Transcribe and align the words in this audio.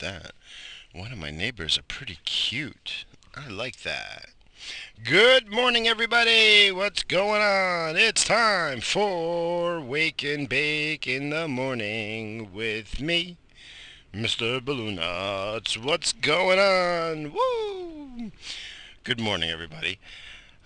that? 0.00 0.32
One 0.92 1.12
of 1.12 1.18
my 1.18 1.30
neighbors 1.30 1.78
are 1.78 1.82
pretty 1.82 2.18
cute. 2.24 3.04
I 3.34 3.48
like 3.48 3.82
that. 3.82 4.30
Good 5.04 5.50
morning, 5.50 5.86
everybody. 5.86 6.72
What's 6.72 7.02
going 7.02 7.42
on? 7.42 7.96
It's 7.96 8.24
time 8.24 8.80
for 8.80 9.80
Wake 9.80 10.22
and 10.22 10.48
Bake 10.48 11.06
in 11.06 11.30
the 11.30 11.46
Morning 11.46 12.52
with 12.52 13.00
me, 13.00 13.36
Mr. 14.12 14.60
BalloonKnots. 14.60 15.76
What's 15.82 16.12
going 16.12 16.58
on? 16.58 17.32
Woo! 17.32 18.32
Good 19.04 19.20
morning, 19.20 19.50
everybody. 19.50 19.98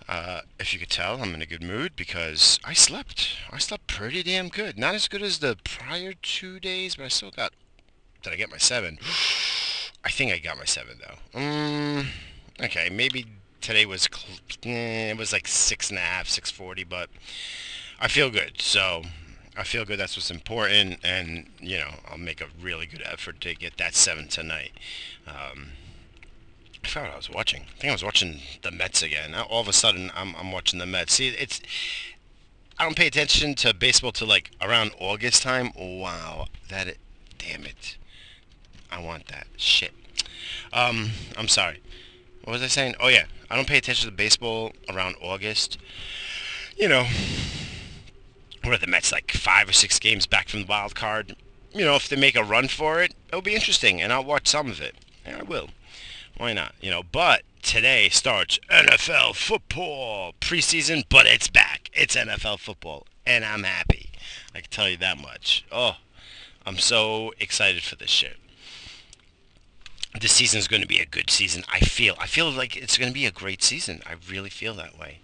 Uh, 0.07 0.41
if 0.59 0.73
you 0.73 0.79
could 0.79 0.89
tell, 0.89 1.21
I'm 1.21 1.33
in 1.35 1.41
a 1.41 1.45
good 1.45 1.63
mood 1.63 1.95
because 1.95 2.59
I 2.63 2.73
slept. 2.73 3.35
I 3.51 3.59
slept 3.59 3.87
pretty 3.87 4.23
damn 4.23 4.49
good. 4.49 4.77
Not 4.77 4.95
as 4.95 5.07
good 5.07 5.21
as 5.21 5.39
the 5.39 5.57
prior 5.63 6.13
two 6.13 6.59
days, 6.59 6.95
but 6.95 7.05
I 7.05 7.09
still 7.09 7.31
got. 7.31 7.53
Did 8.21 8.33
I 8.33 8.35
get 8.35 8.51
my 8.51 8.57
seven? 8.57 8.99
I 10.03 10.09
think 10.09 10.31
I 10.31 10.37
got 10.37 10.57
my 10.57 10.65
seven 10.65 10.97
though. 10.99 11.39
Um, 11.39 12.07
okay, 12.61 12.89
maybe 12.89 13.25
today 13.61 13.85
was 13.85 14.07
eh, 14.63 15.11
it 15.11 15.17
was 15.17 15.31
like 15.31 15.47
six 15.47 15.89
and 15.89 15.99
a 15.99 16.01
half, 16.01 16.27
six 16.27 16.49
forty, 16.51 16.83
but 16.83 17.09
I 17.99 18.07
feel 18.07 18.29
good. 18.29 18.61
So 18.61 19.03
I 19.55 19.63
feel 19.63 19.85
good. 19.85 19.99
That's 19.99 20.15
what's 20.15 20.31
important, 20.31 20.99
and 21.03 21.47
you 21.59 21.77
know 21.77 21.91
I'll 22.09 22.17
make 22.17 22.41
a 22.41 22.47
really 22.61 22.85
good 22.85 23.03
effort 23.05 23.41
to 23.41 23.55
get 23.55 23.77
that 23.77 23.95
seven 23.95 24.27
tonight. 24.27 24.71
Um, 25.27 25.71
I 26.83 26.87
forgot 26.87 27.13
I 27.13 27.17
was 27.17 27.29
watching. 27.29 27.61
I 27.61 27.79
think 27.79 27.91
I 27.91 27.93
was 27.93 28.03
watching 28.03 28.39
the 28.63 28.71
Mets 28.71 29.03
again. 29.03 29.35
All 29.35 29.61
of 29.61 29.67
a 29.67 29.73
sudden, 29.73 30.11
I'm 30.15 30.35
I'm 30.35 30.51
watching 30.51 30.79
the 30.79 30.85
Mets. 30.85 31.13
See, 31.13 31.27
it's 31.27 31.61
I 32.79 32.83
don't 32.83 32.95
pay 32.95 33.07
attention 33.07 33.53
to 33.55 33.73
baseball 33.73 34.11
till 34.11 34.27
like 34.27 34.51
around 34.61 34.91
August 34.99 35.43
time. 35.43 35.71
Wow, 35.77 36.47
that 36.69 36.87
it, 36.87 36.97
damn 37.37 37.65
it, 37.65 37.97
I 38.91 38.99
want 38.99 39.27
that 39.27 39.47
shit. 39.57 39.93
Um, 40.73 41.11
I'm 41.37 41.47
sorry. 41.47 41.81
What 42.43 42.53
was 42.53 42.63
I 42.63 42.67
saying? 42.67 42.95
Oh 42.99 43.07
yeah, 43.07 43.25
I 43.49 43.55
don't 43.55 43.67
pay 43.67 43.77
attention 43.77 44.09
to 44.09 44.15
baseball 44.15 44.73
around 44.89 45.15
August. 45.21 45.77
You 46.75 46.89
know, 46.89 47.05
where 48.63 48.77
the 48.77 48.87
Mets 48.87 49.11
like 49.11 49.31
five 49.31 49.69
or 49.69 49.73
six 49.73 49.99
games 49.99 50.25
back 50.25 50.49
from 50.49 50.61
the 50.61 50.67
wild 50.67 50.95
card. 50.95 51.35
You 51.73 51.85
know, 51.85 51.95
if 51.95 52.09
they 52.09 52.15
make 52.15 52.35
a 52.35 52.43
run 52.43 52.67
for 52.67 53.01
it, 53.01 53.13
it'll 53.29 53.41
be 53.41 53.55
interesting, 53.55 54.01
and 54.01 54.11
I'll 54.11 54.23
watch 54.23 54.47
some 54.47 54.69
of 54.69 54.81
it. 54.81 54.95
Yeah, 55.25 55.39
I 55.39 55.43
will. 55.43 55.69
Why 56.37 56.53
not? 56.53 56.73
You 56.81 56.89
know, 56.89 57.03
but 57.03 57.43
today 57.61 58.09
starts 58.09 58.59
NFL 58.69 59.35
football 59.35 60.33
preseason, 60.41 61.05
but 61.07 61.25
it's 61.25 61.47
back. 61.47 61.89
It's 61.93 62.15
NFL 62.15 62.59
football, 62.59 63.05
and 63.25 63.45
I'm 63.45 63.63
happy. 63.63 64.09
I 64.53 64.61
can 64.61 64.69
tell 64.69 64.89
you 64.89 64.97
that 64.97 65.19
much. 65.19 65.65
Oh, 65.71 65.97
I'm 66.65 66.77
so 66.77 67.31
excited 67.39 67.83
for 67.83 67.95
this 67.95 68.09
shit. 68.09 68.37
This 70.19 70.33
season 70.33 70.59
is 70.59 70.67
going 70.67 70.81
to 70.81 70.87
be 70.87 70.99
a 70.99 71.05
good 71.05 71.29
season. 71.29 71.63
I 71.71 71.79
feel. 71.79 72.15
I 72.19 72.27
feel 72.27 72.51
like 72.51 72.75
it's 72.75 72.97
going 72.97 73.09
to 73.09 73.13
be 73.13 73.25
a 73.25 73.31
great 73.31 73.63
season. 73.63 74.01
I 74.05 74.15
really 74.29 74.49
feel 74.49 74.73
that 74.73 74.99
way. 74.99 75.19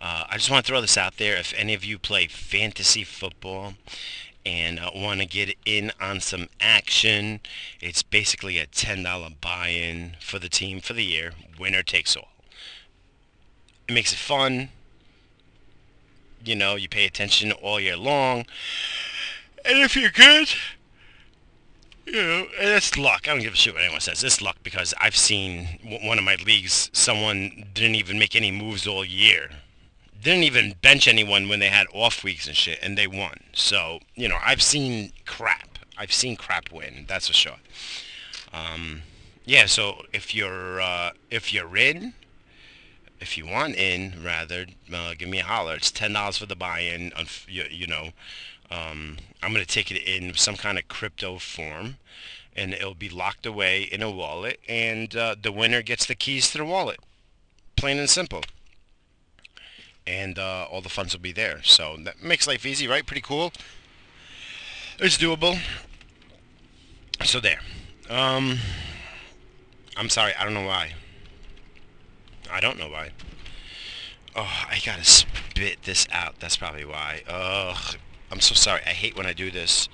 Uh, 0.00 0.24
I 0.28 0.36
just 0.36 0.50
want 0.50 0.64
to 0.64 0.68
throw 0.68 0.80
this 0.80 0.98
out 0.98 1.18
there. 1.18 1.36
If 1.36 1.54
any 1.56 1.72
of 1.72 1.84
you 1.84 1.98
play 1.98 2.26
fantasy 2.26 3.04
football 3.04 3.74
and 4.44 4.80
uh, 4.80 4.90
want 4.92 5.20
to 5.20 5.26
get 5.26 5.56
in 5.64 5.92
on 6.00 6.18
some 6.18 6.48
action, 6.60 7.40
it's 7.80 8.02
basically 8.02 8.58
a 8.58 8.66
$10 8.66 9.34
buy-in 9.40 10.16
for 10.20 10.40
the 10.40 10.48
team 10.48 10.80
for 10.80 10.94
the 10.94 11.04
year. 11.04 11.32
Winner 11.58 11.84
takes 11.84 12.16
all. 12.16 12.28
It 13.88 13.92
makes 13.94 14.12
it 14.12 14.18
fun. 14.18 14.70
You 16.44 16.56
know, 16.56 16.74
you 16.74 16.88
pay 16.88 17.06
attention 17.06 17.52
all 17.52 17.78
year 17.78 17.96
long. 17.96 18.46
And 19.64 19.78
if 19.78 19.96
you're 19.96 20.10
good, 20.10 20.48
you 22.06 22.12
know, 22.12 22.46
it's 22.58 22.96
luck. 22.98 23.26
I 23.26 23.32
don't 23.32 23.42
give 23.42 23.54
a 23.54 23.56
shit 23.56 23.74
what 23.74 23.82
anyone 23.82 24.00
says. 24.00 24.22
It's 24.22 24.42
luck 24.42 24.56
because 24.62 24.94
I've 25.00 25.16
seen 25.16 25.78
w- 25.82 26.06
one 26.06 26.18
of 26.18 26.24
my 26.24 26.36
leagues, 26.36 26.90
someone 26.92 27.66
didn't 27.74 27.94
even 27.96 28.18
make 28.18 28.36
any 28.36 28.50
moves 28.50 28.86
all 28.86 29.04
year. 29.04 29.50
Didn't 30.22 30.44
even 30.44 30.74
bench 30.80 31.06
anyone 31.06 31.48
when 31.48 31.60
they 31.60 31.68
had 31.68 31.86
off 31.92 32.24
weeks 32.24 32.46
and 32.46 32.56
shit, 32.56 32.78
and 32.82 32.96
they 32.96 33.06
won. 33.06 33.40
So, 33.52 34.00
you 34.14 34.28
know, 34.28 34.38
I've 34.42 34.62
seen 34.62 35.12
crap. 35.26 35.78
I've 35.98 36.12
seen 36.12 36.36
crap 36.36 36.72
win. 36.72 37.04
That's 37.08 37.28
for 37.28 37.34
sure. 37.34 37.56
Um, 38.52 39.02
yeah. 39.44 39.66
So 39.66 40.02
if 40.12 40.34
you're 40.34 40.80
uh, 40.80 41.10
if 41.30 41.52
you're 41.52 41.76
in, 41.76 42.14
if 43.20 43.36
you 43.36 43.46
want 43.46 43.76
in, 43.76 44.22
rather, 44.24 44.66
uh, 44.92 45.14
give 45.18 45.28
me 45.28 45.40
a 45.40 45.44
holler. 45.44 45.74
It's 45.74 45.90
ten 45.90 46.12
dollars 46.12 46.38
for 46.38 46.46
the 46.46 46.56
buy-in. 46.56 47.12
You, 47.48 47.64
you 47.70 47.86
know, 47.86 48.10
um, 48.74 49.18
I'm 49.42 49.52
gonna 49.52 49.64
take 49.64 49.90
it 49.90 50.02
in 50.02 50.34
some 50.34 50.56
kind 50.56 50.78
of 50.78 50.88
crypto 50.88 51.38
form, 51.38 51.98
and 52.56 52.72
it'll 52.72 52.94
be 52.94 53.08
locked 53.08 53.46
away 53.46 53.82
in 53.82 54.02
a 54.02 54.10
wallet, 54.10 54.58
and 54.68 55.14
uh, 55.14 55.36
the 55.40 55.52
winner 55.52 55.82
gets 55.82 56.06
the 56.06 56.14
keys 56.14 56.50
to 56.50 56.58
the 56.58 56.64
wallet. 56.64 56.98
Plain 57.76 57.98
and 57.98 58.10
simple. 58.10 58.42
And 60.06 60.38
uh, 60.38 60.66
all 60.70 60.80
the 60.80 60.88
funds 60.88 61.14
will 61.14 61.20
be 61.20 61.32
there. 61.32 61.62
So 61.62 61.96
that 62.04 62.22
makes 62.22 62.46
life 62.46 62.66
easy, 62.66 62.86
right? 62.86 63.06
Pretty 63.06 63.22
cool. 63.22 63.52
It's 64.98 65.18
doable. 65.18 65.58
So 67.24 67.40
there. 67.40 67.60
Um, 68.10 68.58
I'm 69.96 70.08
sorry. 70.08 70.34
I 70.38 70.44
don't 70.44 70.54
know 70.54 70.66
why. 70.66 70.92
I 72.50 72.60
don't 72.60 72.78
know 72.78 72.88
why. 72.88 73.10
Oh, 74.36 74.66
I 74.68 74.80
gotta 74.84 75.04
spit 75.04 75.84
this 75.84 76.06
out. 76.12 76.40
That's 76.40 76.56
probably 76.56 76.84
why. 76.84 77.22
Ugh. 77.28 77.96
I'm 78.34 78.40
so 78.40 78.56
sorry. 78.56 78.80
I 78.84 78.90
hate 78.90 79.16
when 79.16 79.26
I 79.26 79.32
do 79.32 79.52
this. 79.52 79.88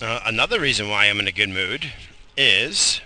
Uh, 0.00 0.20
another 0.24 0.58
reason 0.58 0.88
why 0.88 1.10
I'm 1.10 1.20
in 1.20 1.28
a 1.28 1.32
good 1.32 1.50
mood 1.50 1.92
is 2.38 3.02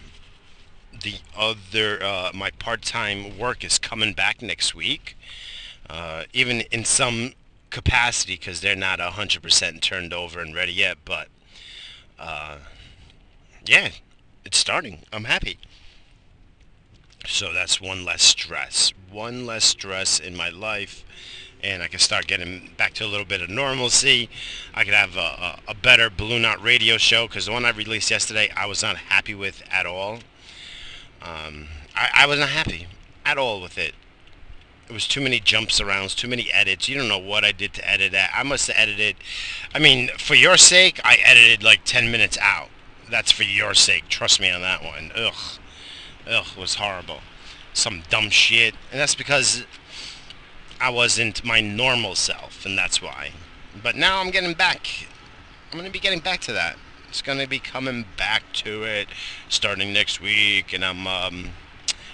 the 1.03 1.17
other 1.37 2.01
uh, 2.05 2.31
my 2.33 2.53
part-time 2.53 3.37
work 3.37 3.65
is 3.65 3.81
coming 3.81 4.13
back 4.13 4.43
next 4.43 4.77
week. 4.77 5.17
Uh, 5.91 6.23
even 6.33 6.61
in 6.71 6.85
some 6.85 7.33
capacity 7.71 8.35
because 8.35 8.61
they're 8.61 8.77
not 8.77 9.01
100% 9.01 9.81
turned 9.81 10.15
over 10.15 10.39
and 10.39 10.55
ready 10.55 10.73
yet, 10.73 10.99
but 11.05 11.27
uh, 12.17 12.59
yeah, 13.67 13.89
it's 14.45 14.59
starting. 14.59 15.01
I'm 15.13 15.25
happy. 15.25 15.59
So 17.27 17.53
that's 17.53 17.81
one 17.81 18.05
less 18.05 18.23
stress. 18.23 18.93
One 19.11 19.47
less 19.47 19.65
stress 19.65 20.19
in 20.19 20.37
my 20.37 20.49
life. 20.49 21.05
And 21.63 21.83
I 21.83 21.87
can 21.87 22.01
start 22.01 22.27
getting 22.27 22.71
back 22.77 22.93
to 22.95 23.05
a 23.05 23.07
little 23.07 23.25
bit 23.25 23.41
of 23.41 23.49
normalcy. 23.49 24.29
I 24.75 24.85
could 24.85 24.95
have 24.95 25.17
a, 25.17 25.21
a, 25.21 25.59
a 25.69 25.75
better 25.75 26.11
Balloon 26.11 26.43
Knot 26.43 26.61
radio 26.61 26.97
show 26.99 27.29
because 27.29 27.47
the 27.47 27.53
one 27.53 27.65
I 27.65 27.71
released 27.71 28.11
yesterday 28.11 28.51
I 28.57 28.67
was 28.67 28.83
not 28.83 28.97
happy 28.97 29.35
with 29.35 29.63
at 29.71 29.87
all. 29.87 30.19
Um, 31.23 31.69
I, 31.95 32.11
I 32.15 32.27
was 32.27 32.41
not 32.41 32.49
happy 32.49 32.89
at 33.25 33.39
all 33.39 33.61
with 33.61 33.79
it. 33.79 33.95
It 34.89 34.93
was 34.93 35.07
too 35.07 35.21
many 35.21 35.39
jumps 35.39 35.81
arounds, 35.81 36.17
too 36.17 36.29
many 36.29 36.51
edits. 36.53 36.89
You 36.89 36.99
don't 36.99 37.09
know 37.09 37.17
what 37.19 37.45
I 37.45 37.53
did 37.53 37.73
to 37.75 37.89
edit 37.89 38.11
that. 38.13 38.33
I 38.37 38.43
must 38.43 38.67
have 38.67 38.77
edited. 38.77 39.17
I 39.73 39.79
mean, 39.79 40.09
for 40.19 40.35
your 40.35 40.57
sake, 40.57 41.01
I 41.05 41.19
edited 41.25 41.63
like 41.63 41.85
10 41.85 42.11
minutes 42.11 42.37
out. 42.43 42.69
That's 43.09 43.31
for 43.31 43.45
your 43.45 43.75
sake. 43.75 44.09
Trust 44.09 44.41
me 44.41 44.51
on 44.51 44.63
that 44.63 44.83
one. 44.83 45.13
Ugh. 45.15 45.35
Ugh, 46.29 46.47
it 46.57 46.61
was 46.61 46.77
horrible. 46.77 47.21
Some 47.75 48.03
dumb 48.09 48.31
shit. 48.31 48.75
And 48.91 49.01
that's 49.01 49.15
because 49.15 49.65
I 50.81 50.91
wasn't 50.91 51.45
my 51.45 51.61
normal 51.61 52.15
self, 52.15 52.67
and 52.67 52.77
that's 52.77 53.01
why. 53.01 53.31
But 53.83 53.97
now 53.97 54.21
I'm 54.21 54.31
getting 54.31 54.55
back. 54.55 54.89
I'm 55.71 55.79
going 55.79 55.91
to 55.91 55.93
be 55.93 55.99
getting 55.99 56.21
back 56.21 56.41
to 56.43 56.53
that. 56.53 56.77
It's 57.09 57.23
going 57.23 57.39
to 57.39 57.47
be 57.47 57.59
coming 57.59 58.05
back 58.17 58.43
to 58.55 58.85
it 58.85 59.09
starting 59.49 59.93
next 59.93 60.21
week, 60.21 60.73
and 60.73 60.85
I'm 60.85 61.07
um, 61.07 61.51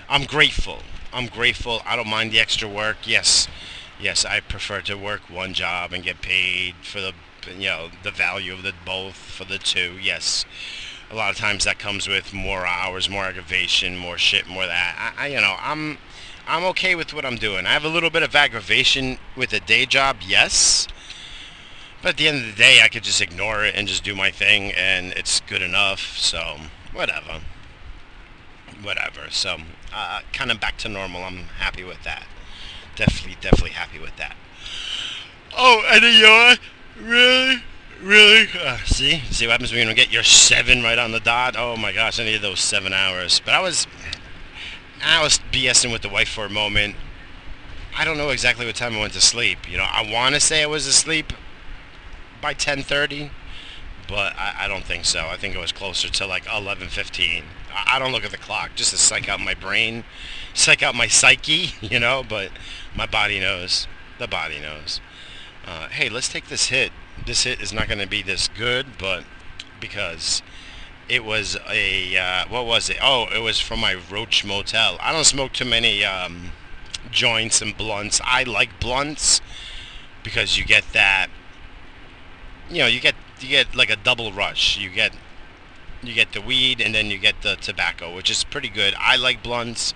I'm 0.09 0.25
grateful. 0.25 0.81
I'm 1.13 1.27
grateful. 1.27 1.83
I 1.87 1.97
don't 1.97 2.09
mind 2.09 2.33
the 2.33 2.41
extra 2.41 2.69
work. 2.69 2.99
Yes, 3.05 3.49
yes, 4.01 4.25
I 4.25 4.41
prefer 4.41 4.81
to 4.83 4.97
work 4.97 5.31
one 5.31 5.55
job 5.55 5.93
and 5.93 6.03
get 6.03 6.21
paid 6.21 6.75
for 6.83 7.01
the 7.01 7.13
you 7.47 7.69
know 7.69 7.91
the 8.03 8.11
value 8.11 8.53
of 8.53 8.63
the 8.63 8.73
both 8.85 9.17
for 9.17 9.45
the 9.45 9.59
two. 9.59 9.97
Yes, 10.03 10.45
a 11.11 11.15
lot 11.15 11.31
of 11.31 11.37
times 11.37 11.65
that 11.65 11.79
comes 11.79 12.07
with 12.07 12.33
more 12.33 12.67
hours, 12.67 13.09
more 13.09 13.25
aggravation, 13.25 13.97
more 13.97 14.19
shit, 14.19 14.47
more 14.47 14.67
that. 14.67 15.15
I, 15.17 15.25
I 15.25 15.27
you 15.29 15.41
know 15.41 15.57
I'm 15.59 15.99
I'm 16.47 16.65
okay 16.65 16.95
with 16.95 17.13
what 17.13 17.27
I'm 17.27 17.37
doing. 17.37 17.67
I 17.67 17.73
have 17.73 17.85
a 17.85 17.89
little 17.89 18.09
bit 18.09 18.23
of 18.23 18.35
aggravation 18.35 19.19
with 19.37 19.53
a 19.53 19.61
day 19.61 19.85
job. 19.85 20.19
Yes. 20.27 20.89
But 22.01 22.11
at 22.11 22.17
the 22.17 22.29
end 22.29 22.39
of 22.39 22.47
the 22.47 22.57
day, 22.57 22.79
I 22.83 22.89
could 22.89 23.03
just 23.03 23.21
ignore 23.21 23.65
it 23.65 23.75
and 23.75 23.89
just 23.89 24.05
do 24.05 24.15
my 24.15 24.31
thing, 24.31 24.73
and 24.73 25.13
it's 25.13 25.41
good 25.41 25.63
enough. 25.63 26.17
So, 26.17 26.57
whatever. 26.93 27.41
Whatever. 28.83 29.31
So, 29.31 29.59
uh, 29.93 30.21
kind 30.33 30.51
of 30.51 30.61
back 30.61 30.79
to 30.79 30.89
normal. 30.89 31.25
I'm 31.25 31.45
happy 31.59 31.83
with 31.85 32.05
that. 32.05 32.25
Definitely, 32.95 33.37
definitely 33.41 33.71
happy 33.71 33.99
with 33.99 34.17
that. 34.17 34.37
Oh, 35.57 35.83
and 35.91 36.03
you're 36.03 37.09
really, 37.09 37.63
really. 38.03 38.49
Uh, 38.59 38.79
see, 38.85 39.21
see 39.31 39.47
what 39.47 39.53
happens 39.53 39.73
when 39.73 39.81
you 39.81 39.87
don't 39.87 39.97
get 39.97 40.13
your 40.13 40.23
seven 40.23 40.83
right 40.83 40.99
on 40.99 41.13
the 41.13 41.21
dot. 41.21 41.57
Oh 41.57 41.77
my 41.77 41.93
gosh, 41.93 42.19
I 42.19 42.25
needed 42.25 42.43
those 42.43 42.61
seven 42.61 42.93
hours. 42.93 43.41
But 43.45 43.55
I 43.55 43.61
was, 43.61 43.87
I 45.05 45.23
was 45.23 45.39
BSing 45.53 45.93
with 45.93 46.03
the 46.03 46.09
wife 46.09 46.29
for 46.29 46.45
a 46.45 46.51
moment. 46.51 46.97
I 47.97 48.05
don't 48.05 48.17
know 48.17 48.31
exactly 48.31 48.65
what 48.65 48.77
time 48.77 48.95
I 48.97 49.01
went 49.01 49.13
to 49.15 49.21
sleep. 49.21 49.71
You 49.71 49.77
know, 49.77 49.87
I 49.89 50.09
want 50.11 50.35
to 50.35 50.41
say 50.41 50.63
I 50.63 50.67
was 50.67 50.87
asleep, 50.87 51.33
by 52.41 52.55
10:30, 52.55 53.31
but 54.07 54.35
I, 54.37 54.55
I 54.61 54.69
don't 54.69 54.85
think 54.85 55.05
so. 55.05 55.27
I 55.27 55.37
think 55.37 55.55
it 55.55 55.59
was 55.59 55.73
closer 55.73 56.09
to 56.09 56.27
like 56.27 56.45
11:15. 56.45 57.45
I, 57.73 57.97
I 57.97 57.99
don't 57.99 58.13
look 58.13 58.25
at 58.25 58.31
the 58.31 58.39
clock 58.39 58.71
just 58.75 58.91
to 58.91 58.97
psych 58.97 59.29
out 59.29 59.41
my 59.41 59.55
brain, 59.55 60.05
psych 60.55 60.83
out 60.83 60.95
my 60.95 61.09
psyche, 61.09 61.73
you 61.81 61.99
know. 61.99 62.23
But 62.27 62.51
my 62.95 63.07
body 63.07 63.41
knows. 63.41 63.87
The 64.19 64.27
body 64.27 64.61
knows. 64.61 65.01
Uh, 65.67 65.89
hey, 65.89 66.09
let's 66.09 66.29
take 66.29 66.49
this 66.49 66.69
hit. 66.69 66.93
This 67.27 67.45
hit 67.45 67.61
is 67.61 67.73
not 67.73 67.89
going 67.89 67.99
to 67.99 68.07
be 68.07 68.23
this 68.23 68.49
good, 68.49 68.87
but 68.99 69.25
because 69.81 70.43
it 71.09 71.25
was 71.25 71.57
a 71.69 72.17
uh, 72.17 72.45
what 72.49 72.67
was 72.67 72.91
it? 72.91 72.99
Oh, 73.03 73.27
it 73.35 73.41
was 73.41 73.61
from 73.61 73.81
my 73.81 73.95
Roach 73.95 74.45
Motel. 74.45 74.99
I 75.01 75.13
don't 75.13 75.25
smoke 75.25 75.53
too 75.53 75.65
many 75.65 76.05
um, 76.05 76.53
joints 77.11 77.63
and 77.63 77.77
blunts. 77.77 78.21
I 78.25 78.43
like 78.45 78.81
blunts 78.81 79.41
because 80.23 80.59
you 80.59 80.65
get 80.65 80.85
that. 80.93 81.29
You 82.71 82.79
know, 82.79 82.87
you 82.87 83.01
get 83.01 83.15
you 83.41 83.49
get 83.49 83.75
like 83.75 83.91
a 83.91 83.97
double 83.97 84.33
rush. 84.33 84.79
You 84.79 84.91
get 84.91 85.13
you 86.03 86.15
get 86.15 86.33
the 86.33 86.41
weed 86.41 86.81
and 86.81 86.95
then 86.95 87.11
you 87.11 87.19
get 87.19 87.43
the 87.43 87.57
tobacco, 87.57 88.15
which 88.15 88.31
is 88.31 88.45
pretty 88.45 88.69
good. 88.69 88.95
I 88.99 89.17
like 89.17 89.43
blunts, 89.43 89.95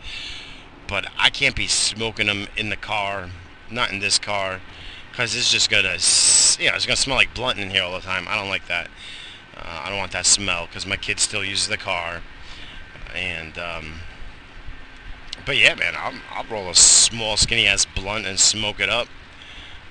but 0.86 1.06
I 1.18 1.30
can't 1.30 1.54
be 1.54 1.66
smoking 1.66 2.26
them 2.26 2.48
in 2.56 2.70
the 2.70 2.76
car. 2.76 3.30
Not 3.70 3.90
in 3.90 4.00
this 4.00 4.18
car, 4.18 4.60
because 5.12 5.36
it's 5.36 5.52
just 5.52 5.70
gonna, 5.70 5.98
yeah, 6.58 6.74
it's 6.74 6.86
gonna 6.86 6.96
smell 6.96 7.16
like 7.16 7.34
blunt 7.34 7.58
in 7.58 7.70
here 7.70 7.82
all 7.82 7.92
the 7.92 8.00
time. 8.00 8.26
I 8.26 8.34
don't 8.34 8.48
like 8.48 8.66
that. 8.66 8.88
Uh, 9.56 9.82
I 9.84 9.90
don't 9.90 9.98
want 9.98 10.12
that 10.12 10.26
smell 10.26 10.66
because 10.66 10.86
my 10.86 10.96
kid 10.96 11.20
still 11.20 11.44
uses 11.44 11.68
the 11.68 11.76
car, 11.76 12.22
and 13.14 13.56
um, 13.58 14.00
but 15.44 15.58
yeah, 15.58 15.74
man, 15.74 15.94
I'll, 15.96 16.14
I'll 16.30 16.44
roll 16.44 16.70
a 16.70 16.74
small 16.74 17.36
skinny 17.36 17.66
ass 17.66 17.84
blunt 17.84 18.26
and 18.26 18.40
smoke 18.40 18.80
it 18.80 18.88
up 18.88 19.08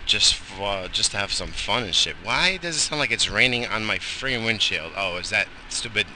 just 0.05 0.33
for, 0.33 0.63
uh, 0.63 0.87
just 0.87 1.11
to 1.11 1.17
have 1.17 1.31
some 1.31 1.49
fun 1.49 1.83
and 1.83 1.93
shit. 1.93 2.15
Why 2.23 2.57
does 2.57 2.75
it 2.75 2.79
sound 2.79 2.99
like 2.99 3.11
it's 3.11 3.29
raining 3.29 3.67
on 3.67 3.85
my 3.85 3.99
freaking 3.99 4.43
windshield? 4.43 4.93
Oh, 4.97 5.17
is 5.17 5.29
that 5.29 5.47
stupid, 5.69 6.07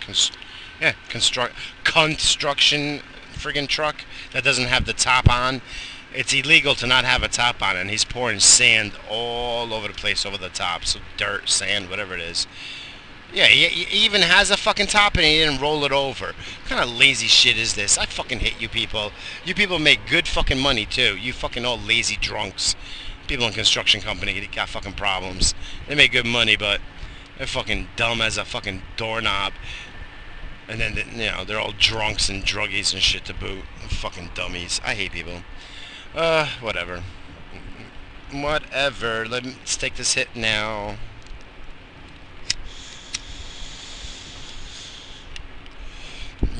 const- 0.00 0.38
yeah, 0.80 0.92
construct 1.08 1.54
construction 1.82 3.00
friggin' 3.32 3.66
truck 3.66 4.04
that 4.32 4.44
doesn't 4.44 4.66
have 4.66 4.84
the 4.84 4.92
top 4.92 5.28
on? 5.28 5.62
It's 6.14 6.32
illegal 6.32 6.74
to 6.76 6.86
not 6.86 7.04
have 7.04 7.22
a 7.22 7.28
top 7.28 7.62
on, 7.62 7.76
it, 7.76 7.80
and 7.80 7.90
he's 7.90 8.04
pouring 8.04 8.38
sand 8.38 8.92
all 9.08 9.72
over 9.72 9.88
the 9.88 9.94
place 9.94 10.26
over 10.26 10.36
the 10.36 10.48
top. 10.48 10.84
So 10.84 11.00
dirt, 11.16 11.48
sand, 11.48 11.88
whatever 11.88 12.14
it 12.14 12.20
is. 12.20 12.46
Yeah, 13.32 13.46
he, 13.46 13.66
he 13.66 14.04
even 14.04 14.20
has 14.20 14.50
a 14.50 14.58
fucking 14.58 14.88
top 14.88 15.14
and 15.14 15.24
he 15.24 15.38
didn't 15.38 15.60
roll 15.60 15.84
it 15.84 15.92
over. 15.92 16.26
What 16.26 16.68
kind 16.68 16.82
of 16.82 16.94
lazy 16.94 17.28
shit 17.28 17.56
is 17.56 17.74
this? 17.74 17.96
I 17.96 18.04
fucking 18.04 18.40
hate 18.40 18.60
you 18.60 18.68
people. 18.68 19.12
You 19.44 19.54
people 19.54 19.78
make 19.78 20.06
good 20.06 20.28
fucking 20.28 20.58
money 20.58 20.84
too. 20.84 21.16
You 21.16 21.32
fucking 21.32 21.64
all 21.64 21.78
lazy 21.78 22.16
drunks. 22.20 22.76
People 23.26 23.46
in 23.46 23.54
construction 23.54 24.02
company 24.02 24.46
got 24.54 24.68
fucking 24.68 24.92
problems. 24.94 25.54
They 25.88 25.94
make 25.94 26.12
good 26.12 26.26
money, 26.26 26.56
but 26.56 26.82
they're 27.38 27.46
fucking 27.46 27.88
dumb 27.96 28.20
as 28.20 28.36
a 28.36 28.44
fucking 28.44 28.82
doorknob. 28.98 29.54
And 30.68 30.80
then, 30.80 30.96
you 31.12 31.30
know, 31.30 31.44
they're 31.44 31.60
all 31.60 31.72
drunks 31.78 32.28
and 32.28 32.44
druggies 32.44 32.92
and 32.92 33.02
shit 33.02 33.24
to 33.26 33.34
boot. 33.34 33.64
Fucking 33.88 34.30
dummies. 34.34 34.80
I 34.84 34.94
hate 34.94 35.12
people. 35.12 35.42
Uh, 36.14 36.46
whatever. 36.60 37.02
Whatever. 38.30 39.26
Let's 39.26 39.76
take 39.78 39.96
this 39.96 40.12
hit 40.14 40.28
now. 40.34 40.96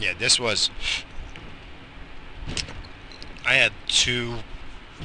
Yeah, 0.01 0.15
this 0.19 0.41
was. 0.41 0.71
I 3.45 3.55
had 3.55 3.73
two, 3.89 4.37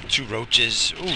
two 0.08 0.24
roaches. 0.26 0.94
Ooh. 0.94 1.16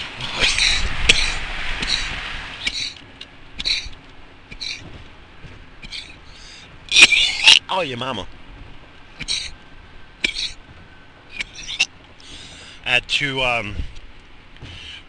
oh, 7.70 7.82
your 7.82 7.98
mama. 7.98 8.28
Had 12.92 13.08
two 13.08 13.42
um, 13.42 13.76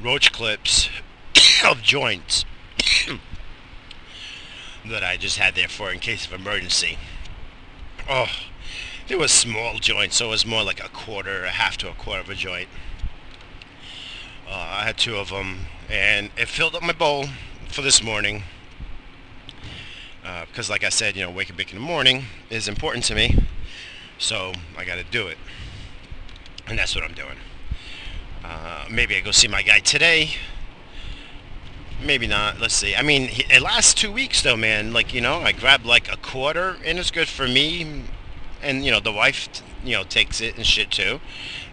roach 0.00 0.31
clips 0.31 0.88
of 1.67 1.82
joints 1.82 2.44
that 4.88 5.02
I 5.02 5.17
just 5.17 5.37
had 5.37 5.56
there 5.56 5.67
for 5.67 5.90
in 5.90 5.99
case 5.99 6.25
of 6.25 6.32
emergency. 6.32 6.96
Oh, 8.08 8.29
it 9.08 9.19
was 9.19 9.32
small 9.32 9.79
joint, 9.79 10.12
so 10.12 10.26
it 10.26 10.29
was 10.29 10.46
more 10.46 10.62
like 10.62 10.79
a 10.79 10.90
quarter, 10.90 11.43
a 11.43 11.50
half 11.50 11.76
to 11.79 11.90
a 11.90 11.93
quarter 11.94 12.20
of 12.20 12.31
a 12.31 12.37
joint. 12.37 12.69
Uh, 14.49 14.52
I 14.55 14.84
had 14.84 14.96
two 14.96 15.17
of 15.17 15.31
them, 15.31 15.62
and 15.90 16.31
it 16.37 16.46
filled 16.46 16.76
up 16.76 16.84
my 16.84 16.93
bowl 16.93 17.25
for 17.67 17.82
this 17.82 18.00
morning. 18.00 18.44
Uh, 20.25 20.44
because, 20.46 20.70
like 20.70 20.84
I 20.84 20.88
said, 20.88 21.17
you 21.17 21.25
know, 21.25 21.32
waking 21.32 21.56
up 21.56 21.69
in 21.69 21.75
the 21.75 21.84
morning 21.84 22.26
is 22.49 22.69
important 22.69 23.02
to 23.06 23.17
me, 23.17 23.44
so 24.19 24.52
I 24.79 24.84
got 24.84 24.99
to 24.99 25.05
do 25.11 25.26
it, 25.26 25.38
and 26.69 26.79
that's 26.79 26.94
what 26.94 27.02
I'm 27.02 27.14
doing. 27.14 27.38
Uh, 28.44 28.87
maybe 28.91 29.17
I 29.17 29.21
go 29.21 29.31
see 29.31 29.49
my 29.49 29.62
guy 29.62 29.79
today. 29.81 30.31
Maybe 32.05 32.27
not. 32.27 32.61
Let's 32.61 32.75
see. 32.75 32.97
I 32.97 33.03
mean, 33.03 33.29
it 33.33 33.62
lasts 33.62 33.94
two 33.94 34.11
weeks 34.11 34.43
though, 34.43 34.56
man. 34.56 34.93
Like 34.93 35.15
you 35.15 35.21
know, 35.21 35.41
I 35.41 35.53
grab 35.53 35.85
like 35.85 36.12
a 36.12 36.17
quarter, 36.17 36.77
and 36.85 36.99
it's 36.99 37.11
good 37.11 37.29
for 37.29 37.47
me 37.47 38.05
and 38.62 38.85
you 38.85 38.91
know 38.91 39.00
the 39.00 39.12
wife 39.12 39.49
you 39.85 39.97
know 39.97 40.05
takes 40.05 40.41
it 40.41 40.56
and 40.56 40.65
shit 40.65 40.91
too. 40.91 41.21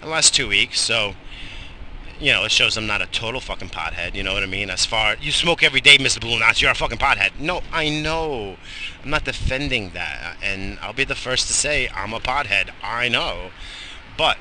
It 0.02 0.08
lasts 0.08 0.32
two 0.32 0.48
weeks, 0.48 0.82
so 0.82 1.14
you 2.20 2.32
know 2.32 2.44
it 2.44 2.52
shows 2.52 2.76
I'm 2.76 2.88
not 2.88 3.02
a 3.02 3.06
total 3.06 3.40
fucking 3.40 3.70
pothead. 3.70 4.16
You 4.16 4.24
know 4.24 4.34
what 4.34 4.44
I 4.44 4.48
mean? 4.48 4.70
As 4.70 4.86
far 4.86 5.16
you 5.22 5.32
smoke 5.32 5.64
every 5.64 5.82
day, 5.82 5.98
Mr. 5.98 6.20
BalloonKnots, 6.20 6.62
you're 6.62 6.72
a 6.72 6.76
fucking 6.76 6.98
pothead. 6.98 7.40
No, 7.40 7.62
I 7.72 7.90
know. 7.90 8.58
I'm 9.04 9.10
not 9.10 9.24
defending 9.24 9.92
that, 9.92 10.38
and 10.42 10.80
I'll 10.82 10.94
be 10.94 11.06
the 11.06 11.16
first 11.16 11.48
to 11.48 11.54
say 11.54 11.90
I'm 11.90 12.14
a 12.14 12.20
pothead. 12.20 12.72
I 12.84 13.08
know, 13.08 13.52
but 14.18 14.38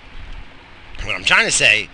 what 1.04 1.14
I'm 1.14 1.24
trying 1.24 1.46
to 1.46 1.52
say 1.52 1.88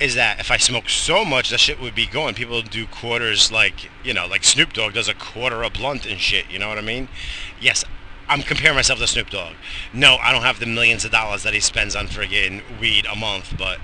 is 0.00 0.14
that 0.14 0.40
if 0.40 0.50
I 0.50 0.56
smoke 0.56 0.88
so 0.88 1.24
much, 1.24 1.50
that 1.50 1.60
shit 1.60 1.80
would 1.80 1.94
be 1.94 2.06
going. 2.06 2.34
People 2.34 2.62
do 2.62 2.86
quarters 2.86 3.52
like, 3.52 3.90
you 4.02 4.14
know, 4.14 4.26
like 4.26 4.44
Snoop 4.44 4.72
Dogg 4.72 4.94
does 4.94 5.08
a 5.08 5.14
quarter 5.14 5.62
a 5.62 5.70
blunt 5.70 6.06
and 6.06 6.18
shit. 6.18 6.50
You 6.50 6.58
know 6.58 6.68
what 6.68 6.78
I 6.78 6.82
mean? 6.82 7.08
Yes, 7.60 7.84
I'm 8.26 8.42
comparing 8.42 8.76
myself 8.76 8.98
to 9.00 9.06
Snoop 9.06 9.28
Dogg. 9.28 9.54
No, 9.92 10.16
I 10.16 10.32
don't 10.32 10.42
have 10.42 10.58
the 10.58 10.66
millions 10.66 11.04
of 11.04 11.10
dollars 11.10 11.42
that 11.42 11.52
he 11.52 11.60
spends 11.60 11.94
on 11.94 12.06
friggin' 12.06 12.62
weed 12.80 13.04
a 13.06 13.14
month, 13.14 13.54
but 13.58 13.78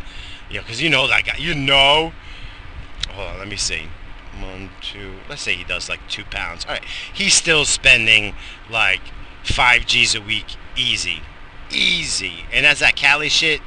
you 0.48 0.56
know, 0.56 0.62
because 0.62 0.80
you 0.80 0.88
know 0.88 1.06
that 1.06 1.24
guy. 1.26 1.36
You 1.38 1.54
know. 1.54 2.12
Hold 3.10 3.28
on, 3.28 3.38
let 3.38 3.48
me 3.48 3.56
see. 3.56 3.88
One, 4.40 4.70
two. 4.80 5.16
Let's 5.28 5.42
say 5.42 5.54
he 5.54 5.64
does 5.64 5.88
like 5.88 6.00
two 6.08 6.24
pounds. 6.24 6.64
All 6.64 6.72
right, 6.72 6.84
he's 7.12 7.34
still 7.34 7.64
spending 7.64 8.34
like 8.70 9.00
five 9.42 9.86
G's 9.86 10.14
a 10.14 10.20
week, 10.20 10.56
easy, 10.76 11.22
easy. 11.70 12.44
And 12.52 12.64
that's 12.64 12.80
that 12.80 12.96
Cali 12.96 13.28
shit. 13.28 13.60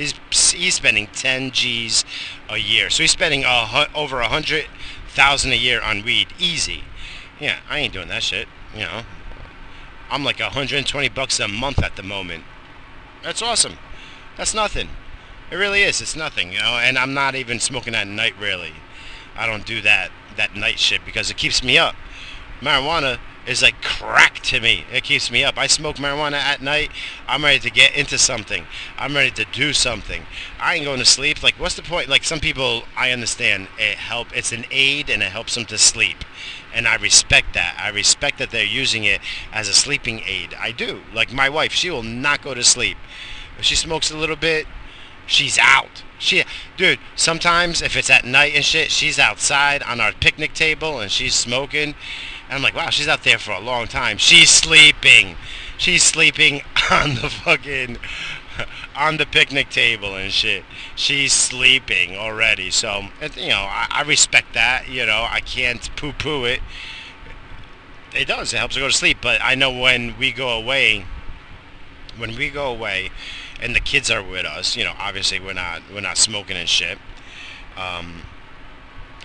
He's 0.00 0.14
he's 0.52 0.74
spending 0.76 1.08
ten 1.08 1.50
G's 1.50 2.06
a 2.48 2.56
year, 2.56 2.88
so 2.88 3.02
he's 3.02 3.10
spending 3.10 3.44
a, 3.44 3.86
over 3.94 4.20
a 4.20 4.28
hundred 4.28 4.64
thousand 5.08 5.52
a 5.52 5.56
year 5.56 5.82
on 5.82 6.02
weed, 6.02 6.28
easy. 6.38 6.84
Yeah, 7.38 7.58
I 7.68 7.80
ain't 7.80 7.92
doing 7.92 8.08
that 8.08 8.22
shit. 8.22 8.48
You 8.74 8.84
know, 8.84 9.02
I'm 10.10 10.24
like 10.24 10.40
120 10.40 11.08
bucks 11.10 11.38
a 11.38 11.48
month 11.48 11.82
at 11.82 11.96
the 11.96 12.02
moment. 12.02 12.44
That's 13.22 13.42
awesome. 13.42 13.74
That's 14.38 14.54
nothing. 14.54 14.88
It 15.50 15.56
really 15.56 15.82
is. 15.82 16.00
It's 16.00 16.16
nothing, 16.16 16.52
you 16.52 16.60
know. 16.60 16.78
And 16.78 16.96
I'm 16.96 17.12
not 17.12 17.34
even 17.34 17.60
smoking 17.60 17.94
at 17.94 18.06
night 18.06 18.32
really. 18.40 18.72
I 19.36 19.44
don't 19.44 19.66
do 19.66 19.82
that 19.82 20.10
that 20.36 20.56
night 20.56 20.78
shit 20.78 21.04
because 21.04 21.30
it 21.30 21.36
keeps 21.36 21.62
me 21.62 21.76
up. 21.76 21.94
Marijuana 22.62 23.18
is 23.46 23.62
like 23.62 23.80
crack 23.82 24.40
to 24.40 24.60
me. 24.60 24.84
It 24.92 25.04
keeps 25.04 25.30
me 25.30 25.44
up. 25.44 25.58
I 25.58 25.66
smoke 25.66 25.96
marijuana 25.96 26.34
at 26.34 26.60
night. 26.60 26.90
I'm 27.26 27.44
ready 27.44 27.58
to 27.60 27.70
get 27.70 27.94
into 27.96 28.18
something. 28.18 28.66
I'm 28.98 29.14
ready 29.14 29.30
to 29.32 29.44
do 29.44 29.72
something. 29.72 30.24
I 30.60 30.76
ain't 30.76 30.84
going 30.84 30.98
to 30.98 31.04
sleep. 31.04 31.42
Like, 31.42 31.54
what's 31.54 31.74
the 31.74 31.82
point? 31.82 32.08
Like, 32.08 32.24
some 32.24 32.40
people, 32.40 32.84
I 32.96 33.10
understand 33.10 33.68
it 33.78 33.96
help. 33.96 34.36
It's 34.36 34.52
an 34.52 34.64
aid 34.70 35.10
and 35.10 35.22
it 35.22 35.32
helps 35.32 35.54
them 35.54 35.64
to 35.66 35.78
sleep, 35.78 36.24
and 36.74 36.86
I 36.86 36.96
respect 36.96 37.54
that. 37.54 37.76
I 37.80 37.88
respect 37.88 38.38
that 38.38 38.50
they're 38.50 38.64
using 38.64 39.04
it 39.04 39.20
as 39.52 39.68
a 39.68 39.74
sleeping 39.74 40.20
aid. 40.26 40.54
I 40.58 40.72
do. 40.72 41.02
Like 41.14 41.32
my 41.32 41.48
wife, 41.48 41.72
she 41.72 41.90
will 41.90 42.02
not 42.02 42.42
go 42.42 42.54
to 42.54 42.62
sleep. 42.62 42.96
If 43.58 43.64
she 43.64 43.74
smokes 43.74 44.10
a 44.10 44.16
little 44.16 44.36
bit, 44.36 44.66
she's 45.26 45.58
out. 45.58 46.02
She, 46.18 46.44
dude, 46.76 46.98
sometimes 47.16 47.80
if 47.80 47.96
it's 47.96 48.10
at 48.10 48.24
night 48.24 48.54
and 48.54 48.64
shit, 48.64 48.90
she's 48.90 49.18
outside 49.18 49.82
on 49.82 50.00
our 50.00 50.12
picnic 50.12 50.52
table 50.52 51.00
and 51.00 51.10
she's 51.10 51.34
smoking 51.34 51.94
and 52.50 52.56
I'm 52.56 52.62
like, 52.62 52.74
wow, 52.74 52.90
she's 52.90 53.06
out 53.06 53.22
there 53.22 53.38
for 53.38 53.52
a 53.52 53.60
long 53.60 53.86
time. 53.86 54.18
She's 54.18 54.50
sleeping. 54.50 55.36
She's 55.78 56.02
sleeping 56.02 56.62
on 56.90 57.14
the 57.14 57.30
fucking 57.30 57.98
on 58.96 59.18
the 59.18 59.24
picnic 59.24 59.70
table 59.70 60.16
and 60.16 60.32
shit. 60.32 60.64
She's 60.96 61.32
sleeping 61.32 62.16
already. 62.16 62.72
So, 62.72 63.04
you 63.36 63.50
know, 63.50 63.68
I, 63.70 63.86
I 63.88 64.02
respect 64.02 64.54
that. 64.54 64.88
You 64.88 65.06
know, 65.06 65.24
I 65.30 65.38
can't 65.40 65.94
poo-poo 65.94 66.44
it. 66.44 66.60
It 68.12 68.26
does. 68.26 68.52
It 68.52 68.56
helps 68.56 68.74
her 68.74 68.80
go 68.80 68.88
to 68.88 68.92
sleep. 68.92 69.18
But 69.22 69.40
I 69.40 69.54
know 69.54 69.70
when 69.70 70.18
we 70.18 70.32
go 70.32 70.48
away, 70.48 71.06
when 72.18 72.36
we 72.36 72.50
go 72.50 72.68
away, 72.68 73.12
and 73.62 73.76
the 73.76 73.80
kids 73.80 74.10
are 74.10 74.24
with 74.24 74.44
us, 74.44 74.76
you 74.76 74.82
know, 74.82 74.94
obviously 74.98 75.38
we're 75.38 75.52
not 75.52 75.82
we're 75.94 76.00
not 76.00 76.18
smoking 76.18 76.56
and 76.56 76.68
shit. 76.68 76.98
Um, 77.76 78.22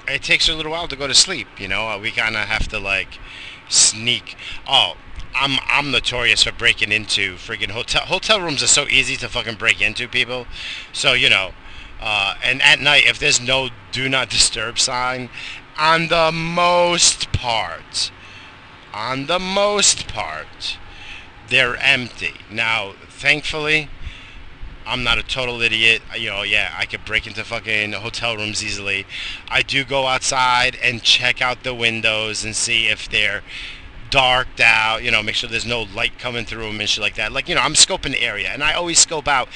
it 0.07 0.23
takes 0.23 0.47
her 0.47 0.53
a 0.53 0.55
little 0.55 0.71
while 0.71 0.87
to 0.87 0.95
go 0.95 1.07
to 1.07 1.13
sleep. 1.13 1.47
You 1.59 1.67
know, 1.67 1.97
we 1.97 2.11
kind 2.11 2.35
of 2.35 2.43
have 2.43 2.67
to 2.69 2.79
like 2.79 3.19
sneak. 3.69 4.35
Oh, 4.67 4.95
I'm 5.35 5.59
I'm 5.67 5.91
notorious 5.91 6.43
for 6.43 6.51
breaking 6.51 6.91
into 6.91 7.35
friggin' 7.35 7.71
hotel 7.71 8.05
hotel 8.05 8.39
rooms 8.41 8.63
are 8.63 8.67
so 8.67 8.87
easy 8.87 9.15
to 9.17 9.29
fucking 9.29 9.55
break 9.55 9.81
into 9.81 10.07
people. 10.07 10.47
So 10.93 11.13
you 11.13 11.29
know, 11.29 11.53
uh, 12.01 12.35
and 12.43 12.61
at 12.61 12.79
night 12.79 13.05
if 13.05 13.19
there's 13.19 13.41
no 13.41 13.69
do 13.91 14.07
not 14.07 14.29
disturb 14.29 14.79
sign, 14.79 15.29
on 15.77 16.07
the 16.07 16.31
most 16.31 17.31
part, 17.33 18.11
on 18.93 19.25
the 19.25 19.39
most 19.39 20.07
part, 20.07 20.77
they're 21.49 21.75
empty. 21.77 22.35
Now, 22.49 22.93
thankfully, 23.09 23.89
I'm 24.85 25.03
not 25.03 25.17
a 25.17 25.23
total 25.23 25.61
idiot. 25.61 26.01
You 26.17 26.29
know, 26.29 26.43
yeah, 26.43 26.73
I 26.77 26.85
could 26.85 27.05
break 27.05 27.25
into 27.27 27.43
fucking 27.43 27.93
hotel 27.93 28.37
rooms 28.37 28.63
easily. 28.63 29.05
I 29.49 29.61
do 29.61 29.83
go 29.83 30.07
outside 30.07 30.77
and 30.81 31.01
check 31.01 31.41
out 31.41 31.63
the 31.63 31.73
windows 31.73 32.43
and 32.43 32.55
see 32.55 32.87
if 32.87 33.09
they're 33.09 33.43
darked 34.09 34.61
out, 34.61 35.03
you 35.03 35.11
know, 35.11 35.23
make 35.23 35.35
sure 35.35 35.49
there's 35.49 35.65
no 35.65 35.81
light 35.81 36.17
coming 36.19 36.45
through 36.45 36.67
them 36.67 36.79
and 36.79 36.87
shit 36.87 37.01
like 37.01 37.15
that. 37.15 37.31
Like, 37.31 37.49
you 37.49 37.55
know, 37.55 37.61
I'm 37.61 37.73
scoping 37.73 38.11
the 38.11 38.21
area 38.21 38.49
and 38.49 38.63
I 38.63 38.73
always 38.73 38.99
scope 38.99 39.27
out 39.27 39.49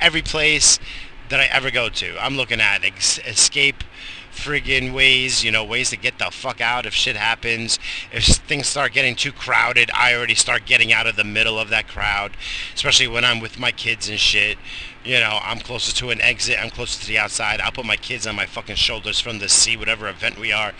every 0.00 0.22
place 0.22 0.78
that 1.30 1.40
I 1.40 1.44
ever 1.46 1.70
go 1.70 1.88
to. 1.88 2.22
I'm 2.22 2.36
looking 2.36 2.60
at 2.60 2.84
ex- 2.84 3.18
escape 3.26 3.82
friggin' 4.34 4.92
ways, 4.92 5.44
you 5.44 5.50
know, 5.50 5.64
ways 5.64 5.90
to 5.90 5.96
get 5.96 6.18
the 6.18 6.30
fuck 6.30 6.60
out 6.60 6.86
if 6.86 6.92
shit 6.92 7.16
happens. 7.16 7.78
If 8.12 8.26
things 8.26 8.66
start 8.66 8.92
getting 8.92 9.14
too 9.14 9.32
crowded, 9.32 9.90
I 9.94 10.14
already 10.14 10.34
start 10.34 10.66
getting 10.66 10.92
out 10.92 11.06
of 11.06 11.16
the 11.16 11.24
middle 11.24 11.58
of 11.58 11.70
that 11.70 11.88
crowd, 11.88 12.36
especially 12.74 13.08
when 13.08 13.24
I'm 13.24 13.40
with 13.40 13.58
my 13.58 13.72
kids 13.72 14.08
and 14.08 14.18
shit. 14.18 14.58
You 15.04 15.20
know, 15.20 15.38
I'm 15.42 15.60
closer 15.60 15.94
to 15.96 16.10
an 16.10 16.20
exit, 16.20 16.58
I'm 16.60 16.70
closer 16.70 17.00
to 17.00 17.06
the 17.06 17.18
outside. 17.18 17.60
I'll 17.60 17.72
put 17.72 17.86
my 17.86 17.96
kids 17.96 18.26
on 18.26 18.34
my 18.34 18.46
fucking 18.46 18.76
shoulders 18.76 19.20
from 19.20 19.38
the 19.38 19.48
sea, 19.48 19.76
whatever 19.76 20.08
event 20.08 20.38
we 20.38 20.52
are, 20.52 20.72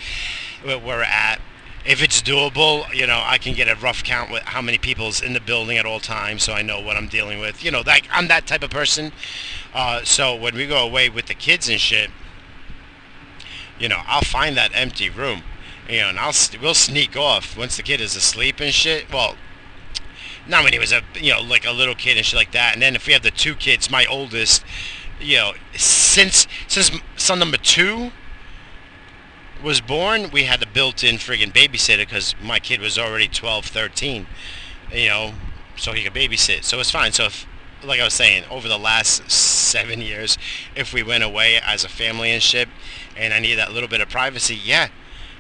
where 0.62 0.78
we're 0.78 1.02
at. 1.02 1.40
If 1.86 2.02
it's 2.02 2.22
doable, 2.22 2.92
you 2.94 3.06
know, 3.06 3.22
I 3.22 3.36
can 3.36 3.54
get 3.54 3.68
a 3.68 3.74
rough 3.78 4.02
count 4.02 4.30
with 4.30 4.42
how 4.44 4.62
many 4.62 4.78
people's 4.78 5.20
in 5.20 5.34
the 5.34 5.40
building 5.40 5.76
at 5.76 5.84
all 5.84 6.00
times, 6.00 6.42
so 6.42 6.54
I 6.54 6.62
know 6.62 6.80
what 6.80 6.96
I'm 6.96 7.08
dealing 7.08 7.40
with. 7.40 7.62
You 7.62 7.70
know, 7.70 7.82
like 7.86 8.08
I'm 8.10 8.28
that 8.28 8.46
type 8.46 8.62
of 8.62 8.70
person. 8.70 9.12
Uh, 9.74 10.02
so 10.04 10.34
when 10.34 10.54
we 10.54 10.66
go 10.66 10.78
away 10.78 11.10
with 11.10 11.26
the 11.26 11.34
kids 11.34 11.68
and 11.68 11.78
shit, 11.78 12.10
you 13.78 13.88
know, 13.88 14.00
I'll 14.06 14.22
find 14.22 14.56
that 14.56 14.70
empty 14.74 15.10
room, 15.10 15.42
you 15.88 16.00
know, 16.00 16.08
and 16.10 16.18
I'll 16.18 16.34
we'll 16.60 16.74
sneak 16.74 17.16
off 17.16 17.56
once 17.56 17.76
the 17.76 17.82
kid 17.82 18.00
is 18.00 18.16
asleep 18.16 18.60
and 18.60 18.72
shit. 18.72 19.12
Well, 19.12 19.36
not 20.46 20.62
when 20.62 20.72
he 20.72 20.78
was 20.78 20.92
a 20.92 21.02
you 21.14 21.32
know 21.32 21.40
like 21.40 21.66
a 21.66 21.72
little 21.72 21.94
kid 21.94 22.16
and 22.16 22.24
shit 22.24 22.36
like 22.36 22.52
that. 22.52 22.74
And 22.74 22.82
then 22.82 22.94
if 22.94 23.06
we 23.06 23.12
have 23.12 23.22
the 23.22 23.30
two 23.30 23.54
kids, 23.54 23.90
my 23.90 24.04
oldest, 24.06 24.64
you 25.20 25.36
know, 25.36 25.52
since 25.74 26.46
since 26.68 26.90
son 27.16 27.38
number 27.38 27.56
two 27.56 28.12
was 29.62 29.80
born, 29.80 30.30
we 30.30 30.44
had 30.44 30.62
a 30.62 30.66
built-in 30.66 31.16
friggin' 31.16 31.52
babysitter 31.52 31.98
because 31.98 32.34
my 32.42 32.60
kid 32.60 32.80
was 32.80 32.98
already 32.98 33.26
12, 33.26 33.64
13, 33.64 34.26
you 34.92 35.08
know, 35.08 35.32
so 35.74 35.92
he 35.92 36.02
could 36.02 36.12
babysit. 36.12 36.64
So 36.64 36.78
it's 36.80 36.90
fine. 36.90 37.12
So 37.12 37.24
if 37.24 37.46
like 37.82 38.00
I 38.00 38.04
was 38.04 38.14
saying, 38.14 38.44
over 38.50 38.68
the 38.68 38.78
last 38.78 39.30
seven 39.30 40.00
years, 40.00 40.38
if 40.74 40.92
we 40.92 41.02
went 41.02 41.22
away 41.22 41.58
as 41.64 41.84
a 41.84 41.88
family 41.88 42.30
and 42.30 42.42
shit, 42.42 42.68
and 43.16 43.32
I 43.32 43.38
need 43.38 43.56
that 43.56 43.72
little 43.72 43.88
bit 43.88 44.00
of 44.00 44.08
privacy, 44.08 44.58
yeah, 44.62 44.88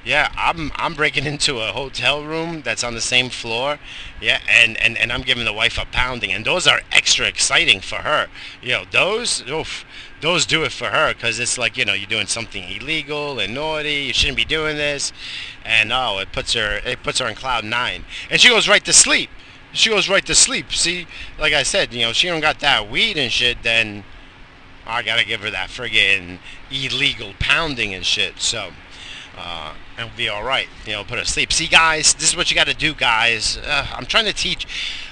yeah, 0.04 0.30
I'm 0.36 0.70
I'm 0.76 0.94
breaking 0.94 1.24
into 1.32 1.60
a 1.60 1.72
hotel 1.72 2.24
room 2.24 2.62
that's 2.62 2.84
on 2.84 2.94
the 2.94 3.00
same 3.00 3.30
floor, 3.30 3.78
yeah, 4.20 4.40
and, 4.48 4.76
and, 4.80 4.98
and 4.98 5.12
I'm 5.12 5.22
giving 5.22 5.44
the 5.44 5.52
wife 5.52 5.78
a 5.78 5.86
pounding, 5.86 6.32
and 6.32 6.44
those 6.44 6.66
are 6.66 6.80
extra 6.92 7.26
exciting 7.26 7.80
for 7.80 7.96
her. 7.96 8.28
You 8.62 8.72
know, 8.72 8.84
those, 8.90 9.42
oof, 9.48 9.84
those 10.20 10.46
do 10.46 10.62
it 10.62 10.72
for 10.72 10.86
her 10.86 11.14
because 11.14 11.38
it's 11.40 11.56
like 11.56 11.76
you 11.76 11.84
know 11.84 11.94
you're 11.94 12.06
doing 12.06 12.26
something 12.26 12.64
illegal 12.64 13.38
and 13.38 13.54
naughty. 13.54 14.04
You 14.04 14.12
shouldn't 14.12 14.36
be 14.36 14.44
doing 14.44 14.76
this, 14.76 15.12
and 15.64 15.92
oh, 15.92 16.18
it 16.18 16.32
puts 16.32 16.52
her 16.52 16.80
it 16.84 17.02
puts 17.02 17.18
her 17.20 17.26
in 17.26 17.34
cloud 17.34 17.64
nine, 17.64 18.04
and 18.30 18.40
she 18.40 18.48
goes 18.48 18.68
right 18.68 18.84
to 18.84 18.92
sleep 18.92 19.30
she 19.74 19.90
goes 19.90 20.08
right 20.08 20.24
to 20.24 20.34
sleep. 20.34 20.72
See, 20.72 21.06
like 21.38 21.52
I 21.52 21.64
said, 21.64 21.92
you 21.92 22.02
know, 22.02 22.12
she 22.12 22.28
don't 22.28 22.40
got 22.40 22.60
that 22.60 22.88
weed 22.88 23.18
and 23.18 23.30
shit, 23.30 23.62
then 23.62 24.04
I 24.86 25.02
gotta 25.02 25.24
give 25.24 25.40
her 25.40 25.50
that 25.50 25.70
friggin' 25.70 26.38
illegal 26.70 27.32
pounding 27.38 27.94
and 27.94 28.04
shit. 28.04 28.40
So, 28.40 28.70
uh, 29.36 29.74
it'll 29.98 30.10
be 30.16 30.28
all 30.28 30.44
right. 30.44 30.68
You 30.86 30.92
know, 30.92 31.04
put 31.04 31.18
her 31.18 31.24
to 31.24 31.30
sleep. 31.30 31.52
See, 31.52 31.66
guys, 31.66 32.14
this 32.14 32.30
is 32.30 32.36
what 32.36 32.50
you 32.50 32.54
got 32.54 32.66
to 32.66 32.74
do, 32.74 32.94
guys. 32.94 33.58
Uh, 33.58 33.86
I'm 33.92 34.06
trying 34.06 34.26
to 34.26 34.32
teach 34.32 34.66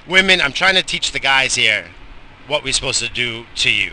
women. 0.07 0.41
I'm 0.41 0.53
trying 0.53 0.75
to 0.75 0.83
teach 0.83 1.13
the 1.13 1.19
guys 1.19 1.55
here 1.55 1.87
what 2.47 2.65
we're 2.65 2.73
supposed 2.73 3.03
to 3.03 3.09
do 3.09 3.47
to 3.57 3.71
you. 3.71 3.93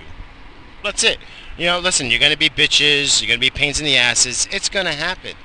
That's 0.84 1.04
it. 1.04 1.18
You 1.58 1.66
know, 1.66 1.80
listen. 1.80 2.10
You're 2.10 2.20
gonna 2.20 2.38
be 2.38 2.50
bitches. 2.50 3.22
You're 3.22 3.28
gonna 3.28 3.40
be 3.40 3.50
pains 3.50 3.80
in 3.80 3.86
the 3.86 3.98
asses. 3.98 4.48
It's 4.52 4.70
gonna 4.70 4.94
happen. 4.94 5.36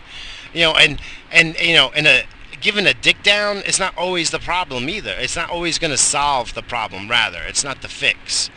You 0.53 0.63
know, 0.63 0.75
and 0.75 1.01
and 1.33 1.59
you 1.59 1.75
know, 1.75 1.91
in 1.91 2.07
a 2.07 2.25
giving 2.65 2.87
a 2.87 2.95
dick 2.95 3.23
down 3.23 3.59
is 3.59 3.79
not 3.79 3.97
always 3.97 4.31
the 4.31 4.39
problem 4.39 4.89
either. 4.89 5.15
It's 5.19 5.37
not 5.37 5.51
always 5.51 5.79
going 5.79 5.91
to 5.91 5.99
solve 5.99 6.55
the 6.55 6.63
problem. 6.63 7.11
Rather, 7.11 7.43
it's 7.43 7.63
not 7.63 7.83
the 7.83 7.89
fix. 7.89 8.51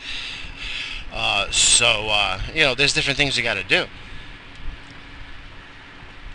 Uh, 1.19 1.49
so 1.49 2.09
uh, 2.11 2.39
you 2.53 2.61
know, 2.61 2.75
there's 2.75 2.93
different 2.93 3.17
things 3.17 3.35
you 3.35 3.43
got 3.43 3.55
to 3.55 3.63
do. 3.63 3.85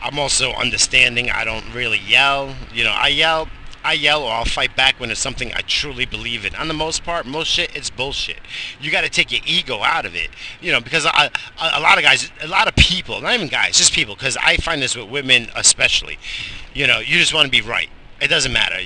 I'm 0.02 0.18
also 0.18 0.50
understanding. 0.50 1.30
I 1.30 1.44
don't 1.44 1.72
really 1.72 1.98
yell. 1.98 2.56
You 2.74 2.82
know, 2.82 2.90
I 2.90 3.06
yell 3.06 3.48
I 3.84 3.92
yell 3.94 4.22
or 4.22 4.32
I'll 4.32 4.44
fight 4.44 4.76
back 4.76 4.98
when 5.00 5.10
it's 5.10 5.20
something 5.20 5.52
I 5.54 5.60
truly 5.60 6.04
believe 6.04 6.44
in. 6.44 6.54
On 6.56 6.68
the 6.68 6.74
most 6.74 7.04
part, 7.04 7.26
most 7.26 7.48
shit, 7.48 7.74
it's 7.76 7.90
bullshit. 7.90 8.38
You 8.80 8.90
got 8.90 9.02
to 9.02 9.08
take 9.08 9.32
your 9.32 9.40
ego 9.44 9.82
out 9.82 10.04
of 10.04 10.14
it, 10.14 10.30
you 10.60 10.70
know, 10.70 10.80
because 10.80 11.06
I, 11.06 11.26
a, 11.60 11.78
a 11.78 11.80
lot 11.80 11.98
of 11.98 12.04
guys, 12.04 12.30
a 12.40 12.46
lot 12.46 12.68
of 12.68 12.76
people, 12.76 13.20
not 13.20 13.34
even 13.34 13.48
guys, 13.48 13.78
just 13.78 13.92
people, 13.92 14.14
because 14.14 14.36
I 14.36 14.56
find 14.56 14.80
this 14.80 14.96
with 14.96 15.08
women 15.08 15.48
especially. 15.56 16.18
You 16.74 16.86
know, 16.86 16.98
you 16.98 17.18
just 17.18 17.34
want 17.34 17.46
to 17.46 17.50
be 17.50 17.60
right. 17.60 17.88
It 18.20 18.28
doesn't 18.28 18.52
matter. 18.52 18.78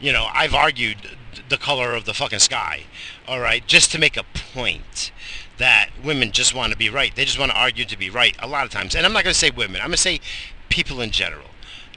You 0.00 0.12
know, 0.12 0.28
I've 0.32 0.54
argued 0.54 1.16
the 1.48 1.58
color 1.58 1.94
of 1.94 2.04
the 2.04 2.14
fucking 2.14 2.38
sky, 2.40 2.82
all 3.28 3.40
right, 3.40 3.66
just 3.66 3.90
to 3.92 3.98
make 3.98 4.16
a 4.16 4.24
point 4.54 5.12
that 5.58 5.90
women 6.02 6.32
just 6.32 6.54
want 6.54 6.72
to 6.72 6.78
be 6.78 6.88
right. 6.88 7.14
They 7.14 7.24
just 7.24 7.38
want 7.38 7.52
to 7.52 7.58
argue 7.58 7.84
to 7.84 7.98
be 7.98 8.10
right 8.10 8.36
a 8.38 8.46
lot 8.46 8.64
of 8.64 8.70
times. 8.70 8.94
And 8.94 9.06
I'm 9.06 9.12
not 9.12 9.24
going 9.24 9.34
to 9.34 9.38
say 9.38 9.50
women. 9.50 9.80
I'm 9.80 9.88
going 9.88 9.92
to 9.92 9.96
say 9.98 10.20
people 10.68 11.00
in 11.00 11.10
general. 11.10 11.48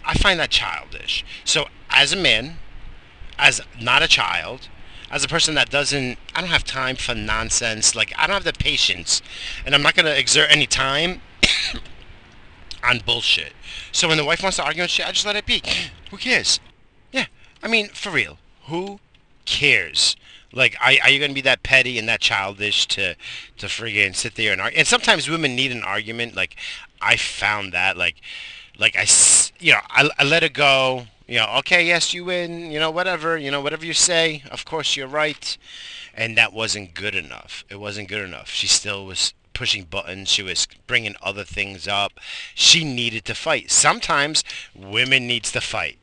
I 0.04 0.14
find 0.14 0.40
that 0.40 0.52
childish. 0.52 1.26
So 1.44 1.68
as 1.90 2.14
a 2.14 2.16
man, 2.16 2.58
as 3.38 3.62
not 3.80 4.04
a 4.04 4.08
child, 4.08 4.70
as 5.10 5.24
a 5.24 5.28
person 5.28 5.56
that 5.56 5.70
doesn't, 5.70 6.18
I 6.34 6.42
don't 6.42 6.50
have 6.50 6.64
time 6.64 6.96
for 6.96 7.16
nonsense. 7.16 7.96
Like 7.96 8.14
I 8.18 8.28
don't 8.28 8.34
have 8.34 8.44
the 8.44 8.54
patience, 8.54 9.22
and 9.66 9.74
I'm 9.74 9.82
not 9.82 9.96
gonna 9.96 10.12
exert 10.12 10.52
any 10.52 10.66
time 10.66 11.22
on 12.84 13.00
bullshit. 13.06 13.54
So 13.92 14.08
when 14.08 14.18
the 14.18 14.26
wife 14.26 14.44
wants 14.44 14.58
to 14.58 14.64
argue 14.64 14.82
and 14.82 14.92
shit, 14.92 15.08
I 15.08 15.12
just 15.12 15.26
let 15.26 15.36
it 15.36 15.46
be. 15.46 15.62
Who 16.12 16.18
cares? 16.18 16.60
Yeah, 17.12 17.26
I 17.64 17.68
mean, 17.68 17.90
for 17.90 18.12
real, 18.12 18.38
who 18.64 19.00
cares? 19.46 20.16
Like, 20.56 20.76
are, 20.80 20.94
are 21.04 21.10
you 21.10 21.20
going 21.20 21.32
to 21.32 21.36
be 21.36 21.42
that 21.42 21.64
petty 21.64 22.00
and 22.00 22.08
that 22.10 22.22
childish 22.22 22.88
to 22.88 23.16
to 23.58 23.68
friggin' 23.68 24.16
sit 24.16 24.36
there 24.36 24.54
and 24.54 24.62
argue? 24.62 24.80
And 24.80 24.88
sometimes 24.88 25.30
women 25.30 25.56
need 25.56 25.72
an 25.72 25.84
argument. 25.84 26.36
Like, 26.36 26.56
I 27.02 27.18
found 27.18 27.74
that. 27.74 27.98
Like, 27.98 28.16
like 28.80 28.96
I, 28.96 29.06
you 29.60 29.74
know, 29.74 29.82
I, 29.90 30.10
I 30.18 30.24
let 30.24 30.44
it 30.44 30.54
go. 30.54 31.08
You 31.28 31.40
know, 31.40 31.48
okay, 31.60 31.86
yes, 31.86 32.14
you 32.14 32.26
win. 32.26 32.72
You 32.72 32.80
know, 32.80 32.90
whatever. 32.90 33.38
You 33.38 33.52
know, 33.52 33.62
whatever 33.62 33.86
you 33.86 33.94
say. 33.94 34.44
Of 34.50 34.66
course, 34.66 34.96
you're 34.96 35.08
right. 35.08 35.58
And 36.14 36.38
that 36.38 36.54
wasn't 36.54 36.94
good 36.94 37.16
enough. 37.16 37.66
It 37.70 37.80
wasn't 37.80 38.08
good 38.08 38.24
enough. 38.24 38.50
She 38.50 38.68
still 38.68 39.06
was 39.06 39.34
pushing 39.54 39.86
buttons. 39.86 40.30
She 40.30 40.44
was 40.44 40.68
bringing 40.88 41.16
other 41.22 41.44
things 41.44 41.88
up. 41.88 42.14
She 42.54 42.84
needed 42.84 43.26
to 43.26 43.36
fight. 43.36 43.72
Sometimes 43.72 44.44
women 44.76 45.28
needs 45.28 45.52
to 45.54 45.62
fight. 45.62 45.98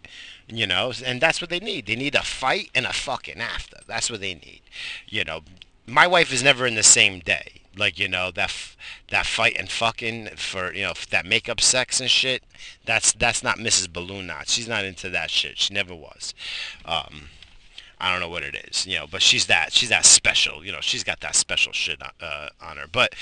You 0.48 0.66
know, 0.66 0.92
and 1.04 1.20
that's 1.20 1.40
what 1.40 1.50
they 1.50 1.60
need. 1.60 1.86
They 1.86 1.96
need 1.96 2.14
a 2.14 2.22
fight 2.22 2.70
and 2.74 2.86
a 2.86 2.92
fucking 2.92 3.40
after. 3.40 3.78
That's 3.86 4.10
what 4.10 4.20
they 4.20 4.34
need. 4.34 4.60
You 5.08 5.24
know, 5.24 5.40
my 5.86 6.06
wife 6.06 6.32
is 6.32 6.42
never 6.42 6.66
in 6.66 6.74
the 6.74 6.82
same 6.82 7.20
day 7.20 7.62
like 7.76 7.98
you 7.98 8.08
know 8.08 8.30
that 8.30 8.50
f- 8.50 8.76
that 9.10 9.26
fight 9.26 9.56
and 9.58 9.70
fucking 9.70 10.28
for 10.36 10.72
you 10.72 10.82
know 10.82 10.92
that 11.10 11.24
makeup 11.24 11.60
sex 11.60 12.00
and 12.00 12.10
shit 12.10 12.42
that's 12.84 13.12
that's 13.12 13.42
not 13.42 13.58
mrs 13.58 13.90
balloon 13.92 14.26
knot 14.26 14.48
she's 14.48 14.68
not 14.68 14.84
into 14.84 15.08
that 15.08 15.30
shit 15.30 15.58
she 15.58 15.72
never 15.72 15.94
was 15.94 16.34
um 16.84 17.28
i 18.00 18.10
don't 18.10 18.20
know 18.20 18.28
what 18.28 18.42
it 18.42 18.54
is 18.68 18.86
you 18.86 18.98
know 18.98 19.06
but 19.10 19.22
she's 19.22 19.46
that 19.46 19.72
she's 19.72 19.88
that 19.88 20.04
special 20.04 20.64
you 20.64 20.72
know 20.72 20.80
she's 20.80 21.04
got 21.04 21.20
that 21.20 21.34
special 21.34 21.72
shit 21.72 22.00
uh, 22.20 22.48
on 22.60 22.76
her 22.76 22.86
but 22.90 23.14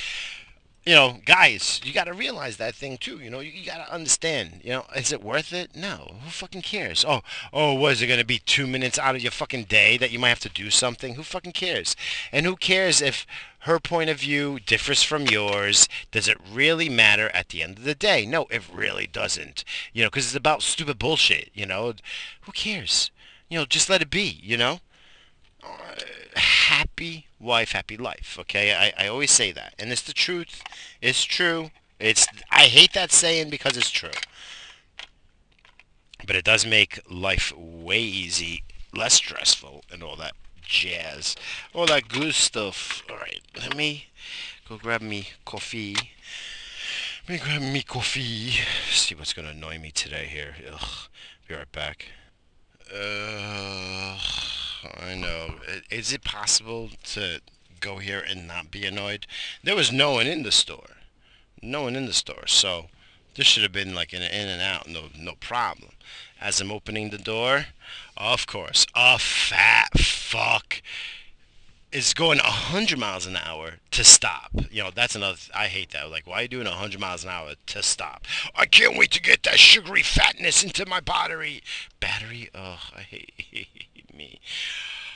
you 0.87 0.95
know, 0.95 1.19
guys, 1.27 1.81
you 1.85 1.93
got 1.93 2.05
to 2.05 2.15
realize 2.15 2.57
that 2.57 2.75
thing 2.75 2.97
too. 2.97 3.19
You 3.19 3.29
know, 3.29 3.41
you, 3.41 3.51
you 3.51 3.67
got 3.67 3.87
to 3.87 3.93
understand. 3.93 4.61
You 4.65 4.71
know, 4.71 4.87
is 4.97 5.13
it 5.13 5.23
worth 5.23 5.53
it? 5.53 5.77
No. 5.77 6.17
Who 6.23 6.31
fucking 6.31 6.63
cares? 6.63 7.05
Oh, 7.07 7.21
oh, 7.53 7.75
was 7.75 8.01
it 8.01 8.07
going 8.07 8.19
to 8.19 8.27
be 8.27 8.39
two 8.39 8.67
minutes 8.67 8.99
out 8.99 9.15
of 9.15 9.23
your 9.23 9.31
fucking 9.31 9.65
day 9.65 9.99
that 9.99 10.11
you 10.11 10.19
might 10.19 10.31
have 10.31 10.41
to 10.41 10.49
do 10.49 10.71
something? 10.71 11.15
Who 11.15 11.23
fucking 11.23 11.53
cares? 11.53 11.97
And 12.33 12.47
who 12.47 12.57
cares 12.57 13.03
if 13.03 13.27
her 13.61 13.79
point 13.79 14.09
of 14.09 14.21
view 14.21 14.59
differs 14.59 15.03
from 15.03 15.27
yours? 15.27 15.87
Does 16.13 16.29
it 16.29 16.39
really 16.51 16.89
matter 16.89 17.31
at 17.35 17.51
the 17.51 17.63
end 17.63 17.79
of 17.79 17.85
the 17.85 17.95
day? 17.95 18.25
No, 18.25 18.47
it 18.51 18.63
really 18.73 19.07
doesn't. 19.07 19.65
You 19.93 20.05
know, 20.05 20.09
because 20.09 20.27
it's 20.27 20.35
about 20.35 20.63
stupid 20.63 20.99
bullshit. 20.99 21.51
You 21.53 21.67
know, 21.67 21.93
who 22.43 22.53
cares? 22.53 23.11
You 23.51 23.59
know, 23.59 23.67
just 23.67 23.91
let 23.91 24.01
it 24.01 24.11
be. 24.11 24.41
You 24.43 24.57
know 24.57 24.81
happy 26.81 27.27
wife, 27.39 27.73
happy 27.73 27.97
life. 27.99 28.39
Okay, 28.41 28.73
I, 28.73 29.05
I 29.05 29.07
always 29.09 29.31
say 29.31 29.53
that, 29.53 29.75
and 29.79 29.93
it's 29.93 30.03
the 30.03 30.15
truth. 30.15 30.63
It's 31.03 31.25
true. 31.25 31.71
It's 31.99 32.27
I 32.51 32.63
hate 32.63 32.95
that 32.95 33.13
saying 33.13 33.51
because 33.51 33.77
it's 33.77 33.91
true. 33.91 34.19
But 36.27 36.37
it 36.37 36.45
does 36.45 36.65
make 36.67 37.01
life 37.11 37.53
way 37.57 38.01
easy, 38.01 38.65
less 38.95 39.15
stressful, 39.15 39.85
and 39.93 40.03
all 40.03 40.17
that 40.17 40.33
jazz. 40.63 41.37
All 41.75 41.87
that 41.87 42.09
good 42.09 42.35
stuff. 42.35 43.03
Alright, 43.11 43.43
let 43.59 43.77
me 43.77 44.07
go 44.67 44.79
grab 44.79 45.03
me 45.03 45.29
coffee. 45.45 45.97
Let 47.29 47.29
me 47.29 47.39
grab 47.45 47.61
me 47.61 47.83
coffee. 47.83 48.53
See 48.91 49.15
what's 49.15 49.35
gonna 49.35 49.51
annoy 49.51 49.79
me 49.79 49.91
today 49.91 50.27
here. 50.27 50.55
Ugh. 50.73 51.09
Be 51.47 51.55
right 51.55 51.73
back. 51.73 52.07
Uh, 52.93 54.19
I 55.01 55.15
know. 55.15 55.57
Is 55.91 56.13
it 56.13 56.25
possible 56.25 56.91
to 57.05 57.41
go 57.81 57.99
here 57.99 58.23
and 58.27 58.47
not 58.47 58.71
be 58.71 58.85
annoyed? 58.85 59.27
There 59.63 59.77
was 59.77 59.93
no 59.93 60.13
one 60.13 60.27
in 60.27 60.43
the 60.43 60.53
store. 60.53 60.97
No 61.63 61.83
one 61.83 61.97
in 61.97 62.07
the 62.07 62.13
store. 62.13 62.47
So 62.47 62.87
this 63.37 63.47
should 63.47 63.63
have 63.63 63.73
been 63.73 63.95
like 63.95 64.13
an 64.13 64.23
in 64.23 64.49
and 64.49 64.63
out, 64.63 64.89
no 64.89 65.05
no 65.17 65.35
problem. 65.39 65.93
As 66.41 66.61
I'm 66.61 66.73
opening 66.73 67.11
the 67.11 67.19
door, 67.19 67.67
of 68.17 68.47
course, 68.47 68.87
a 68.95 69.19
fat 69.19 69.99
fuck 69.99 70.83
is 71.93 72.15
going 72.15 72.39
100 72.39 72.99
miles 72.99 73.27
an 73.27 73.37
hour 73.37 73.75
to 73.91 74.05
stop. 74.05 74.51
You 74.71 74.85
know, 74.85 74.91
that's 74.95 75.17
another, 75.17 75.39
I 75.55 75.67
hate 75.67 75.91
that. 75.91 76.11
Like, 76.11 76.27
why 76.27 76.39
are 76.39 76.43
you 76.43 76.49
doing 76.49 76.67
100 76.67 77.01
miles 77.01 77.25
an 77.25 77.31
hour 77.31 77.55
to 77.67 77.83
stop? 77.83 78.27
I 78.55 78.67
can't 78.67 78.97
wait 78.97 79.11
to 79.13 79.21
get 79.21 79.43
that 79.43 79.59
sugary 79.59 80.03
fatness 80.03 80.63
into 80.63 80.87
my 80.87 81.01
battery. 81.01 81.63
Battery? 81.99 82.49
Oh, 82.55 82.79
I 82.97 83.01
hate 83.01 83.33
me. 84.21 84.41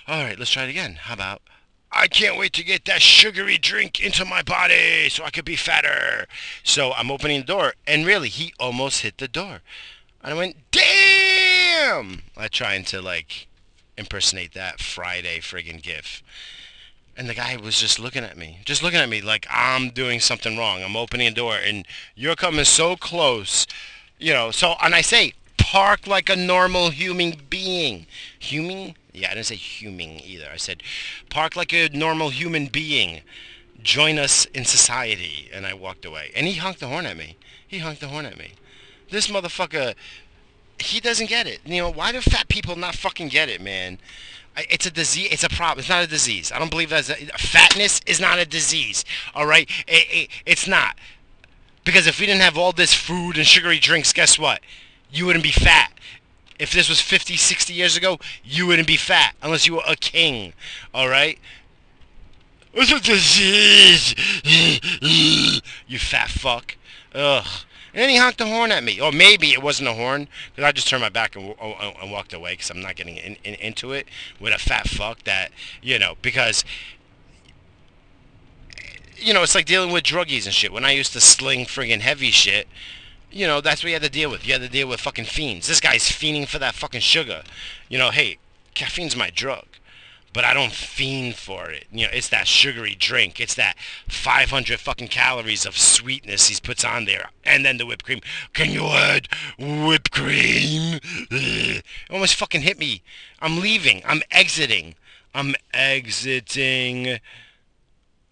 All 0.09 0.25
right, 0.25 0.39
let's 0.39 0.51
try 0.51 0.65
it 0.65 0.71
again. 0.71 0.95
How 1.03 1.15
about, 1.15 1.43
I 1.93 2.09
can't 2.09 2.39
wait 2.39 2.53
to 2.55 2.65
get 2.65 2.85
that 2.87 3.03
sugary 3.03 3.59
drink 3.59 4.01
into 4.01 4.25
my 4.25 4.43
body 4.43 5.09
so 5.11 5.25
I 5.25 5.31
could 5.31 5.45
be 5.45 5.57
fatter. 5.57 6.27
So 6.63 6.93
I'm 6.93 7.11
opening 7.11 7.41
the 7.41 7.47
door, 7.47 7.75
and 7.87 8.07
really, 8.07 8.29
he 8.29 8.55
almost 8.59 9.03
hit 9.03 9.19
the 9.19 9.29
door. 9.29 9.61
And 10.23 10.33
I 10.33 10.37
went, 10.37 10.57
damn! 10.71 12.23
I 12.37 12.49
trying 12.49 12.85
to, 12.85 13.03
like, 13.03 13.47
impersonate 13.99 14.55
that 14.55 14.81
Friday 14.81 15.41
friggin' 15.41 15.83
gif. 15.83 16.23
And 17.17 17.29
the 17.29 17.35
guy 17.35 17.57
was 17.57 17.79
just 17.79 18.01
looking 18.01 18.25
at 18.25 18.37
me, 18.37 18.59
just 18.65 18.83
looking 18.83 18.99
at 18.99 19.09
me 19.09 19.21
like 19.21 19.47
I'm 19.49 19.91
doing 19.91 20.19
something 20.19 20.57
wrong. 20.59 20.83
I'm 20.83 20.97
opening 20.97 21.29
a 21.29 21.31
door 21.31 21.55
and 21.55 21.87
you're 22.17 22.35
coming 22.35 22.65
so 22.65 22.97
close, 22.97 23.69
you 24.19 24.33
know. 24.33 24.51
So, 24.51 24.75
and 24.83 24.97
I 24.97 25.01
say, 25.01 25.35
park 25.65 26.07
like 26.07 26.29
a 26.29 26.37
normal 26.37 26.91
human 26.91 27.33
being. 27.49 28.07
Human? 28.39 28.95
Yeah, 29.15 29.31
I 29.31 29.35
didn't 29.35 29.47
say 29.47 29.57
human 29.57 30.21
either. 30.21 30.47
I 30.53 30.59
said, 30.59 30.83
park 31.31 31.57
like 31.57 31.73
a 31.73 31.89
normal 31.89 32.29
human 32.29 32.67
being. 32.67 33.23
Join 33.83 34.19
us 34.19 34.45
in 34.47 34.67
society. 34.67 35.49
And 35.55 35.65
I 35.65 35.73
walked 35.73 36.05
away. 36.05 36.33
And 36.37 36.47
he 36.47 36.55
honked 36.55 36.81
the 36.81 36.89
horn 36.89 37.07
at 37.07 37.17
me. 37.17 37.39
He 37.67 37.79
honked 37.79 38.03
the 38.03 38.09
horn 38.09 38.27
at 38.27 38.39
me. 38.39 38.53
This 39.11 39.29
motherfucker, 39.29 39.95
he 40.79 41.01
doesn't 41.01 41.31
get 41.31 41.47
it. 41.47 41.61
You 41.65 41.81
know, 41.81 41.91
why 41.91 42.13
do 42.13 42.21
fat 42.21 42.49
people 42.49 42.77
not 42.77 42.95
fucking 42.95 43.29
get 43.29 43.49
it, 43.49 43.63
man? 43.63 43.99
It's 44.59 44.85
a 44.85 44.91
disease. 44.91 45.29
It's 45.33 45.45
a 45.45 45.49
problem. 45.49 45.79
It's 45.79 45.89
not 45.89 46.05
a 46.05 46.07
disease. 46.07 46.53
I 46.53 46.59
don't 46.59 46.71
believe 46.71 46.91
that. 46.91 47.07
Fatness 47.39 48.03
is 48.07 48.21
not 48.21 48.39
a 48.39 48.45
disease. 48.45 49.03
All 49.35 49.47
right, 49.47 49.69
it, 49.89 50.07
it, 50.11 50.29
it's 50.45 50.69
not. 50.69 50.99
Because 51.85 52.07
if 52.07 52.21
we 52.21 52.27
didn't 52.27 52.43
have 52.43 52.59
all 52.59 52.73
this 52.73 52.93
food 52.93 53.39
and 53.39 53.47
sugary 53.47 53.79
drinks, 53.79 54.13
guess 54.13 54.39
what? 54.39 54.61
You 55.11 55.27
wouldn't 55.27 55.45
be 55.45 55.53
fat. 55.53 55.93
If 56.59 56.73
this 56.73 56.89
was 56.89 57.01
50, 57.01 57.37
60 57.37 57.73
years 57.73 57.97
ago, 57.97 58.19
you 58.45 58.67
wouldn't 58.67 58.89
be 58.89 58.97
fat 58.97 59.35
unless 59.43 59.67
you 59.67 59.75
were 59.75 59.83
a 59.87 59.97
king. 59.97 60.53
All 60.93 61.09
right? 61.09 61.39
It's 62.73 62.93
a 62.93 63.01
disease. 63.01 64.15
you 65.87 65.99
fat 65.99 66.29
fuck. 66.29 66.77
Ugh. 67.15 67.47
And 67.95 68.03
then 68.03 68.11
he 68.11 68.17
honked 68.17 68.39
the 68.39 68.47
horn 68.47 68.73
at 68.73 68.83
me. 68.83 69.01
Or 69.01 69.13
maybe 69.13 69.53
it 69.53 69.63
wasn't 69.63 69.89
a 69.89 69.93
horn, 69.93 70.27
because 70.51 70.69
I 70.69 70.73
just 70.73 70.89
turned 70.89 71.03
my 71.03 71.09
back 71.09 71.37
and, 71.37 71.55
and 71.61 72.11
walked 72.11 72.33
away 72.33 72.55
because 72.55 72.71
I'm 72.71 72.83
not 72.83 72.97
getting 72.97 73.17
in, 73.17 73.37
in, 73.45 73.55
into 73.55 73.93
it 73.93 74.09
with 74.41 74.53
a 74.53 74.59
fat 74.59 74.89
fuck 74.89 75.23
that, 75.23 75.53
you 75.81 76.01
know, 76.01 76.17
because, 76.21 76.65
you 79.17 79.33
know, 79.33 79.45
it's 79.45 79.55
like 79.55 79.67
dealing 79.67 79.93
with 79.93 80.03
druggies 80.03 80.45
and 80.45 80.55
shit. 80.55 80.73
When 80.73 80.85
I 80.85 80.91
used 80.91 81.13
to 81.13 81.21
sling 81.21 81.67
friggin' 81.67 82.01
heavy 82.01 82.33
shit, 82.33 82.67
you 83.35 83.47
know, 83.47 83.61
that's 83.61 83.83
what 83.83 83.89
you 83.89 83.95
had 83.95 84.03
to 84.03 84.11
deal 84.11 84.31
with. 84.31 84.47
You 84.47 84.53
had 84.53 84.63
to 84.63 84.69
deal 84.69 84.89
with 84.89 85.01
fucking 85.01 85.25
fiends. 85.27 85.67
This 85.67 85.81
guy's 85.81 86.05
fiending 86.05 86.49
for 86.49 86.59
that 86.59 86.75
fucking 86.75 87.01
sugar. 87.01 87.43
You 87.89 87.99
know, 87.99 88.11
hey, 88.11 88.39
caffeine's 88.75 89.17
my 89.17 89.31
drug 89.31 89.67
but 90.35 90.45
I 90.45 90.53
don't 90.53 90.73
fiend 90.73 91.37
for 91.37 91.71
it. 91.71 91.87
You 91.93 92.07
know, 92.07 92.13
it's 92.13 92.29
that 92.29 92.49
sugary 92.49 92.97
drink. 92.99 93.41
It's 93.41 93.55
that 93.55 93.77
500 94.09 94.81
fucking 94.81 95.09
calories 95.09 95.65
of 95.65 95.79
sweetness 95.79 96.49
he 96.49 96.57
puts 96.61 96.85
on 96.85 97.05
there, 97.05 97.31
and 97.45 97.65
then 97.65 97.79
the 97.79 97.87
whipped 97.87 98.05
cream. 98.05 98.21
Can 98.53 98.71
you 98.71 98.85
add 98.87 99.29
whipped 99.59 100.11
cream? 100.11 100.99
It 101.31 101.85
almost 102.11 102.35
fucking 102.35 102.63
hit 102.63 102.79
me. 102.79 103.03
I'm 103.41 103.61
leaving. 103.61 104.03
I'm 104.05 104.23
exiting. 104.33 104.97
I'm 105.33 105.55
exiting 105.73 107.21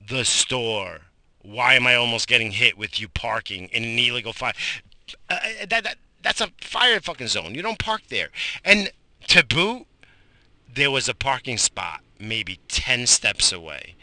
the 0.04 0.24
store. 0.24 1.02
Why 1.40 1.74
am 1.74 1.86
I 1.86 1.94
almost 1.94 2.26
getting 2.26 2.50
hit 2.50 2.76
with 2.76 3.00
you 3.00 3.08
parking 3.08 3.68
in 3.68 3.84
an 3.84 3.98
illegal 3.98 4.32
fire? 4.32 4.54
Uh, 5.28 5.38
that, 5.68 5.84
that 5.84 5.96
that's 6.22 6.40
a 6.40 6.48
fire 6.60 7.00
fucking 7.00 7.28
zone. 7.28 7.54
You 7.54 7.62
don't 7.62 7.78
park 7.78 8.02
there. 8.08 8.28
And 8.64 8.90
to 9.28 9.44
boot, 9.44 9.86
there 10.72 10.90
was 10.90 11.08
a 11.08 11.14
parking 11.14 11.58
spot 11.58 12.00
maybe 12.22 12.60
10 12.68 13.06
steps 13.06 13.52
away. 13.52 13.96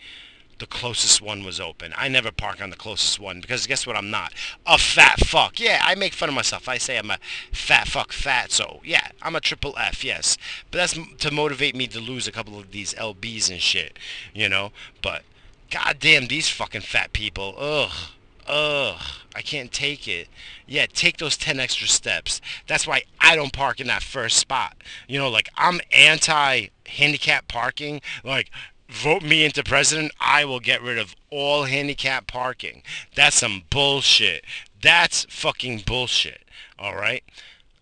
The 0.60 0.66
closest 0.66 1.22
one 1.22 1.46
was 1.46 1.62
open. 1.62 1.94
I 1.96 2.10
never 2.10 2.34
park 2.34 2.62
on 2.62 2.70
the 2.70 2.76
closest 2.76 3.18
one 3.18 3.40
because 3.40 3.66
guess 3.66 3.88
what? 3.88 3.96
I'm 3.96 4.10
not 4.10 4.34
a 4.66 4.78
fat 4.78 5.22
fuck. 5.22 5.58
Yeah, 5.58 5.80
I 5.82 5.96
make 5.96 6.12
fun 6.12 6.28
of 6.28 6.36
myself. 6.36 6.68
I 6.68 6.78
say 6.78 6.98
I'm 6.98 7.10
a 7.10 7.18
fat 7.54 7.88
fuck 7.88 8.12
fat. 8.12 8.52
So 8.52 8.82
yeah, 8.84 9.08
I'm 9.22 9.38
a 9.38 9.40
triple 9.40 9.74
F. 9.78 10.04
Yes, 10.04 10.38
but 10.70 10.80
that's 10.80 11.00
to 11.20 11.32
motivate 11.32 11.78
me 11.78 11.88
to 11.88 12.02
lose 12.02 12.28
a 12.28 12.34
couple 12.34 12.60
of 12.60 12.72
these 12.72 12.94
lbs 12.96 13.50
and 13.50 13.62
shit. 13.62 13.98
You 14.34 14.50
know. 14.50 14.74
But 15.02 15.24
goddamn, 15.72 16.28
these 16.28 16.50
fucking 16.50 16.82
fat 16.82 17.14
people. 17.14 17.56
Ugh. 17.58 18.10
Ugh, 18.50 19.00
I 19.36 19.42
can't 19.44 19.72
take 19.72 20.08
it. 20.08 20.28
Yeah, 20.68 20.88
take 20.92 21.18
those 21.18 21.38
10 21.38 21.60
extra 21.60 21.88
steps. 21.88 22.42
That's 22.66 22.88
why 22.88 23.04
I 23.20 23.36
don't 23.36 23.54
park 23.54 23.80
in 23.80 23.86
that 23.88 24.02
first 24.02 24.38
spot. 24.38 24.76
You 25.08 25.20
know, 25.20 25.30
like 25.30 25.50
I'm 25.56 25.80
anti 25.94 26.68
handicap 26.88 27.48
parking. 27.48 28.02
Like, 28.24 28.50
vote 28.90 29.22
me 29.22 29.46
into 29.46 29.64
president, 29.64 30.12
I 30.20 30.46
will 30.46 30.60
get 30.60 30.82
rid 30.82 30.98
of 30.98 31.16
all 31.30 31.66
handicap 31.66 32.26
parking. 32.26 32.82
That's 33.16 33.38
some 33.38 33.64
bullshit. 33.70 34.44
That's 34.82 35.26
fucking 35.30 35.84
bullshit. 35.86 36.42
All 36.80 36.96
right? 36.96 37.24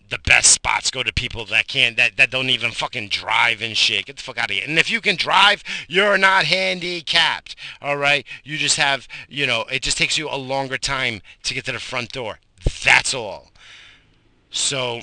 The 0.09 0.19
best 0.19 0.51
spots 0.51 0.89
go 0.91 1.03
to 1.03 1.13
people 1.13 1.45
that 1.45 1.67
can't 1.67 1.97
that, 1.97 2.17
that 2.17 2.31
don't 2.31 2.49
even 2.49 2.71
fucking 2.71 3.09
drive 3.09 3.61
and 3.61 3.75
shit. 3.75 4.05
Get 4.05 4.17
the 4.17 4.23
fuck 4.23 4.37
out 4.37 4.49
of 4.49 4.55
here. 4.55 4.65
And 4.67 4.79
if 4.79 4.89
you 4.89 5.01
can 5.01 5.15
drive, 5.15 5.63
you're 5.87 6.17
not 6.17 6.45
handicapped. 6.45 7.55
All 7.81 7.97
right? 7.97 8.25
You 8.43 8.57
just 8.57 8.77
have, 8.77 9.07
you 9.27 9.45
know, 9.45 9.65
it 9.71 9.81
just 9.81 9.97
takes 9.97 10.17
you 10.17 10.29
a 10.29 10.37
longer 10.37 10.77
time 10.77 11.21
to 11.43 11.53
get 11.53 11.65
to 11.65 11.71
the 11.71 11.79
front 11.79 12.11
door. 12.11 12.39
That's 12.83 13.13
all. 13.13 13.51
So 14.49 15.01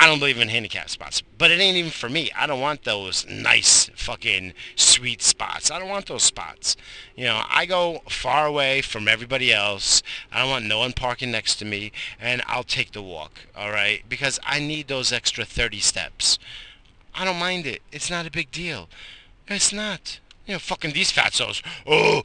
I 0.00 0.06
don't 0.06 0.20
believe 0.20 0.38
in 0.38 0.48
handicap 0.48 0.88
spots, 0.88 1.22
but 1.38 1.50
it 1.50 1.58
ain't 1.58 1.76
even 1.76 1.90
for 1.90 2.08
me. 2.08 2.30
I 2.36 2.46
don't 2.46 2.60
want 2.60 2.84
those 2.84 3.26
nice 3.28 3.90
fucking 3.96 4.52
sweet 4.76 5.22
spots. 5.22 5.72
I 5.72 5.80
don't 5.80 5.88
want 5.88 6.06
those 6.06 6.22
spots. 6.22 6.76
You 7.16 7.24
know, 7.24 7.42
I 7.48 7.66
go 7.66 8.02
far 8.08 8.46
away 8.46 8.80
from 8.80 9.08
everybody 9.08 9.52
else. 9.52 10.04
I 10.30 10.38
don't 10.38 10.50
want 10.50 10.66
no 10.66 10.78
one 10.78 10.92
parking 10.92 11.32
next 11.32 11.56
to 11.56 11.64
me, 11.64 11.90
and 12.20 12.42
I'll 12.46 12.62
take 12.62 12.92
the 12.92 13.02
walk, 13.02 13.40
all 13.56 13.72
right? 13.72 14.08
Because 14.08 14.38
I 14.46 14.60
need 14.60 14.86
those 14.86 15.12
extra 15.12 15.44
30 15.44 15.80
steps. 15.80 16.38
I 17.12 17.24
don't 17.24 17.40
mind 17.40 17.66
it. 17.66 17.82
It's 17.90 18.08
not 18.08 18.24
a 18.24 18.30
big 18.30 18.52
deal. 18.52 18.88
It's 19.48 19.72
not. 19.72 20.20
You 20.46 20.54
know, 20.54 20.58
fucking 20.60 20.92
these 20.92 21.10
fatzos. 21.10 21.60
Oh, 21.84 22.22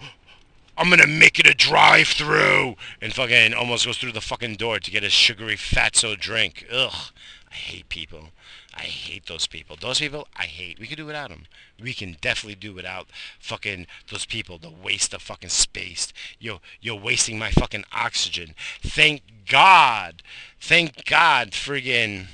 I'm 0.78 0.92
gonna 0.92 1.08
make 1.08 1.40
it 1.40 1.48
a 1.48 1.56
drive-through, 1.56 2.76
and 3.02 3.14
fucking 3.14 3.56
almost 3.56 3.88
goes 3.88 3.98
through 3.98 4.12
the 4.12 4.22
fucking 4.22 4.58
door 4.58 4.80
to 4.80 4.92
get 4.92 5.04
a 5.04 5.10
sugary 5.10 5.56
fatso 5.56 6.20
drink. 6.20 6.68
Ugh. 6.72 7.12
I 7.54 7.56
hate 7.56 7.88
people. 7.88 8.30
I 8.74 8.82
hate 8.82 9.28
those 9.28 9.46
people. 9.46 9.78
Those 9.80 10.00
people, 10.00 10.28
I 10.36 10.46
hate. 10.46 10.80
We 10.80 10.88
can 10.88 10.98
do 10.98 11.06
without 11.06 11.30
them. 11.30 11.46
We 11.80 11.94
can 11.94 12.18
definitely 12.20 12.56
do 12.56 12.74
without 12.74 13.06
fucking 13.40 13.86
those 14.10 14.26
people. 14.26 14.58
The 14.58 14.72
waste 14.72 15.14
of 15.14 15.22
fucking 15.22 15.52
space. 15.52 16.12
You're, 16.40 16.62
you're 16.82 16.96
wasting 16.96 17.38
my 17.38 17.52
fucking 17.52 17.86
oxygen. 17.92 18.56
Thank 18.82 19.22
God. 19.48 20.24
Thank 20.60 21.06
God 21.06 21.52
friggin... 21.52 22.26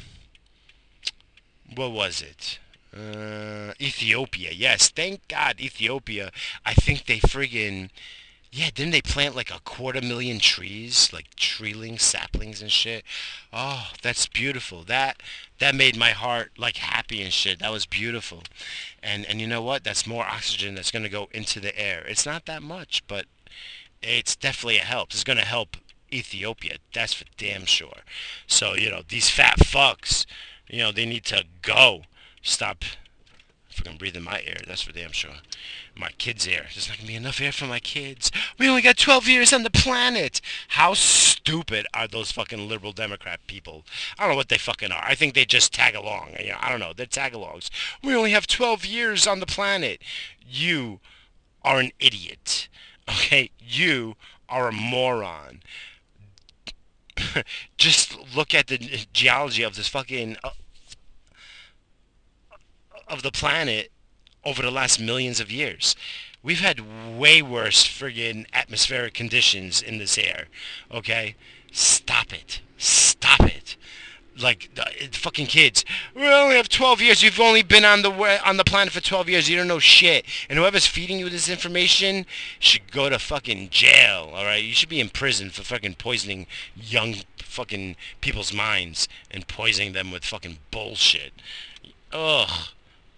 What 1.76 1.92
was 1.92 2.22
it? 2.22 2.60
Uh, 2.96 3.74
Ethiopia. 3.80 4.52
Yes, 4.54 4.88
thank 4.88 5.28
God 5.28 5.60
Ethiopia. 5.60 6.32
I 6.66 6.74
think 6.74 7.06
they 7.06 7.20
friggin... 7.20 7.90
Yeah, 8.52 8.70
didn't 8.74 8.92
they 8.92 9.02
plant 9.02 9.36
like 9.36 9.52
a 9.52 9.60
quarter 9.60 10.02
million 10.02 10.40
trees, 10.40 11.14
like 11.14 11.36
treelings, 11.36 12.02
saplings 12.02 12.62
and 12.62 12.72
shit? 12.72 13.04
Oh, 13.54 13.90
that's 14.02 14.26
beautiful. 14.28 14.84
That 14.84 15.22
that 15.60 15.76
made 15.76 15.96
my 15.96 16.12
heart 16.12 16.52
like 16.58 16.78
happy 16.78 17.22
and 17.22 17.32
shit. 17.32 17.60
That 17.60 17.72
was 17.72 17.86
beautiful. 17.86 18.44
And 19.04 19.26
and 19.26 19.40
you 19.40 19.46
know 19.46 19.62
what? 19.62 19.84
That's 19.84 20.08
more 20.08 20.26
oxygen 20.26 20.74
that's 20.74 20.92
going 20.92 21.04
to 21.04 21.10
go 21.10 21.30
into 21.32 21.60
the 21.60 21.78
air. 21.80 22.04
It's 22.08 22.26
not 22.26 22.46
that 22.48 22.64
much, 22.64 23.04
but 23.08 23.26
it's 24.02 24.36
definitely 24.36 24.78
a 24.78 24.82
help. 24.82 25.12
It's 25.12 25.24
going 25.24 25.38
to 25.38 25.46
help 25.46 25.78
Ethiopia. 26.12 26.78
That's 26.94 27.14
for 27.14 27.26
damn 27.38 27.66
sure. 27.66 28.00
So, 28.48 28.76
you 28.76 28.90
know, 28.90 29.04
these 29.08 29.30
fat 29.30 29.60
fucks, 29.60 30.26
you 30.68 30.80
know, 30.80 30.92
they 30.92 31.06
need 31.06 31.26
to 31.26 31.44
go. 31.62 32.04
Stop 32.42 32.84
fucking 33.80 33.98
breathing 33.98 34.24
my 34.24 34.42
air. 34.46 34.58
That's 34.68 34.82
for 34.82 34.92
damn 34.92 35.12
sure. 35.12 35.38
My 35.96 36.10
kids' 36.18 36.48
air. 36.48 36.68
There's 36.74 36.88
not 36.88 36.98
gonna 36.98 37.08
be 37.08 37.16
enough 37.16 37.42
air 37.42 37.52
for 37.52 37.66
my 37.66 37.80
kids. 37.80 38.32
We 38.58 38.68
only 38.68 38.82
got 38.82 38.98
12 38.98 39.28
years 39.28 39.54
on 39.54 39.64
the 39.64 39.70
planet. 39.70 40.42
How 40.70 40.94
stupid 40.94 41.88
are 41.94 42.08
those 42.08 42.32
fucking 42.32 42.68
liberal 42.68 42.92
Democrat 42.92 43.40
people? 43.48 43.86
I 44.18 44.24
don't 44.24 44.32
know 44.32 44.38
what 44.38 44.50
they 44.50 44.58
fucking 44.58 44.92
are. 44.92 45.04
I 45.04 45.16
think 45.16 45.34
they 45.34 45.46
just 45.46 45.74
tag 45.74 45.96
along. 45.96 46.36
You 46.40 46.52
know, 46.52 46.58
I 46.60 46.70
don't 46.70 46.80
know. 46.80 46.94
They're 46.96 47.06
tag-alongs. 47.06 47.70
We 48.04 48.16
only 48.16 48.32
have 48.32 48.48
12 48.48 48.86
years 48.86 49.26
on 49.26 49.40
the 49.40 49.46
planet. 49.46 50.02
You 50.48 51.00
are 51.64 51.80
an 51.80 51.92
idiot. 52.00 52.68
Okay? 53.10 53.52
You 53.60 54.16
are 54.48 54.70
a 54.70 54.74
moron. 54.74 55.62
just 57.78 58.18
look 58.36 58.54
at 58.54 58.68
the 58.68 59.06
geology 59.14 59.64
of 59.64 59.76
this 59.76 59.88
fucking 59.88 60.38
uh, 60.44 60.52
of 63.10 63.24
the 63.24 63.32
planet 63.32 63.92
over 64.46 64.62
the 64.62 64.72
last 64.72 65.00
millions 65.00 65.40
of 65.40 65.52
years. 65.52 65.96
We've 66.42 66.62
had 66.62 67.18
way 67.18 67.42
worse 67.42 67.86
friggin' 67.86 68.46
atmospheric 68.54 69.14
conditions 69.14 69.82
in 69.82 69.98
this 69.98 70.18
air. 70.18 70.48
Okay? 70.92 71.36
Stop 71.72 72.34
it. 72.34 72.62
Stop 72.78 73.42
it. 73.42 73.76
Like 74.42 74.70
the 74.74 74.86
fucking 75.18 75.48
kids. 75.48 75.84
We 76.16 76.26
only 76.26 76.56
have 76.56 76.70
12 76.70 77.02
years. 77.02 77.22
You've 77.22 77.42
only 77.42 77.62
been 77.62 77.84
on 77.84 78.04
the 78.04 78.42
on 78.48 78.56
the 78.56 78.64
planet 78.64 78.94
for 78.94 79.02
12 79.02 79.28
years. 79.28 79.50
You 79.50 79.58
don't 79.58 79.68
know 79.68 79.80
shit. 79.80 80.26
And 80.50 80.58
whoever's 80.58 80.88
feeding 80.88 81.20
you 81.20 81.30
this 81.30 81.50
information 81.50 82.26
should 82.58 82.90
go 82.90 83.10
to 83.10 83.20
fucking 83.20 83.70
jail. 83.70 84.32
All 84.34 84.46
right? 84.46 84.64
You 84.64 84.74
should 84.74 84.88
be 84.88 85.02
in 85.02 85.10
prison 85.10 85.50
for 85.50 85.64
fucking 85.64 85.96
poisoning 85.96 86.48
young 86.74 87.16
fucking 87.40 87.98
people's 88.22 88.54
minds 88.54 89.10
and 89.30 89.46
poisoning 89.46 89.92
them 89.92 90.10
with 90.10 90.24
fucking 90.24 90.60
bullshit. 90.72 91.34
Ugh. 92.14 92.70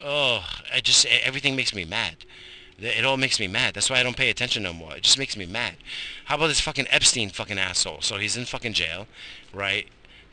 Oh, 0.04 0.44
I 0.74 0.80
just 0.82 1.06
everything 1.06 1.56
makes 1.56 1.74
me 1.76 1.86
mad. 1.86 2.18
It 2.80 3.06
all 3.06 3.18
makes 3.18 3.40
me 3.40 3.48
mad. 3.48 3.76
That's 3.76 3.90
why 3.90 4.00
I 4.00 4.04
don't 4.04 4.18
pay 4.18 4.32
attention 4.32 4.64
no 4.64 4.74
more. 4.74 4.96
It 4.96 5.04
just 5.04 5.20
makes 5.20 5.38
me 5.38 5.46
mad. 5.46 5.76
How 6.26 6.36
about 6.36 6.48
this 6.48 6.60
fucking 6.60 6.88
Epstein 6.90 7.30
fucking 7.30 7.60
asshole? 7.60 8.02
So 8.02 8.18
he's 8.18 8.36
in 8.36 8.46
fucking 8.46 8.74
jail, 8.74 9.08
right? 9.54 9.88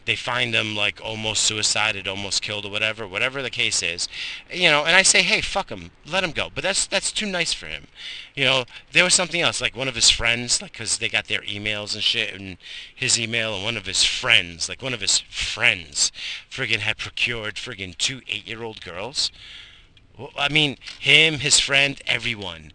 They 0.08 0.16
find 0.16 0.54
him 0.54 0.74
like 0.74 1.02
almost 1.04 1.42
suicided, 1.42 2.08
almost 2.08 2.40
killed 2.40 2.64
or 2.64 2.70
whatever, 2.70 3.06
whatever 3.06 3.42
the 3.42 3.50
case 3.50 3.82
is, 3.82 4.08
you 4.50 4.70
know, 4.70 4.86
and 4.86 4.96
I 4.96 5.02
say, 5.02 5.20
hey, 5.20 5.42
fuck 5.42 5.68
him, 5.68 5.90
let 6.10 6.24
him 6.24 6.32
go. 6.32 6.48
But 6.52 6.64
that's 6.64 6.86
that's 6.86 7.12
too 7.12 7.26
nice 7.26 7.52
for 7.52 7.66
him, 7.66 7.88
you 8.34 8.46
know. 8.46 8.64
There 8.92 9.04
was 9.04 9.12
something 9.12 9.42
else, 9.42 9.60
like 9.60 9.76
one 9.76 9.86
of 9.86 9.94
his 9.94 10.08
friends, 10.08 10.62
like 10.62 10.72
because 10.72 10.96
they 10.96 11.10
got 11.10 11.26
their 11.26 11.42
emails 11.42 11.94
and 11.94 12.02
shit, 12.02 12.32
and 12.32 12.56
his 12.94 13.20
email, 13.20 13.54
and 13.54 13.62
one 13.62 13.76
of 13.76 13.84
his 13.84 14.02
friends, 14.02 14.66
like 14.66 14.80
one 14.80 14.94
of 14.94 15.02
his 15.02 15.18
friends, 15.18 16.10
friggin' 16.50 16.78
had 16.78 16.96
procured 16.96 17.56
friggin' 17.56 17.94
two 17.98 18.22
eight-year-old 18.28 18.80
girls. 18.80 19.30
Well, 20.16 20.30
I 20.38 20.48
mean, 20.48 20.78
him, 20.98 21.40
his 21.40 21.60
friend, 21.60 22.00
everyone, 22.06 22.72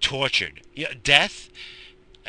tortured. 0.00 0.62
Yeah, 0.74 0.92
death, 1.04 1.50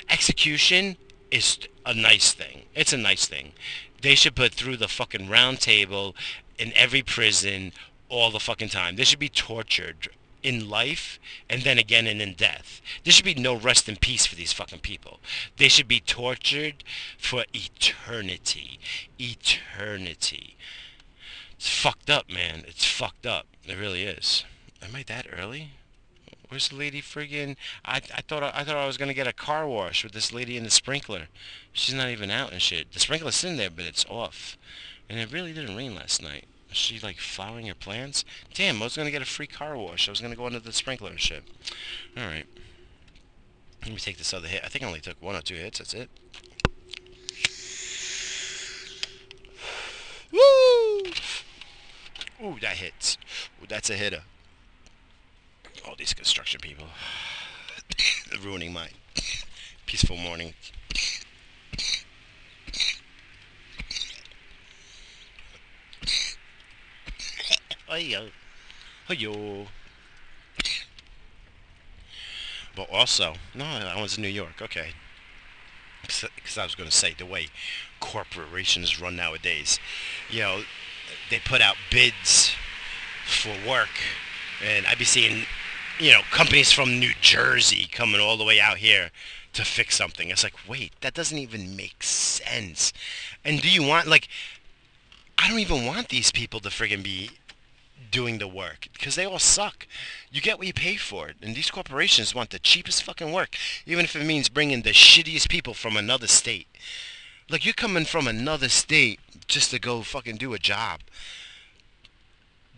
execution 0.07 0.97
is 1.31 1.57
a 1.85 1.93
nice 1.93 2.33
thing. 2.33 2.63
It's 2.75 2.93
a 2.93 2.97
nice 2.97 3.25
thing. 3.25 3.53
They 4.01 4.15
should 4.15 4.35
put 4.35 4.53
through 4.53 4.77
the 4.77 4.87
fucking 4.87 5.29
round 5.29 5.61
table 5.61 6.15
in 6.57 6.73
every 6.75 7.01
prison 7.01 7.71
all 8.09 8.29
the 8.29 8.39
fucking 8.39 8.69
time. 8.69 8.95
They 8.95 9.03
should 9.03 9.19
be 9.19 9.29
tortured 9.29 10.09
in 10.43 10.69
life 10.69 11.19
and 11.49 11.61
then 11.61 11.77
again 11.77 12.07
and 12.07 12.21
in 12.21 12.33
death. 12.33 12.81
There 13.03 13.11
should 13.11 13.25
be 13.25 13.35
no 13.35 13.55
rest 13.55 13.87
in 13.87 13.95
peace 13.95 14.25
for 14.25 14.35
these 14.35 14.53
fucking 14.53 14.79
people. 14.79 15.19
They 15.57 15.67
should 15.67 15.87
be 15.87 15.99
tortured 15.99 16.83
for 17.17 17.45
eternity. 17.53 18.79
Eternity. 19.19 20.57
It's 21.55 21.69
fucked 21.69 22.09
up, 22.09 22.29
man. 22.29 22.63
It's 22.67 22.85
fucked 22.85 23.25
up. 23.25 23.45
It 23.67 23.77
really 23.77 24.03
is. 24.03 24.43
Am 24.81 24.95
I 24.95 25.03
that 25.03 25.27
early? 25.31 25.73
Where's 26.51 26.67
the 26.67 26.75
lady 26.75 27.01
friggin'? 27.01 27.55
I, 27.85 28.01
I 28.13 28.21
thought 28.27 28.43
I, 28.43 28.65
thought 28.65 28.75
I 28.75 28.85
was 28.85 28.97
gonna 28.97 29.13
get 29.13 29.25
a 29.25 29.31
car 29.31 29.65
wash 29.65 30.03
with 30.03 30.11
this 30.11 30.33
lady 30.33 30.57
in 30.57 30.65
the 30.65 30.69
sprinkler. 30.69 31.29
She's 31.71 31.95
not 31.95 32.09
even 32.09 32.29
out 32.29 32.51
and 32.51 32.61
shit. 32.61 32.91
The 32.91 32.99
sprinkler's 32.99 33.41
in 33.45 33.55
there, 33.55 33.69
but 33.69 33.85
it's 33.85 34.05
off. 34.09 34.57
And 35.09 35.17
it 35.17 35.31
really 35.31 35.53
didn't 35.53 35.77
rain 35.77 35.95
last 35.95 36.21
night. 36.21 36.43
Is 36.69 36.75
she 36.75 36.99
like 36.99 37.19
following 37.19 37.67
her 37.67 37.73
plans? 37.73 38.25
Damn, 38.53 38.81
I 38.81 38.85
was 38.85 38.97
gonna 38.97 39.11
get 39.11 39.21
a 39.21 39.25
free 39.25 39.47
car 39.47 39.77
wash. 39.77 40.09
I 40.09 40.11
was 40.11 40.19
gonna 40.19 40.35
go 40.35 40.45
under 40.45 40.59
the 40.59 40.73
sprinkler 40.73 41.11
and 41.11 41.21
shit. 41.21 41.45
All 42.17 42.25
right. 42.25 42.45
Let 43.83 43.91
me 43.91 43.97
take 43.97 44.17
this 44.17 44.33
other 44.33 44.49
hit. 44.49 44.61
I 44.61 44.67
think 44.67 44.83
I 44.83 44.87
only 44.87 44.99
took 44.99 45.21
one 45.21 45.37
or 45.37 45.41
two 45.41 45.55
hits. 45.55 45.77
That's 45.77 45.93
it. 45.93 46.09
Woo! 50.33 51.13
Ooh, 52.43 52.59
that 52.59 52.75
hits. 52.75 53.17
Ooh, 53.63 53.67
that's 53.69 53.89
a 53.89 53.95
hitter 53.95 54.23
all 55.87 55.95
these 55.97 56.13
construction 56.13 56.59
people 56.61 56.87
ruining 58.43 58.73
my 58.73 58.89
peaceful 59.85 60.17
morning. 60.17 60.53
Hiyo. 67.89 68.29
Hiyo. 69.09 69.67
But 72.73 72.89
also, 72.89 73.35
no, 73.53 73.65
I 73.65 74.01
was 74.01 74.15
in 74.15 74.23
New 74.23 74.29
York. 74.29 74.61
Okay. 74.61 74.91
Because 76.03 76.57
I 76.57 76.63
was 76.63 76.73
going 76.73 76.89
to 76.89 76.95
say 76.95 77.13
the 77.17 77.25
way 77.25 77.47
corporations 77.99 78.99
run 78.99 79.17
nowadays, 79.17 79.79
you 80.29 80.39
know, 80.39 80.63
they 81.29 81.39
put 81.39 81.61
out 81.61 81.75
bids 81.89 82.53
for 83.25 83.53
work, 83.67 83.89
and 84.65 84.85
I'd 84.85 84.97
be 84.97 85.05
seeing 85.05 85.45
you 86.01 86.11
know, 86.11 86.21
companies 86.31 86.71
from 86.71 86.99
New 86.99 87.11
Jersey 87.21 87.87
coming 87.91 88.19
all 88.19 88.35
the 88.35 88.43
way 88.43 88.59
out 88.59 88.77
here 88.77 89.11
to 89.53 89.63
fix 89.63 89.95
something. 89.95 90.29
It's 90.29 90.43
like, 90.43 90.55
wait, 90.67 90.93
that 91.01 91.13
doesn't 91.13 91.37
even 91.37 91.75
make 91.75 92.01
sense. 92.01 92.91
And 93.45 93.61
do 93.61 93.69
you 93.69 93.83
want 93.83 94.07
like 94.07 94.27
I 95.37 95.47
don't 95.47 95.59
even 95.59 95.85
want 95.85 96.09
these 96.09 96.31
people 96.31 96.59
to 96.61 96.69
friggin' 96.69 97.03
be 97.03 97.31
doing 98.09 98.39
the 98.39 98.47
work 98.47 98.87
because 98.93 99.15
they 99.15 99.25
all 99.25 99.37
suck. 99.37 99.85
You 100.31 100.41
get 100.41 100.57
what 100.57 100.65
you 100.65 100.73
pay 100.73 100.95
for 100.95 101.31
and 101.39 101.55
these 101.55 101.69
corporations 101.69 102.33
want 102.33 102.49
the 102.49 102.57
cheapest 102.57 103.03
fucking 103.03 103.31
work, 103.31 103.55
even 103.85 104.03
if 104.03 104.15
it 104.15 104.25
means 104.25 104.49
bringing 104.49 104.81
the 104.81 104.89
shittiest 104.93 105.49
people 105.49 105.75
from 105.75 105.95
another 105.95 106.27
state. 106.27 106.67
Like 107.47 107.63
you're 107.63 107.75
coming 107.75 108.05
from 108.05 108.27
another 108.27 108.69
state 108.69 109.19
just 109.47 109.69
to 109.69 109.79
go 109.79 110.01
fucking 110.01 110.37
do 110.37 110.55
a 110.55 110.59
job. 110.59 111.01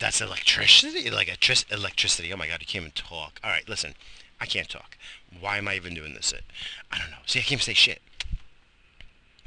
That's 0.03 0.19
electricity? 0.19 1.09
Like 1.09 1.29
electricity. 1.71 2.33
Oh 2.33 2.35
my 2.35 2.45
god, 2.45 2.59
you 2.59 2.67
can't 2.67 2.81
even 2.81 2.91
talk. 2.91 3.39
All 3.41 3.49
right, 3.49 3.67
listen. 3.69 3.93
I 4.41 4.45
can't 4.45 4.67
talk. 4.67 4.97
Why 5.39 5.57
am 5.57 5.69
I 5.69 5.77
even 5.77 5.93
doing 5.93 6.13
this? 6.13 6.33
I 6.91 6.99
don't 6.99 7.09
know. 7.09 7.23
See, 7.25 7.39
I 7.39 7.43
can't 7.43 7.61
say 7.61 7.73
shit. 7.73 8.01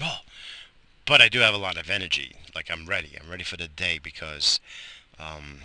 Oh, 0.01 0.21
but 1.05 1.21
I 1.21 1.29
do 1.29 1.41
have 1.41 1.53
a 1.53 1.59
lot 1.59 1.77
of 1.77 1.91
energy. 1.91 2.37
Like 2.55 2.71
I'm 2.71 2.87
ready. 2.87 3.19
I'm 3.23 3.31
ready 3.31 3.45
for 3.45 3.59
the 3.59 3.69
day 3.69 4.01
because, 4.03 4.59
um, 5.19 5.59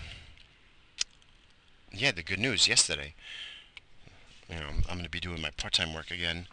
yeah, 1.93 2.11
the 2.11 2.21
good 2.21 2.39
news 2.39 2.67
yesterday. 2.67 3.13
You 4.49 4.55
know, 4.55 4.67
I'm 4.89 4.95
going 4.95 5.05
to 5.05 5.09
be 5.09 5.21
doing 5.21 5.41
my 5.41 5.51
part-time 5.51 5.93
work 5.93 6.11
again. 6.11 6.47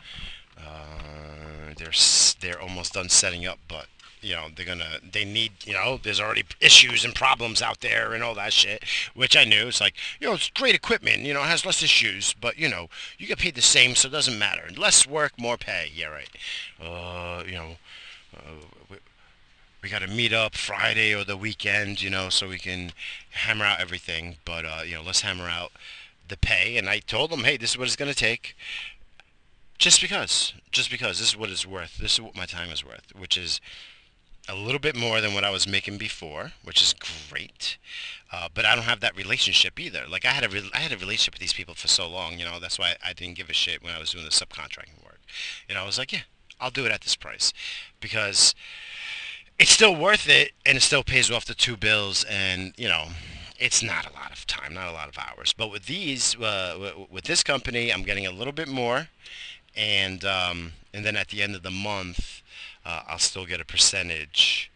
Uh, 0.59 1.75
they're 1.77 1.93
they're 2.41 2.61
almost 2.61 2.95
done 2.95 3.09
setting 3.09 3.47
up, 3.47 3.59
but 3.69 3.87
you 4.21 4.35
know 4.35 4.47
they're 4.55 4.67
gonna 4.67 4.99
they 5.13 5.25
need 5.25 5.53
you 5.65 5.73
know 5.73 5.99
there's 6.03 6.21
already 6.21 6.45
issues 6.61 7.05
and 7.05 7.15
problems 7.15 7.63
out 7.63 7.81
there 7.81 8.13
and 8.13 8.23
all 8.23 8.35
that 8.35 8.53
shit 8.53 8.83
which 9.15 9.37
i 9.37 9.45
knew. 9.45 9.69
It's 9.69 9.81
like 9.81 9.95
you 10.21 10.27
know 10.27 10.35
it's 10.35 10.51
great 10.51 10.75
equipment 10.75 11.23
you 11.23 11.33
know 11.35 11.43
it 11.43 11.49
has 11.49 11.65
less 11.65 11.83
issues 11.83 12.35
but 12.41 12.59
you 12.59 12.69
know 12.69 12.89
you 13.19 13.27
get 13.27 13.39
paid 13.39 13.55
the 13.55 13.63
same 13.63 13.95
so 13.95 14.09
it 14.09 14.13
doesn't 14.13 14.39
matter. 14.39 14.69
Less 14.77 15.07
work 15.07 15.33
more 15.39 15.57
pay. 15.57 15.91
Yeah 15.95 16.09
right. 16.09 16.31
Uh 16.81 17.43
you 17.47 17.55
know 17.55 17.77
uh, 18.37 18.97
we, 19.83 19.89
got 19.89 20.01
to 20.01 20.09
meet 20.09 20.35
up 20.35 20.55
friday 20.55 21.15
or 21.15 21.25
the 21.25 21.37
weekend 21.37 22.03
you 22.03 22.11
know 22.11 22.29
so 22.29 22.49
we 22.49 22.59
can 22.59 22.93
hammer 23.31 23.65
out 23.65 23.81
everything. 23.81 24.37
But 24.45 24.65
uh 24.65 24.83
you 24.85 24.95
know 24.95 25.03
let's 25.03 25.21
hammer 25.21 25.49
out 25.49 25.73
the 26.27 26.37
pay. 26.37 26.77
And 26.77 26.89
i 26.89 26.99
told 26.99 27.31
them 27.31 27.45
hey 27.45 27.57
this 27.57 27.71
is 27.71 27.79
what 27.79 27.87
it's 27.87 27.97
gonna 27.97 28.15
take 28.15 28.57
just 29.79 30.01
because 30.01 30.55
just 30.71 30.91
because 30.91 31.19
this 31.19 31.29
is 31.29 31.37
what 31.37 31.51
it's 31.51 31.67
worth 31.67 31.99
this 31.99 32.15
is 32.15 32.21
what 32.21 32.37
my 32.37 32.47
time 32.47 32.71
is 32.71 32.85
worth 32.85 33.13
which 33.17 33.39
is 33.39 33.61
a 34.49 34.55
little 34.55 34.81
bit 34.81 34.97
more 34.97 35.21
than 35.21 35.35
what 35.35 35.45
I 35.45 35.51
was 35.51 35.69
making 35.69 35.99
before, 35.99 36.53
which 36.65 36.81
is 36.81 36.95
great. 37.29 37.77
Uh, 38.33 38.49
but 38.53 38.65
I 38.65 38.75
don't 38.75 38.85
have 38.85 39.01
that 39.01 39.15
relationship 39.15 39.79
either. 39.79 40.05
Like 40.09 40.25
I 40.25 40.31
had 40.31 40.43
a 40.43 40.49
re- 40.49 40.71
I 40.73 40.79
had 40.79 40.91
a 40.91 40.97
relationship 40.97 41.35
with 41.35 41.41
these 41.41 41.53
people 41.53 41.75
for 41.75 41.87
so 41.87 42.09
long, 42.09 42.39
you 42.39 42.47
know. 42.47 42.59
That's 42.59 42.79
why 42.79 42.95
I 43.05 43.13
didn't 43.13 43.37
give 43.37 43.51
a 43.51 43.53
shit 43.53 43.83
when 43.83 43.93
I 43.95 43.99
was 43.99 44.13
doing 44.13 44.25
the 44.25 44.31
subcontracting 44.31 45.05
work. 45.05 45.21
You 45.69 45.75
know, 45.75 45.83
I 45.83 45.87
was 45.87 45.99
like, 45.99 46.13
yeah, 46.13 46.23
I'll 46.61 46.71
do 46.71 46.87
it 46.87 46.93
at 46.93 47.03
this 47.03 47.17
price 47.17 47.53
because 48.01 48.55
it's 49.59 49.71
still 49.71 49.95
worth 49.95 50.29
it 50.29 50.53
and 50.65 50.77
it 50.77 50.81
still 50.81 51.03
pays 51.03 51.31
off 51.31 51.45
the 51.45 51.55
two 51.55 51.77
bills 51.77 52.25
and 52.29 52.73
you 52.77 52.89
know 52.89 53.09
it's 53.59 53.83
not 53.83 54.09
a 54.09 54.13
lot 54.13 54.31
of 54.31 54.47
time 54.47 54.73
not 54.73 54.89
a 54.89 54.93
lot 54.93 55.09
of 55.09 55.19
hours 55.19 55.53
but 55.53 55.71
with 55.71 55.87
these 55.87 56.37
uh, 56.41 56.93
with 57.11 57.25
this 57.25 57.43
company 57.43 57.93
i'm 57.93 58.03
getting 58.03 58.25
a 58.25 58.31
little 58.31 58.53
bit 58.53 58.69
more 58.69 59.09
and 59.77 60.25
um, 60.25 60.73
and 60.93 61.05
then 61.05 61.17
at 61.17 61.29
the 61.29 61.43
end 61.43 61.55
of 61.55 61.63
the 61.63 61.71
month, 61.71 62.43
uh, 62.85 63.03
I'll 63.07 63.19
still 63.19 63.47
get 63.47 63.61
a 63.61 63.65
percentage. 63.65 64.71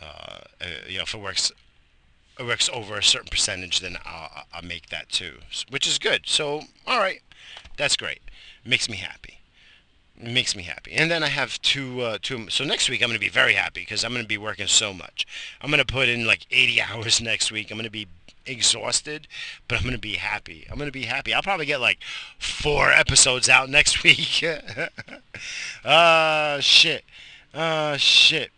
Uh, 0.00 0.40
uh, 0.60 0.66
you 0.88 0.96
know, 0.96 1.04
if 1.04 1.14
it 1.14 1.20
works, 1.20 1.52
it 2.38 2.44
works 2.44 2.68
over 2.72 2.96
a 2.96 3.02
certain 3.02 3.28
percentage, 3.28 3.80
then 3.80 3.98
I'll, 4.04 4.44
I'll 4.52 4.62
make 4.62 4.88
that 4.88 5.08
too, 5.08 5.38
which 5.70 5.86
is 5.86 5.98
good. 5.98 6.22
So, 6.26 6.62
all 6.86 6.98
right, 6.98 7.20
that's 7.76 7.96
great. 7.96 8.20
Makes 8.64 8.88
me 8.88 8.96
happy. 8.96 9.38
Makes 10.20 10.54
me 10.54 10.62
happy. 10.62 10.92
And 10.92 11.10
then 11.10 11.22
I 11.22 11.28
have 11.28 11.60
two, 11.62 12.00
uh, 12.00 12.18
two. 12.20 12.48
So 12.48 12.64
next 12.64 12.88
week 12.88 13.02
I'm 13.02 13.08
going 13.08 13.18
to 13.18 13.24
be 13.24 13.28
very 13.28 13.54
happy 13.54 13.80
because 13.80 14.04
I'm 14.04 14.12
going 14.12 14.24
to 14.24 14.28
be 14.28 14.38
working 14.38 14.66
so 14.66 14.92
much. 14.92 15.26
I'm 15.60 15.70
going 15.70 15.84
to 15.84 15.92
put 15.92 16.08
in 16.08 16.26
like 16.26 16.46
80 16.50 16.80
hours 16.82 17.20
next 17.20 17.50
week. 17.50 17.70
I'm 17.70 17.76
going 17.76 17.84
to 17.84 17.90
be 17.90 18.06
exhausted, 18.46 19.28
but 19.68 19.78
I'm 19.78 19.82
going 19.82 19.94
to 19.94 20.00
be 20.00 20.14
happy. 20.14 20.66
I'm 20.70 20.76
going 20.76 20.88
to 20.88 20.92
be 20.92 21.04
happy. 21.04 21.32
I'll 21.34 21.42
probably 21.42 21.66
get 21.66 21.80
like 21.80 21.98
four 22.38 22.90
episodes 22.90 23.48
out 23.48 23.68
next 23.68 24.02
week. 24.04 24.44
Ah, 25.84 26.54
uh, 26.54 26.60
shit. 26.60 27.04
Ah, 27.54 27.92
uh, 27.92 27.96
shit. 27.96 28.50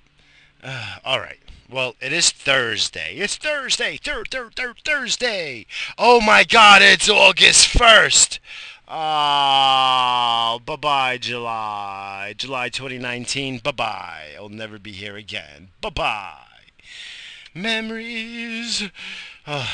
Uh, 0.63 0.97
all 1.05 1.21
right. 1.21 1.39
Well, 1.69 1.95
it 2.01 2.13
is 2.13 2.31
Thursday. 2.31 3.17
It's 3.17 3.37
Thursday. 3.37 3.97
Third, 3.97 4.29
third, 4.31 4.55
third, 4.55 4.77
Thursday. 4.85 5.67
Oh 5.99 6.21
my 6.21 6.45
God! 6.45 6.83
It's 6.83 7.09
August 7.09 7.69
first. 7.69 8.39
Oh, 8.87 10.61
bye 10.65 10.77
bye, 10.77 11.19
July. 11.19 12.35
July 12.37 12.69
2019. 12.69 13.59
Bye 13.59 13.73
bye. 13.73 14.29
I'll 14.37 14.51
never 14.51 14.79
be 14.79 14.93
here 14.93 15.17
again. 15.17 15.71
Bye 15.81 15.91
bye. 15.91 16.45
Memories. 17.55 18.91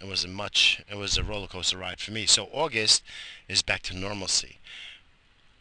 It 0.00 0.08
wasn't 0.08 0.34
much. 0.34 0.82
It 0.90 0.96
was 0.96 1.16
a 1.16 1.22
roller 1.22 1.46
coaster 1.46 1.76
ride 1.76 2.00
for 2.00 2.10
me. 2.10 2.26
So 2.26 2.48
August 2.52 3.04
is 3.48 3.62
back 3.62 3.82
to 3.82 3.96
normalcy. 3.96 4.58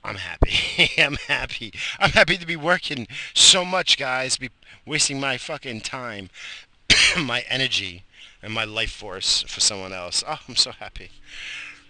I'm 0.04 0.16
happy. 0.16 0.90
I'm 1.02 1.18
happy. 1.28 1.72
I'm 2.00 2.10
happy 2.10 2.38
to 2.38 2.48
be 2.48 2.56
working 2.56 3.08
so 3.36 3.64
much, 3.64 4.00
guys. 4.00 4.38
Be 4.38 4.50
wasting 4.84 5.20
my 5.20 5.38
fucking 5.38 5.82
time, 5.82 6.32
my 7.20 7.42
energy, 7.50 8.04
and 8.42 8.52
my 8.52 8.64
life 8.64 8.92
force 8.92 9.44
for 9.44 9.60
someone 9.60 9.94
else. 9.94 10.24
Oh, 10.28 10.40
I'm 10.48 10.56
so 10.56 10.72
happy. 10.72 11.12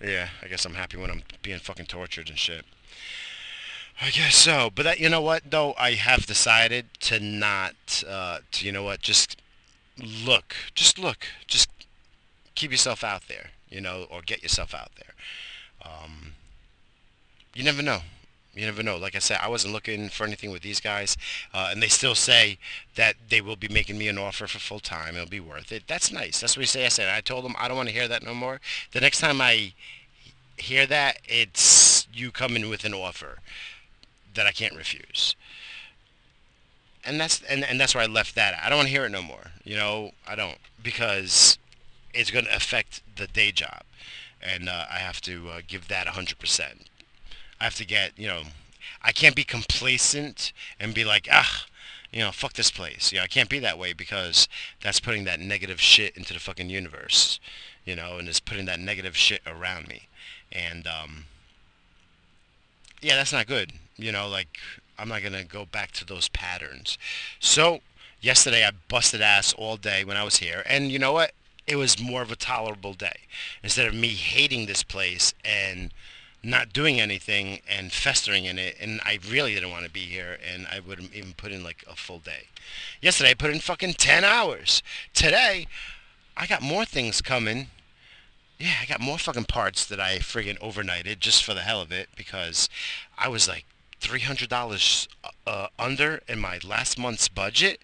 Yeah, 0.03 0.27
I 0.41 0.47
guess 0.47 0.65
I'm 0.65 0.73
happy 0.73 0.97
when 0.97 1.10
I'm 1.10 1.23
being 1.41 1.60
fucking 1.60 1.86
tortured 1.86 2.29
and 2.29 2.38
shit. 2.38 2.65
I 4.01 4.10
guess 4.10 4.36
so. 4.36 4.69
But 4.73 4.84
that, 4.84 4.99
you 4.99 5.07
know 5.07 5.21
what, 5.21 5.43
though? 5.49 5.73
I 5.77 5.91
have 5.91 6.25
decided 6.25 6.88
to 7.01 7.19
not, 7.19 8.03
uh, 8.05 8.39
to, 8.51 8.65
you 8.65 8.73
know 8.73 8.84
what, 8.84 8.99
just 9.01 9.40
look. 10.01 10.55
Just 10.75 10.99
look. 10.99 11.27
Just 11.47 11.69
keep 12.55 12.71
yourself 12.71 13.03
out 13.03 13.27
there, 13.27 13.51
you 13.69 13.81
know, 13.81 14.07
or 14.09 14.21
get 14.21 14.43
yourself 14.43 14.73
out 14.73 14.91
there. 14.95 15.13
Um, 15.83 16.33
you 17.53 17.63
never 17.63 17.81
know. 17.81 18.01
You 18.53 18.65
never 18.65 18.83
know. 18.83 18.97
Like 18.97 19.15
I 19.15 19.19
said, 19.19 19.39
I 19.41 19.47
wasn't 19.47 19.73
looking 19.73 20.09
for 20.09 20.25
anything 20.25 20.51
with 20.51 20.61
these 20.61 20.81
guys, 20.81 21.15
uh, 21.53 21.69
and 21.71 21.81
they 21.81 21.87
still 21.87 22.15
say 22.15 22.57
that 22.95 23.15
they 23.29 23.39
will 23.39 23.55
be 23.55 23.69
making 23.69 23.97
me 23.97 24.09
an 24.09 24.17
offer 24.17 24.45
for 24.45 24.59
full 24.59 24.81
time. 24.81 25.15
It'll 25.15 25.27
be 25.27 25.39
worth 25.39 25.71
it. 25.71 25.83
That's 25.87 26.11
nice. 26.11 26.41
That's 26.41 26.57
what 26.57 26.61
we 26.61 26.65
say. 26.65 26.85
I 26.85 26.89
said. 26.89 27.07
I 27.09 27.21
told 27.21 27.45
them 27.45 27.55
I 27.57 27.67
don't 27.67 27.77
want 27.77 27.89
to 27.89 27.95
hear 27.95 28.09
that 28.09 28.23
no 28.23 28.33
more. 28.33 28.59
The 28.91 28.99
next 28.99 29.21
time 29.21 29.39
I 29.39 29.73
hear 30.57 30.85
that, 30.85 31.19
it's 31.25 32.07
you 32.13 32.31
coming 32.31 32.69
with 32.69 32.83
an 32.83 32.93
offer 32.93 33.39
that 34.33 34.45
I 34.45 34.51
can't 34.51 34.75
refuse. 34.75 35.35
And 37.03 37.19
that's 37.19 37.41
and, 37.43 37.63
and 37.63 37.79
that's 37.79 37.95
where 37.95 38.03
I 38.03 38.07
left 38.07 38.35
that. 38.35 38.59
I 38.63 38.69
don't 38.69 38.77
want 38.77 38.87
to 38.87 38.93
hear 38.93 39.05
it 39.05 39.09
no 39.09 39.23
more. 39.23 39.51
You 39.63 39.75
know, 39.75 40.11
I 40.27 40.35
don't 40.35 40.57
because 40.83 41.57
it's 42.13 42.31
going 42.31 42.45
to 42.45 42.55
affect 42.55 43.01
the 43.15 43.27
day 43.27 43.51
job, 43.51 43.81
and 44.41 44.69
uh, 44.69 44.85
I 44.91 44.99
have 44.99 45.21
to 45.21 45.49
uh, 45.49 45.61
give 45.67 45.87
that 45.87 46.07
hundred 46.07 46.37
percent. 46.39 46.87
I 47.59 47.65
have 47.65 47.75
to 47.75 47.85
get, 47.85 48.17
you 48.17 48.27
know, 48.27 48.41
I 49.03 49.11
can't 49.11 49.35
be 49.35 49.43
complacent 49.43 50.51
and 50.79 50.95
be 50.95 51.05
like, 51.05 51.27
ah, 51.31 51.65
you 52.11 52.19
know, 52.19 52.31
fuck 52.31 52.53
this 52.53 52.71
place. 52.71 53.11
You 53.11 53.19
know, 53.19 53.23
I 53.23 53.27
can't 53.27 53.49
be 53.49 53.59
that 53.59 53.77
way 53.77 53.93
because 53.93 54.47
that's 54.81 54.99
putting 54.99 55.25
that 55.25 55.39
negative 55.39 55.79
shit 55.79 56.17
into 56.17 56.33
the 56.33 56.39
fucking 56.39 56.71
universe, 56.71 57.39
you 57.85 57.95
know, 57.95 58.17
and 58.17 58.27
it's 58.27 58.39
putting 58.39 58.65
that 58.65 58.79
negative 58.79 59.15
shit 59.15 59.41
around 59.45 59.87
me. 59.87 60.07
And, 60.51 60.87
um, 60.87 61.25
yeah, 62.99 63.15
that's 63.15 63.31
not 63.31 63.45
good. 63.45 63.73
You 63.95 64.11
know, 64.11 64.27
like, 64.27 64.57
I'm 65.01 65.09
not 65.09 65.21
going 65.21 65.33
to 65.33 65.43
go 65.43 65.65
back 65.65 65.91
to 65.93 66.05
those 66.05 66.29
patterns. 66.29 66.99
So, 67.39 67.79
yesterday 68.21 68.63
I 68.63 68.71
busted 68.87 69.19
ass 69.19 69.51
all 69.51 69.75
day 69.75 70.05
when 70.05 70.15
I 70.15 70.23
was 70.23 70.37
here. 70.37 70.61
And 70.67 70.91
you 70.91 70.99
know 70.99 71.11
what? 71.11 71.31
It 71.65 71.75
was 71.75 71.99
more 71.99 72.21
of 72.21 72.31
a 72.31 72.35
tolerable 72.35 72.93
day. 72.93 73.21
Instead 73.63 73.87
of 73.87 73.95
me 73.95 74.09
hating 74.09 74.67
this 74.67 74.83
place 74.83 75.33
and 75.43 75.91
not 76.43 76.71
doing 76.71 76.99
anything 76.99 77.61
and 77.67 77.91
festering 77.91 78.45
in 78.45 78.57
it 78.57 78.75
and 78.79 78.99
I 79.03 79.19
really 79.29 79.53
didn't 79.53 79.71
want 79.71 79.85
to 79.85 79.91
be 79.91 80.01
here 80.01 80.37
and 80.51 80.65
I 80.67 80.79
wouldn't 80.79 81.13
even 81.13 81.33
put 81.33 81.51
in 81.51 81.63
like 81.63 81.83
a 81.87 81.95
full 81.95 82.19
day. 82.19 82.47
Yesterday 82.99 83.31
I 83.31 83.35
put 83.35 83.51
in 83.51 83.59
fucking 83.59 83.93
10 83.93 84.23
hours. 84.23 84.81
Today 85.13 85.67
I 86.35 86.47
got 86.47 86.63
more 86.63 86.85
things 86.85 87.21
coming. 87.21 87.67
Yeah, 88.57 88.73
I 88.81 88.85
got 88.85 89.01
more 89.01 89.19
fucking 89.19 89.45
parts 89.45 89.85
that 89.85 89.99
I 89.99 90.17
friggin' 90.17 90.59
overnighted 90.59 91.19
just 91.19 91.43
for 91.43 91.53
the 91.53 91.61
hell 91.61 91.81
of 91.81 91.91
it 91.91 92.09
because 92.15 92.69
I 93.17 93.27
was 93.27 93.47
like 93.47 93.65
$300 94.01 95.07
uh, 95.47 95.67
under 95.79 96.21
in 96.27 96.39
my 96.39 96.59
last 96.63 96.97
month's 96.97 97.27
budget. 97.27 97.79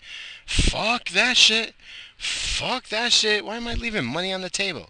Fuck 0.46 1.10
that 1.10 1.38
shit. 1.38 1.76
Fuck 2.18 2.90
that 2.90 3.12
shit. 3.12 3.46
Why 3.46 3.58
am 3.58 3.68
I 3.68 3.76
leaving 3.76 4.06
money 4.06 4.34
on 4.34 4.42
the 4.42 4.50
table? 4.50 4.90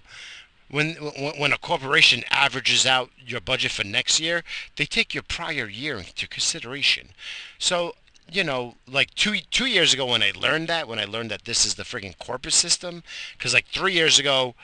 when 0.70 0.96
when 0.96 1.54
a 1.54 1.58
corporation 1.58 2.24
averages 2.30 2.86
out 2.86 3.10
your 3.26 3.40
budget 3.40 3.72
for 3.72 3.84
next 3.84 4.20
year, 4.20 4.44
they 4.76 4.86
take 4.86 5.14
your 5.14 5.24
prior 5.24 5.68
year 5.68 5.98
into 5.98 6.28
consideration. 6.28 7.10
So 7.58 7.96
you 8.30 8.44
know, 8.44 8.76
like 8.88 9.14
two 9.16 9.38
two 9.52 9.66
years 9.66 9.94
ago 9.94 10.06
when 10.06 10.22
I 10.22 10.32
learned 10.38 10.68
that, 10.68 10.88
when 10.88 11.00
I 11.00 11.06
learned 11.06 11.32
that 11.32 11.46
this 11.46 11.66
is 11.66 11.76
the 11.76 11.84
friggin' 11.84 12.18
corporate 12.18 12.54
system, 12.54 13.04
because 13.38 13.54
like 13.54 13.68
three 13.68 13.94
years 13.94 14.20
ago, 14.20 14.56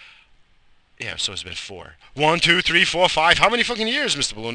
yeah, 1.00 1.16
so 1.18 1.34
it's 1.34 1.44
been 1.44 1.54
four. 1.54 1.96
One, 2.14 2.40
two, 2.40 2.62
three, 2.62 2.86
four, 2.86 3.10
five. 3.10 3.40
How 3.40 3.50
many 3.50 3.64
fucking 3.64 3.88
years, 3.88 4.16
Mr. 4.16 4.36
Blue? 4.36 4.54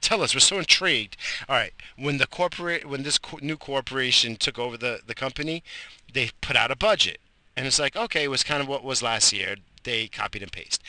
Tell 0.00 0.22
us. 0.22 0.34
We're 0.34 0.40
so 0.40 0.58
intrigued. 0.58 1.16
All 1.48 1.56
right, 1.56 1.72
when 1.96 2.18
the 2.18 2.26
corporate, 2.26 2.86
when 2.86 3.02
this 3.02 3.18
co- 3.18 3.38
new 3.42 3.56
corporation 3.56 4.36
took 4.36 4.58
over 4.58 4.76
the 4.76 5.00
the 5.06 5.14
company, 5.14 5.62
they 6.12 6.30
put 6.40 6.56
out 6.56 6.70
a 6.70 6.76
budget, 6.76 7.18
and 7.56 7.66
it's 7.66 7.78
like, 7.78 7.96
okay, 7.96 8.24
it 8.24 8.30
was 8.30 8.44
kind 8.44 8.62
of 8.62 8.68
what 8.68 8.84
was 8.84 9.02
last 9.02 9.32
year 9.32 9.56
they 9.84 10.08
copied 10.08 10.42
and 10.42 10.52
paste. 10.52 10.82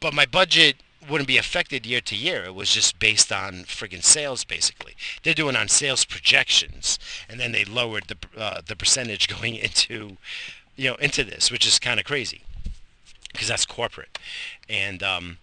But 0.00 0.14
my 0.14 0.26
budget 0.26 0.76
wouldn't 1.08 1.28
be 1.28 1.38
affected 1.38 1.86
year 1.86 2.00
to 2.00 2.16
year. 2.16 2.44
It 2.44 2.54
was 2.54 2.70
just 2.70 2.98
based 2.98 3.32
on 3.32 3.64
friggin' 3.64 4.02
sales, 4.02 4.44
basically. 4.44 4.94
They're 5.22 5.34
doing 5.34 5.56
on 5.56 5.68
sales 5.68 6.04
projections, 6.04 6.98
and 7.28 7.38
then 7.38 7.52
they 7.52 7.64
lowered 7.64 8.04
the 8.08 8.16
uh, 8.40 8.60
the 8.66 8.76
percentage 8.76 9.28
going 9.40 9.56
into, 9.56 10.16
you 10.76 10.90
know, 10.90 10.96
into 10.96 11.24
this, 11.24 11.50
which 11.50 11.66
is 11.66 11.78
kind 11.78 12.00
of 12.00 12.06
crazy, 12.06 12.42
because 13.36 13.48
that's 13.48 13.66
corporate, 13.66 14.18
and 14.68 15.02
um, 15.02 15.38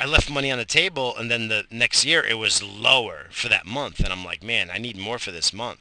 I 0.00 0.06
left 0.06 0.30
money 0.30 0.50
on 0.50 0.56
the 0.56 0.64
table, 0.64 1.14
and 1.18 1.30
then 1.30 1.48
the 1.48 1.64
next 1.70 2.06
year 2.06 2.24
it 2.24 2.38
was 2.38 2.62
lower 2.62 3.26
for 3.30 3.50
that 3.50 3.66
month, 3.66 4.00
and 4.00 4.08
I'm 4.08 4.24
like, 4.24 4.42
man, 4.42 4.70
I 4.72 4.78
need 4.78 4.96
more 4.96 5.18
for 5.18 5.30
this 5.30 5.52
month, 5.52 5.80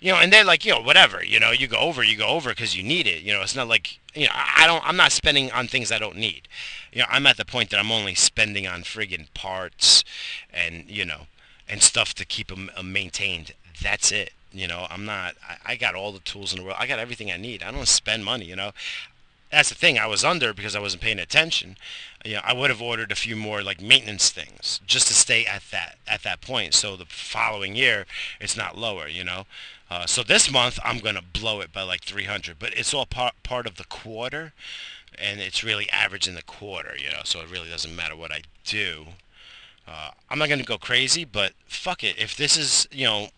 you 0.00 0.12
know. 0.12 0.18
And 0.18 0.32
they're 0.32 0.44
like, 0.44 0.64
you 0.64 0.72
know, 0.72 0.80
whatever, 0.80 1.24
you 1.24 1.40
know, 1.40 1.50
you 1.50 1.66
go 1.66 1.78
over, 1.78 2.04
you 2.04 2.16
go 2.16 2.28
over 2.28 2.50
because 2.50 2.76
you 2.76 2.84
need 2.84 3.08
it, 3.08 3.22
you 3.22 3.32
know. 3.32 3.42
It's 3.42 3.56
not 3.56 3.66
like, 3.66 3.98
you 4.14 4.26
know, 4.26 4.32
I 4.32 4.68
don't, 4.68 4.86
I'm 4.86 4.96
not 4.96 5.10
spending 5.10 5.50
on 5.50 5.66
things 5.66 5.90
I 5.90 5.98
don't 5.98 6.16
need, 6.16 6.46
you 6.92 7.00
know. 7.00 7.08
I'm 7.10 7.26
at 7.26 7.36
the 7.36 7.44
point 7.44 7.70
that 7.70 7.80
I'm 7.80 7.90
only 7.90 8.14
spending 8.14 8.68
on 8.68 8.82
friggin' 8.82 9.26
parts, 9.34 10.04
and 10.52 10.84
you 10.88 11.04
know, 11.04 11.22
and 11.68 11.82
stuff 11.82 12.14
to 12.14 12.24
keep 12.24 12.48
them 12.48 12.70
uh, 12.76 12.84
maintained. 12.84 13.54
That's 13.82 14.12
it. 14.12 14.32
You 14.52 14.68
know, 14.68 14.86
I'm 14.88 15.04
not. 15.04 15.34
I, 15.42 15.72
I 15.72 15.76
got 15.76 15.96
all 15.96 16.12
the 16.12 16.20
tools 16.20 16.52
in 16.52 16.60
the 16.60 16.64
world. 16.64 16.76
I 16.78 16.86
got 16.86 17.00
everything 17.00 17.32
I 17.32 17.38
need. 17.38 17.64
I 17.64 17.72
don't 17.72 17.88
spend 17.88 18.24
money. 18.24 18.44
You 18.44 18.54
know, 18.54 18.70
that's 19.50 19.70
the 19.70 19.74
thing. 19.74 19.98
I 19.98 20.06
was 20.06 20.24
under 20.24 20.52
because 20.52 20.76
I 20.76 20.80
wasn't 20.80 21.02
paying 21.02 21.18
attention. 21.18 21.76
You 22.24 22.34
know, 22.34 22.40
I 22.44 22.52
would 22.52 22.70
have 22.70 22.82
ordered 22.82 23.10
a 23.10 23.16
few 23.16 23.34
more 23.34 23.62
like 23.62 23.80
maintenance 23.80 24.30
things 24.30 24.80
just 24.86 25.06
to 25.08 25.14
stay 25.14 25.46
at 25.46 25.62
that 25.70 25.96
at 26.06 26.22
that 26.22 26.40
point. 26.40 26.74
So 26.74 26.96
the 26.96 27.06
following 27.06 27.74
year, 27.74 28.06
it's 28.40 28.56
not 28.56 28.76
lower. 28.76 29.08
You 29.08 29.24
know, 29.24 29.46
uh, 29.90 30.06
so 30.06 30.22
this 30.22 30.50
month 30.50 30.78
I'm 30.84 30.98
gonna 30.98 31.22
blow 31.22 31.60
it 31.60 31.72
by 31.72 31.82
like 31.82 32.02
300, 32.04 32.58
but 32.58 32.76
it's 32.76 32.92
all 32.92 33.06
part 33.06 33.34
part 33.42 33.66
of 33.66 33.76
the 33.76 33.84
quarter, 33.84 34.52
and 35.18 35.40
it's 35.40 35.64
really 35.64 35.88
average 35.90 36.28
in 36.28 36.34
the 36.34 36.42
quarter. 36.42 36.94
You 36.98 37.10
know, 37.10 37.22
so 37.24 37.40
it 37.40 37.50
really 37.50 37.70
doesn't 37.70 37.96
matter 37.96 38.16
what 38.16 38.32
I 38.32 38.42
do. 38.64 39.06
Uh, 39.86 40.10
I'm 40.28 40.38
not 40.38 40.50
gonna 40.50 40.62
go 40.62 40.76
crazy, 40.76 41.24
but 41.24 41.52
fuck 41.66 42.04
it. 42.04 42.18
If 42.18 42.36
this 42.36 42.58
is 42.58 42.86
you 42.90 43.06
know, 43.06 43.28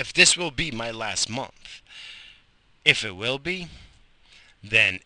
if 0.00 0.12
this 0.12 0.36
will 0.36 0.50
be 0.50 0.72
my 0.72 0.90
last 0.90 1.30
month, 1.30 1.82
if 2.84 3.04
it 3.04 3.14
will 3.14 3.38
be, 3.38 3.68
then 4.64 4.98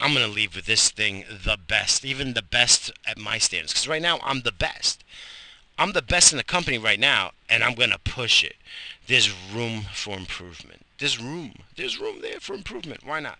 I'm 0.00 0.14
going 0.14 0.26
to 0.26 0.32
leave 0.32 0.54
with 0.54 0.66
this 0.66 0.90
thing 0.90 1.24
the 1.28 1.58
best, 1.58 2.04
even 2.04 2.34
the 2.34 2.42
best 2.42 2.92
at 3.06 3.18
my 3.18 3.38
standards. 3.38 3.72
Because 3.72 3.88
right 3.88 4.02
now, 4.02 4.20
I'm 4.22 4.42
the 4.42 4.52
best. 4.52 5.02
I'm 5.78 5.92
the 5.92 6.02
best 6.02 6.32
in 6.32 6.38
the 6.38 6.44
company 6.44 6.78
right 6.78 6.98
now, 6.98 7.32
and 7.48 7.62
I'm 7.62 7.74
going 7.74 7.90
to 7.90 7.98
push 7.98 8.44
it. 8.44 8.56
There's 9.06 9.32
room 9.52 9.86
for 9.92 10.16
improvement. 10.16 10.86
There's 10.98 11.20
room. 11.20 11.54
There's 11.76 11.98
room 11.98 12.20
there 12.20 12.40
for 12.40 12.54
improvement. 12.54 13.04
Why 13.04 13.20
not? 13.20 13.38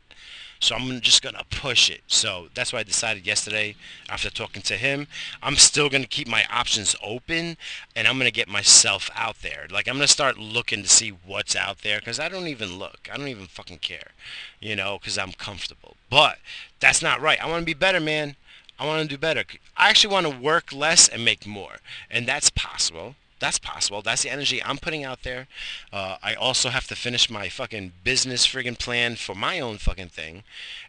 So 0.60 0.74
I'm 0.74 1.00
just 1.00 1.22
gonna 1.22 1.44
push 1.50 1.90
it. 1.90 2.02
So 2.06 2.48
that's 2.54 2.72
why 2.72 2.80
I 2.80 2.82
decided 2.82 3.26
yesterday, 3.26 3.76
after 4.08 4.30
talking 4.30 4.62
to 4.62 4.76
him, 4.76 5.06
I'm 5.42 5.56
still 5.56 5.88
gonna 5.88 6.06
keep 6.06 6.28
my 6.28 6.44
options 6.50 6.96
open, 7.02 7.56
and 7.94 8.08
I'm 8.08 8.18
gonna 8.18 8.30
get 8.30 8.48
myself 8.48 9.10
out 9.14 9.42
there. 9.42 9.66
Like 9.70 9.88
I'm 9.88 9.94
gonna 9.94 10.08
start 10.08 10.38
looking 10.38 10.82
to 10.82 10.88
see 10.88 11.10
what's 11.10 11.54
out 11.54 11.82
there, 11.82 12.00
cause 12.00 12.18
I 12.18 12.28
don't 12.28 12.48
even 12.48 12.78
look. 12.78 13.08
I 13.12 13.16
don't 13.16 13.28
even 13.28 13.46
fucking 13.46 13.78
care, 13.78 14.12
you 14.60 14.74
know, 14.74 14.98
cause 14.98 15.18
I'm 15.18 15.32
comfortable. 15.32 15.96
But 16.10 16.38
that's 16.80 17.02
not 17.02 17.20
right. 17.20 17.42
I 17.42 17.48
want 17.48 17.62
to 17.62 17.66
be 17.66 17.74
better, 17.74 18.00
man. 18.00 18.36
I 18.78 18.86
want 18.86 19.02
to 19.02 19.08
do 19.08 19.18
better. 19.18 19.44
I 19.76 19.90
actually 19.90 20.12
want 20.12 20.26
to 20.26 20.38
work 20.38 20.72
less 20.72 21.08
and 21.08 21.24
make 21.24 21.46
more, 21.46 21.78
and 22.10 22.26
that's 22.26 22.50
possible. 22.50 23.16
That's 23.40 23.58
possible. 23.58 24.02
That's 24.02 24.22
the 24.22 24.30
energy 24.30 24.62
I'm 24.62 24.78
putting 24.78 25.04
out 25.04 25.22
there. 25.22 25.46
Uh, 25.92 26.16
I 26.22 26.34
also 26.34 26.70
have 26.70 26.86
to 26.88 26.96
finish 26.96 27.30
my 27.30 27.48
fucking 27.48 27.92
business 28.02 28.46
friggin' 28.46 28.78
plan 28.78 29.16
for 29.16 29.34
my 29.34 29.60
own 29.60 29.78
fucking 29.78 30.08
thing, 30.08 30.42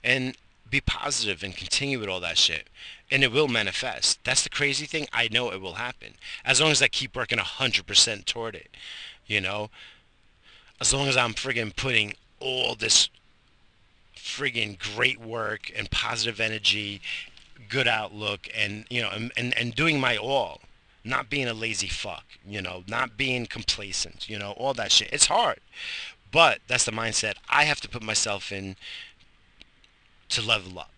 and 0.03 0.35
be 0.69 0.81
positive 0.81 1.43
and 1.43 1.55
continue 1.55 1.99
with 1.99 2.09
all 2.09 2.19
that 2.19 2.37
shit. 2.37 2.67
And 3.11 3.23
it 3.23 3.31
will 3.31 3.47
manifest. 3.47 4.23
That's 4.23 4.43
the 4.43 4.49
crazy 4.49 4.85
thing. 4.85 5.07
I 5.11 5.27
know 5.31 5.51
it 5.51 5.61
will 5.61 5.75
happen 5.75 6.13
as 6.45 6.61
long 6.61 6.71
as 6.71 6.81
I 6.81 6.87
keep 6.87 7.15
working 7.15 7.39
hundred 7.39 7.87
percent 7.87 8.25
toward 8.25 8.55
it. 8.55 8.69
You 9.25 9.41
know, 9.41 9.69
as 10.81 10.93
long 10.93 11.07
as 11.07 11.17
I'm 11.17 11.33
friggin' 11.33 11.75
putting 11.75 12.13
all 12.39 12.75
this 12.75 13.09
friggin' 14.15 14.77
great 14.79 15.19
work 15.19 15.71
and 15.75 15.89
positive 15.91 16.39
energy, 16.39 17.01
good 17.67 17.87
outlook, 17.87 18.47
and 18.55 18.85
you 18.89 19.01
know, 19.01 19.09
and, 19.09 19.31
and, 19.37 19.55
and 19.57 19.75
doing 19.75 19.99
my 19.99 20.17
all 20.17 20.61
not 21.09 21.29
being 21.29 21.47
a 21.47 21.53
lazy 21.53 21.87
fuck, 21.87 22.23
you 22.47 22.61
know, 22.61 22.83
not 22.87 23.17
being 23.17 23.45
complacent, 23.45 24.29
you 24.29 24.37
know, 24.37 24.51
all 24.51 24.73
that 24.75 24.91
shit. 24.91 25.09
It's 25.11 25.25
hard. 25.25 25.59
But 26.31 26.59
that's 26.67 26.85
the 26.85 26.91
mindset 26.91 27.33
I 27.49 27.63
have 27.63 27.81
to 27.81 27.89
put 27.89 28.03
myself 28.03 28.51
in 28.51 28.75
to 30.29 30.41
level 30.41 30.79
up. 30.79 30.93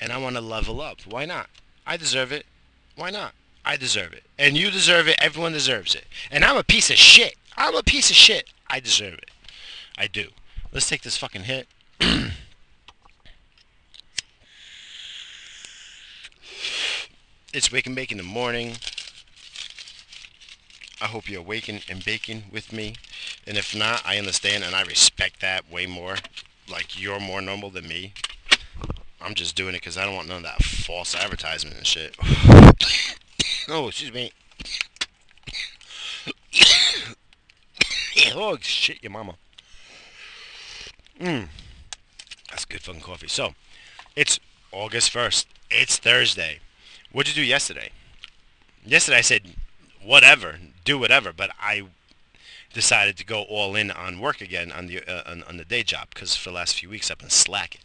And 0.00 0.12
I 0.12 0.18
want 0.18 0.36
to 0.36 0.40
level 0.40 0.80
up. 0.80 1.00
Why 1.06 1.24
not? 1.24 1.48
I 1.86 1.96
deserve 1.96 2.32
it. 2.32 2.46
Why 2.94 3.10
not? 3.10 3.34
I 3.64 3.76
deserve 3.76 4.12
it. 4.12 4.22
And 4.38 4.56
you 4.56 4.70
deserve 4.70 5.08
it. 5.08 5.16
Everyone 5.20 5.52
deserves 5.52 5.94
it. 5.94 6.06
And 6.30 6.44
I'm 6.44 6.56
a 6.56 6.64
piece 6.64 6.90
of 6.90 6.96
shit. 6.96 7.34
I'm 7.56 7.74
a 7.74 7.82
piece 7.82 8.10
of 8.10 8.16
shit. 8.16 8.50
I 8.68 8.80
deserve 8.80 9.14
it. 9.14 9.30
I 9.98 10.06
do. 10.06 10.28
Let's 10.72 10.88
take 10.88 11.02
this 11.02 11.16
fucking 11.16 11.42
hit. 11.44 11.66
it's 17.52 17.72
Wake 17.72 17.86
and 17.86 17.96
Bake 17.96 18.12
in 18.12 18.18
the 18.18 18.24
morning. 18.24 18.76
I 21.00 21.06
hope 21.06 21.28
you're 21.28 21.42
waking 21.42 21.80
and 21.90 22.02
baking 22.04 22.44
with 22.50 22.72
me. 22.72 22.94
And 23.46 23.58
if 23.58 23.74
not, 23.76 24.02
I 24.06 24.16
understand 24.16 24.64
and 24.64 24.74
I 24.74 24.82
respect 24.82 25.40
that 25.40 25.70
way 25.70 25.86
more. 25.86 26.16
Like 26.70 27.00
you're 27.00 27.20
more 27.20 27.42
normal 27.42 27.70
than 27.70 27.86
me. 27.86 28.14
I'm 29.20 29.34
just 29.34 29.56
doing 29.56 29.74
it 29.74 29.80
because 29.80 29.98
I 29.98 30.04
don't 30.06 30.14
want 30.14 30.28
none 30.28 30.38
of 30.38 30.42
that 30.44 30.62
false 30.62 31.14
advertisement 31.14 31.76
and 31.76 31.86
shit. 31.86 32.16
oh, 33.68 33.88
excuse 33.88 34.12
me. 34.12 34.32
oh, 38.34 38.56
shit, 38.60 39.02
your 39.02 39.12
mama. 39.12 39.34
Mmm. 41.20 41.48
That's 42.50 42.64
good 42.64 42.80
fucking 42.80 43.02
coffee. 43.02 43.28
So, 43.28 43.54
it's 44.14 44.40
August 44.72 45.12
1st. 45.12 45.46
It's 45.70 45.98
Thursday. 45.98 46.60
What'd 47.12 47.34
you 47.36 47.42
do 47.42 47.46
yesterday? 47.46 47.90
Yesterday 48.84 49.18
I 49.18 49.22
said, 49.22 49.42
whatever, 50.02 50.56
do 50.86 50.98
whatever. 50.98 51.34
But 51.34 51.50
I 51.60 51.82
decided 52.72 53.16
to 53.18 53.24
go 53.24 53.42
all 53.42 53.74
in 53.74 53.90
on 53.90 54.20
work 54.20 54.40
again 54.40 54.72
on 54.72 54.86
the 54.86 55.02
uh, 55.06 55.30
on, 55.30 55.42
on 55.42 55.56
the 55.58 55.64
day 55.64 55.82
job 55.82 56.08
because 56.14 56.34
for 56.34 56.50
the 56.50 56.54
last 56.54 56.78
few 56.78 56.88
weeks 56.88 57.10
I've 57.10 57.18
been 57.18 57.28
slacking. 57.28 57.82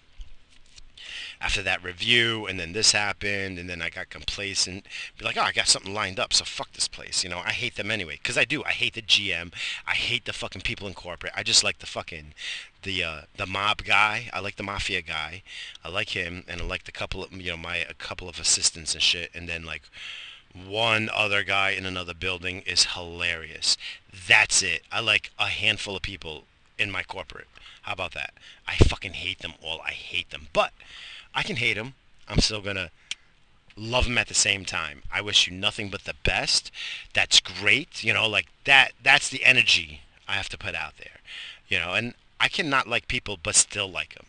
After 1.39 1.63
that 1.63 1.83
review, 1.83 2.45
and 2.45 2.59
then 2.59 2.73
this 2.73 2.91
happened, 2.91 3.57
and 3.57 3.67
then 3.67 3.81
I 3.81 3.89
got 3.89 4.11
complacent. 4.11 4.85
Be 5.17 5.25
like, 5.25 5.37
oh, 5.37 5.41
I 5.41 5.51
got 5.51 5.67
something 5.67 5.91
lined 5.91 6.19
up, 6.19 6.33
so 6.33 6.45
fuck 6.45 6.71
this 6.73 6.87
place. 6.87 7.23
You 7.23 7.31
know, 7.31 7.39
I 7.39 7.51
hate 7.51 7.77
them 7.77 7.89
anyway, 7.89 8.19
because 8.21 8.37
I 8.37 8.45
do. 8.45 8.63
I 8.63 8.69
hate 8.69 8.93
the 8.93 9.01
GM. 9.01 9.51
I 9.87 9.93
hate 9.93 10.25
the 10.25 10.33
fucking 10.33 10.61
people 10.61 10.87
in 10.87 10.93
corporate. 10.93 11.33
I 11.35 11.41
just 11.41 11.63
like 11.63 11.79
the 11.79 11.87
fucking 11.87 12.35
the 12.83 13.03
uh, 13.03 13.21
the 13.37 13.47
mob 13.47 13.83
guy. 13.83 14.29
I 14.31 14.39
like 14.39 14.57
the 14.57 14.63
mafia 14.63 15.01
guy. 15.01 15.41
I 15.83 15.89
like 15.89 16.09
him, 16.09 16.43
and 16.47 16.61
I 16.61 16.65
like 16.65 16.83
the 16.83 16.91
couple 16.91 17.23
of 17.23 17.33
you 17.33 17.49
know 17.49 17.57
my 17.57 17.77
a 17.77 17.95
couple 17.95 18.29
of 18.29 18.39
assistants 18.39 18.93
and 18.93 19.01
shit. 19.01 19.31
And 19.33 19.49
then 19.49 19.65
like 19.65 19.83
one 20.53 21.09
other 21.13 21.43
guy 21.43 21.71
in 21.71 21.85
another 21.85 22.13
building 22.13 22.61
is 22.65 22.93
hilarious. 22.93 23.77
That's 24.27 24.61
it. 24.61 24.83
I 24.91 24.99
like 24.99 25.31
a 25.39 25.47
handful 25.47 25.95
of 25.95 26.01
people 26.01 26.43
in 26.77 26.91
my 26.91 27.03
corporate. 27.03 27.47
How 27.83 27.93
about 27.93 28.13
that? 28.13 28.33
I 28.67 28.75
fucking 28.75 29.13
hate 29.13 29.39
them 29.39 29.53
all. 29.63 29.81
I 29.81 29.91
hate 29.91 30.29
them. 30.29 30.47
But 30.53 30.73
I 31.33 31.43
can 31.43 31.55
hate 31.55 31.75
them. 31.75 31.93
I'm 32.27 32.39
still 32.39 32.61
going 32.61 32.75
to 32.75 32.91
love 33.75 34.05
them 34.05 34.17
at 34.17 34.27
the 34.27 34.33
same 34.33 34.65
time. 34.65 35.03
I 35.11 35.21
wish 35.21 35.47
you 35.47 35.53
nothing 35.53 35.89
but 35.89 36.03
the 36.03 36.15
best. 36.23 36.71
That's 37.13 37.39
great. 37.39 38.03
You 38.03 38.13
know, 38.13 38.27
like 38.27 38.47
that 38.65 38.91
that's 39.01 39.29
the 39.29 39.43
energy 39.43 40.01
I 40.27 40.33
have 40.33 40.49
to 40.49 40.57
put 40.57 40.75
out 40.75 40.97
there. 40.97 41.19
You 41.67 41.79
know, 41.79 41.93
and 41.93 42.13
I 42.39 42.47
cannot 42.47 42.87
like 42.87 43.07
people 43.07 43.37
but 43.41 43.55
still 43.55 43.89
like 43.89 44.15
them. 44.15 44.25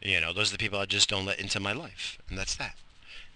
You 0.00 0.20
know, 0.20 0.32
those 0.32 0.50
are 0.50 0.56
the 0.56 0.58
people 0.58 0.78
I 0.78 0.86
just 0.86 1.08
don't 1.08 1.26
let 1.26 1.38
into 1.38 1.60
my 1.60 1.72
life. 1.72 2.18
And 2.28 2.36
that's 2.36 2.56
that. 2.56 2.74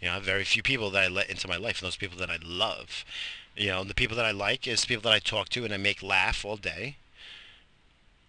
You 0.01 0.09
know, 0.09 0.21
very 0.21 0.45
few 0.45 0.63
people 0.63 0.91
that 0.91 1.03
I 1.03 1.09
let 1.09 1.31
into 1.31 1.49
my 1.49 1.57
life, 1.57 1.81
and 1.81 1.87
those 1.87 1.97
people 1.97 2.19
that 2.19 2.31
I 2.31 2.39
love. 2.43 3.05
You 3.57 3.69
know, 3.69 3.85
the 3.85 3.95
people 3.95 4.17
that 4.17 4.27
I 4.27 4.33
like 4.33 4.67
is 4.67 4.85
people 4.85 5.03
that 5.03 5.13
I 5.13 5.19
talk 5.19 5.49
to 5.51 5.65
and 5.65 5.73
I 5.73 5.79
make 5.79 6.03
laugh 6.03 6.45
all 6.45 6.57
day. 6.57 6.97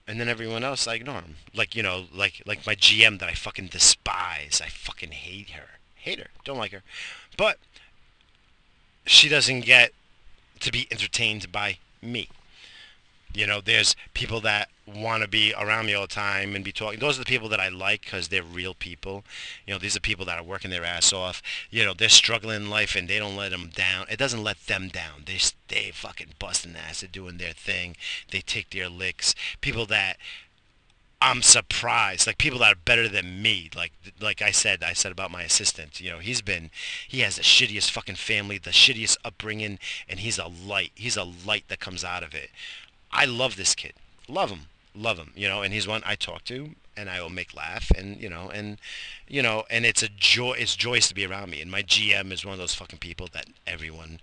And 0.08 0.22
then 0.22 0.30
everyone 0.30 0.64
else, 0.64 0.88
I 0.88 0.96
ignore 0.96 1.22
them. 1.22 1.36
Like, 1.54 1.76
you 1.76 1.84
know, 1.84 2.06
like 2.14 2.42
like 2.46 2.66
my 2.66 2.76
GM 2.76 3.20
that 3.20 3.28
I 3.28 3.34
fucking 3.34 3.68
despise. 3.68 4.62
I 4.64 4.70
fucking 4.70 5.12
hate 5.12 5.50
her. 5.50 5.80
Hate 5.96 6.20
her. 6.20 6.30
Don't 6.46 6.58
like 6.58 6.72
her. 6.72 6.84
But 7.36 7.58
she 9.06 9.28
doesn't 9.28 9.62
get 9.62 9.92
to 10.62 10.72
be 10.72 10.88
entertained 10.90 11.52
by 11.52 11.80
me. 12.02 12.30
You 13.34 13.48
know, 13.48 13.60
there's 13.60 13.96
people 14.14 14.40
that 14.42 14.70
want 14.88 15.22
to 15.22 15.28
be 15.28 15.54
around 15.58 15.86
me 15.86 15.94
all 15.94 16.04
the 16.04 16.08
time 16.08 16.56
and 16.56 16.64
be 16.64 16.72
talking. 16.72 17.00
Those 17.00 17.18
are 17.18 17.24
the 17.24 17.26
people 17.26 17.50
that 17.50 17.60
I 17.60 17.70
like 17.70 18.02
because 18.02 18.30
they're 18.30 18.44
real 18.44 18.74
people. 18.74 19.24
You 19.66 19.74
know, 19.74 19.80
these 19.80 19.98
are 19.98 20.02
people 20.02 20.26
that 20.26 20.38
are 20.40 20.44
working 20.44 20.72
their 20.72 20.86
ass 20.86 21.12
off. 21.12 21.42
You 21.70 21.84
know, 21.84 21.94
they're 21.94 22.10
struggling 22.10 22.56
in 22.56 22.70
life 22.70 22.96
and 22.96 23.08
they 23.08 23.20
don't 23.20 23.36
let 23.36 23.52
them 23.52 23.70
down. 23.74 24.06
It 24.10 24.18
doesn't 24.18 24.44
let 24.44 24.66
them 24.68 24.88
down. 24.88 25.24
They 25.26 25.38
stay 25.38 25.92
fucking 25.94 26.34
busting 26.40 26.76
ass. 26.76 27.02
They're 27.02 27.10
doing 27.12 27.38
their 27.38 27.54
thing. 27.54 27.96
They 28.32 28.42
take 28.42 28.70
their 28.70 28.90
licks. 28.90 29.36
People 29.62 29.86
that 29.88 30.18
I'm 31.22 31.42
surprised. 31.42 32.28
Like 32.28 32.38
people 32.38 32.60
that 32.60 32.74
are 32.74 32.80
better 32.80 33.10
than 33.10 33.42
me. 33.42 33.70
Like 33.76 33.92
like 34.22 34.42
I 34.42 34.52
said, 34.52 34.84
I 34.84 34.94
said 34.94 35.12
about 35.12 35.32
my 35.32 35.44
assistant. 35.44 36.00
You 36.00 36.12
know, 36.12 36.20
he's 36.20 36.42
been 36.42 36.70
he 37.08 37.22
has 37.22 37.38
the 37.38 37.42
shittiest 37.42 37.92
fucking 37.92 38.16
family, 38.16 38.58
the 38.58 38.70
shittiest 38.70 39.18
upbringing, 39.26 39.80
and 40.08 40.20
he's 40.20 40.38
a 40.38 40.48
light. 40.48 40.92
He's 40.96 41.18
a 41.18 41.24
light 41.24 41.66
that 41.70 41.80
comes 41.80 42.04
out 42.04 42.24
of 42.24 42.34
it. 42.36 42.52
I 43.12 43.26
love 43.26 43.56
this 43.56 43.74
kid. 43.74 43.94
Love 44.28 44.52
him. 44.52 44.68
Love 44.98 45.18
him. 45.18 45.32
You 45.36 45.48
know, 45.48 45.62
and 45.62 45.74
he's 45.74 45.88
one 45.88 46.02
I 46.06 46.16
talk 46.16 46.44
to 46.46 46.72
and 46.98 47.10
I 47.10 47.22
will 47.22 47.30
make 47.30 47.56
laugh 47.56 47.92
and 47.92 48.20
you 48.20 48.28
know 48.28 48.50
and 48.50 48.80
you 49.28 49.44
know 49.44 49.66
and 49.70 49.86
it's 49.86 50.02
a 50.02 50.10
joy 50.10 50.54
it's 50.54 50.76
joyous 50.76 51.08
to 51.10 51.14
be 51.14 51.26
around 51.26 51.52
me 51.52 51.62
and 51.62 51.70
my 51.70 51.84
GM 51.84 52.32
is 52.32 52.44
one 52.44 52.54
of 52.54 52.60
those 52.60 52.74
fucking 52.74 52.98
people 52.98 53.30
that 53.34 53.46
everyone 53.68 54.20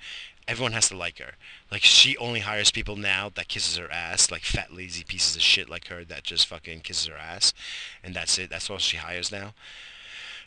everyone 0.46 0.72
has 0.72 0.88
to 0.88 0.96
like 0.96 1.18
her. 1.20 1.34
Like 1.70 1.82
she 1.82 2.16
only 2.18 2.40
hires 2.40 2.70
people 2.70 2.96
now 2.96 3.30
that 3.34 3.48
kisses 3.48 3.78
her 3.78 3.90
ass 3.90 4.30
like 4.30 4.42
fat 4.42 4.74
lazy 4.74 5.04
pieces 5.04 5.36
of 5.36 5.42
shit 5.42 5.70
like 5.70 5.86
her 5.86 6.04
that 6.04 6.24
just 6.24 6.46
fucking 6.46 6.80
kisses 6.80 7.06
her 7.06 7.16
ass 7.16 7.54
and 8.02 8.14
that's 8.14 8.36
it 8.38 8.50
that's 8.50 8.68
all 8.68 8.78
she 8.78 8.96
hires 8.96 9.30
now. 9.30 9.54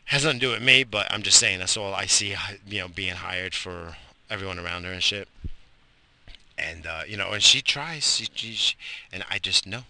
Has 0.06 0.24
nothing 0.24 0.40
to 0.40 0.46
do 0.48 0.52
with 0.52 0.62
me 0.62 0.84
but 0.84 1.08
I'm 1.10 1.24
just 1.24 1.40
saying 1.40 1.60
that's 1.60 1.78
all 1.78 1.94
I 1.94 2.06
see 2.06 2.36
you 2.68 2.80
know 2.82 2.90
being 2.90 3.16
hired 3.16 3.56
for 3.56 3.96
everyone 4.30 4.60
around 4.60 4.84
her 4.84 4.92
and 4.92 5.02
shit. 5.02 5.30
And 6.58 6.86
uh, 6.86 7.02
you 7.08 7.18
know, 7.18 7.32
and 7.32 7.44
she 7.44 7.62
tries, 7.62 8.16
she, 8.16 8.28
she, 8.34 8.76
and 9.12 9.24
I 9.30 9.38
just 9.38 9.68
no, 9.68 9.84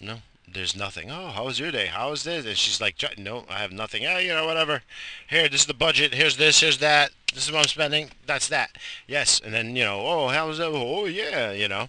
no, 0.00 0.18
there's 0.52 0.76
nothing. 0.76 1.10
Oh, 1.10 1.28
how 1.28 1.44
was 1.44 1.58
your 1.58 1.70
day? 1.70 1.86
How 1.86 2.10
was 2.10 2.24
this? 2.24 2.46
And 2.46 2.56
she's 2.56 2.80
like, 2.80 3.02
no, 3.18 3.44
I 3.48 3.58
have 3.58 3.72
nothing. 3.72 4.02
Yeah, 4.02 4.18
you 4.18 4.28
know, 4.28 4.46
whatever. 4.46 4.82
Here, 5.28 5.48
this 5.48 5.62
is 5.62 5.66
the 5.66 5.74
budget. 5.74 6.14
Here's 6.14 6.36
this. 6.36 6.60
Here's 6.60 6.78
that. 6.78 7.10
This 7.34 7.46
is 7.46 7.52
what 7.52 7.60
I'm 7.60 7.68
spending. 7.68 8.10
That's 8.26 8.48
that. 8.48 8.70
Yes, 9.06 9.40
and 9.44 9.52
then 9.52 9.76
you 9.76 9.84
know, 9.84 10.00
oh, 10.00 10.28
how 10.28 10.48
was 10.48 10.58
that? 10.58 10.68
Oh, 10.68 11.04
yeah, 11.06 11.52
you 11.52 11.68
know. 11.68 11.88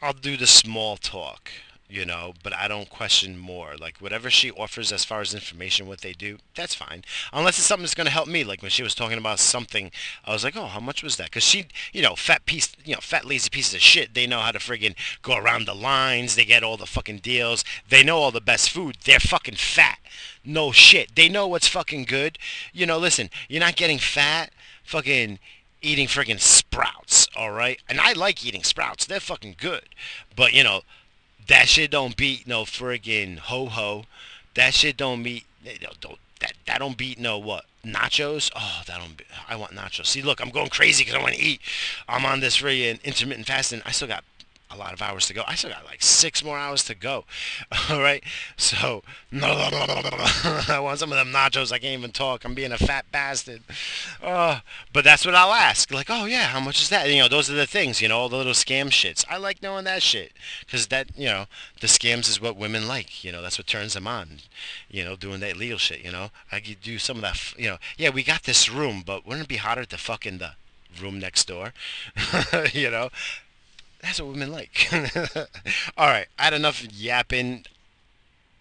I'll 0.00 0.12
do 0.12 0.36
the 0.36 0.46
small 0.46 0.96
talk 0.96 1.50
you 1.88 2.04
know, 2.04 2.34
but 2.42 2.52
I 2.52 2.68
don't 2.68 2.88
question 2.88 3.38
more. 3.38 3.76
Like 3.78 3.98
whatever 3.98 4.30
she 4.30 4.50
offers 4.50 4.92
as 4.92 5.04
far 5.04 5.20
as 5.20 5.34
information, 5.34 5.86
what 5.86 6.00
they 6.00 6.12
do, 6.12 6.38
that's 6.54 6.74
fine. 6.74 7.04
Unless 7.32 7.58
it's 7.58 7.66
something 7.66 7.82
that's 7.82 7.94
going 7.94 8.06
to 8.06 8.12
help 8.12 8.28
me. 8.28 8.44
Like 8.44 8.62
when 8.62 8.70
she 8.70 8.82
was 8.82 8.94
talking 8.94 9.18
about 9.18 9.38
something, 9.38 9.90
I 10.24 10.32
was 10.32 10.44
like, 10.44 10.56
oh, 10.56 10.66
how 10.66 10.80
much 10.80 11.02
was 11.02 11.16
that? 11.16 11.26
Because 11.26 11.44
she, 11.44 11.66
you 11.92 12.02
know, 12.02 12.16
fat 12.16 12.46
piece, 12.46 12.74
you 12.84 12.94
know, 12.94 13.00
fat 13.00 13.24
lazy 13.24 13.50
pieces 13.50 13.74
of 13.74 13.80
shit. 13.80 14.14
They 14.14 14.26
know 14.26 14.40
how 14.40 14.52
to 14.52 14.58
friggin' 14.58 14.96
go 15.22 15.36
around 15.36 15.66
the 15.66 15.74
lines. 15.74 16.34
They 16.34 16.44
get 16.44 16.64
all 16.64 16.76
the 16.76 16.86
fucking 16.86 17.18
deals. 17.18 17.64
They 17.88 18.02
know 18.02 18.18
all 18.18 18.32
the 18.32 18.40
best 18.40 18.70
food. 18.70 18.96
They're 19.04 19.20
fucking 19.20 19.56
fat. 19.56 19.98
No 20.44 20.72
shit. 20.72 21.14
They 21.14 21.28
know 21.28 21.46
what's 21.46 21.68
fucking 21.68 22.04
good. 22.04 22.38
You 22.72 22.86
know, 22.86 22.98
listen, 22.98 23.30
you're 23.48 23.60
not 23.60 23.76
getting 23.76 23.98
fat. 23.98 24.52
Fucking 24.84 25.40
eating 25.82 26.06
friggin' 26.06 26.40
sprouts, 26.40 27.28
all 27.36 27.52
right? 27.52 27.80
And 27.88 28.00
I 28.00 28.12
like 28.12 28.44
eating 28.44 28.62
sprouts. 28.62 29.06
They're 29.06 29.20
fucking 29.20 29.56
good. 29.58 29.88
But, 30.34 30.52
you 30.52 30.64
know, 30.64 30.82
that 31.48 31.68
shit 31.68 31.90
don't 31.90 32.16
beat 32.16 32.46
no 32.46 32.64
friggin' 32.64 33.38
ho 33.38 33.66
ho 33.66 34.04
That 34.54 34.74
shit 34.74 34.96
don't 34.96 35.22
meet. 35.22 35.44
Don't 36.00 36.18
that 36.40 36.52
that 36.66 36.78
don't 36.78 36.96
beat 36.96 37.18
no 37.18 37.38
what 37.38 37.64
nachos. 37.84 38.50
Oh, 38.54 38.82
that 38.86 38.98
don't. 38.98 39.16
Be, 39.16 39.24
I 39.48 39.56
want 39.56 39.72
nachos. 39.72 40.06
See, 40.06 40.22
look, 40.22 40.40
I'm 40.40 40.50
going 40.50 40.68
crazy 40.68 41.04
because 41.04 41.18
I 41.18 41.22
want 41.22 41.34
to 41.34 41.40
eat. 41.40 41.60
I'm 42.08 42.26
on 42.26 42.40
this 42.40 42.62
really 42.62 42.88
intermittent 43.04 43.46
fasting. 43.46 43.82
I 43.84 43.92
still 43.92 44.08
got 44.08 44.24
a 44.70 44.76
lot 44.76 44.92
of 44.92 45.00
hours 45.00 45.26
to 45.26 45.34
go. 45.34 45.42
I 45.46 45.54
still 45.54 45.70
got 45.70 45.84
like 45.84 46.02
six 46.02 46.42
more 46.42 46.58
hours 46.58 46.84
to 46.84 46.94
go. 46.94 47.24
All 47.90 48.00
right. 48.00 48.22
So 48.56 49.02
I 49.32 50.78
want 50.80 50.98
some 50.98 51.12
of 51.12 51.18
them 51.18 51.32
nachos. 51.32 51.72
I 51.72 51.78
can't 51.78 51.98
even 51.98 52.10
talk. 52.10 52.44
I'm 52.44 52.54
being 52.54 52.72
a 52.72 52.78
fat 52.78 53.06
bastard. 53.12 53.62
Uh, 54.22 54.60
but 54.92 55.04
that's 55.04 55.24
what 55.24 55.34
I'll 55.34 55.52
ask. 55.52 55.92
Like, 55.92 56.08
oh 56.10 56.24
yeah, 56.24 56.46
how 56.46 56.60
much 56.60 56.80
is 56.80 56.88
that? 56.88 57.08
You 57.08 57.22
know, 57.22 57.28
those 57.28 57.48
are 57.50 57.54
the 57.54 57.66
things. 57.66 58.00
You 58.00 58.08
know, 58.08 58.18
all 58.18 58.28
the 58.28 58.36
little 58.36 58.52
scam 58.52 58.86
shits. 58.86 59.24
I 59.30 59.36
like 59.36 59.62
knowing 59.62 59.84
that 59.84 60.02
shit 60.02 60.32
because 60.60 60.88
that, 60.88 61.16
you 61.16 61.26
know, 61.26 61.46
the 61.80 61.86
scams 61.86 62.28
is 62.28 62.40
what 62.40 62.56
women 62.56 62.88
like. 62.88 63.22
You 63.24 63.32
know, 63.32 63.42
that's 63.42 63.58
what 63.58 63.66
turns 63.66 63.94
them 63.94 64.06
on. 64.06 64.38
You 64.90 65.04
know, 65.04 65.16
doing 65.16 65.40
that 65.40 65.56
legal 65.56 65.78
shit. 65.78 66.04
You 66.04 66.12
know, 66.12 66.30
I 66.50 66.60
could 66.60 66.80
do 66.80 66.98
some 66.98 67.18
of 67.18 67.22
that. 67.22 67.54
You 67.56 67.70
know, 67.70 67.78
yeah, 67.96 68.10
we 68.10 68.22
got 68.22 68.44
this 68.44 68.68
room, 68.70 69.02
but 69.06 69.26
wouldn't 69.26 69.44
it 69.44 69.48
be 69.48 69.56
hotter 69.56 69.84
to 69.84 69.98
fuck 69.98 70.26
in 70.26 70.38
the 70.38 70.52
room 71.00 71.18
next 71.18 71.46
door? 71.46 71.72
you 72.72 72.90
know, 72.90 73.10
that's 74.02 74.20
what 74.20 74.30
women 74.30 74.52
like. 74.52 74.88
All 75.96 76.08
right, 76.08 76.26
I 76.38 76.44
had 76.44 76.54
enough 76.54 76.84
yapping. 76.92 77.64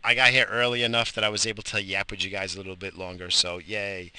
I 0.04 0.14
got 0.14 0.30
here 0.30 0.46
early 0.52 0.84
enough 0.84 1.14
that 1.14 1.24
I 1.24 1.30
was 1.30 1.48
able 1.48 1.64
to 1.64 1.82
yap 1.82 2.12
with 2.12 2.24
you 2.24 2.30
guys 2.30 2.54
a 2.54 2.58
little 2.58 2.76
bit 2.76 2.96
longer. 2.96 3.32
So 3.32 3.58
yay! 3.58 4.12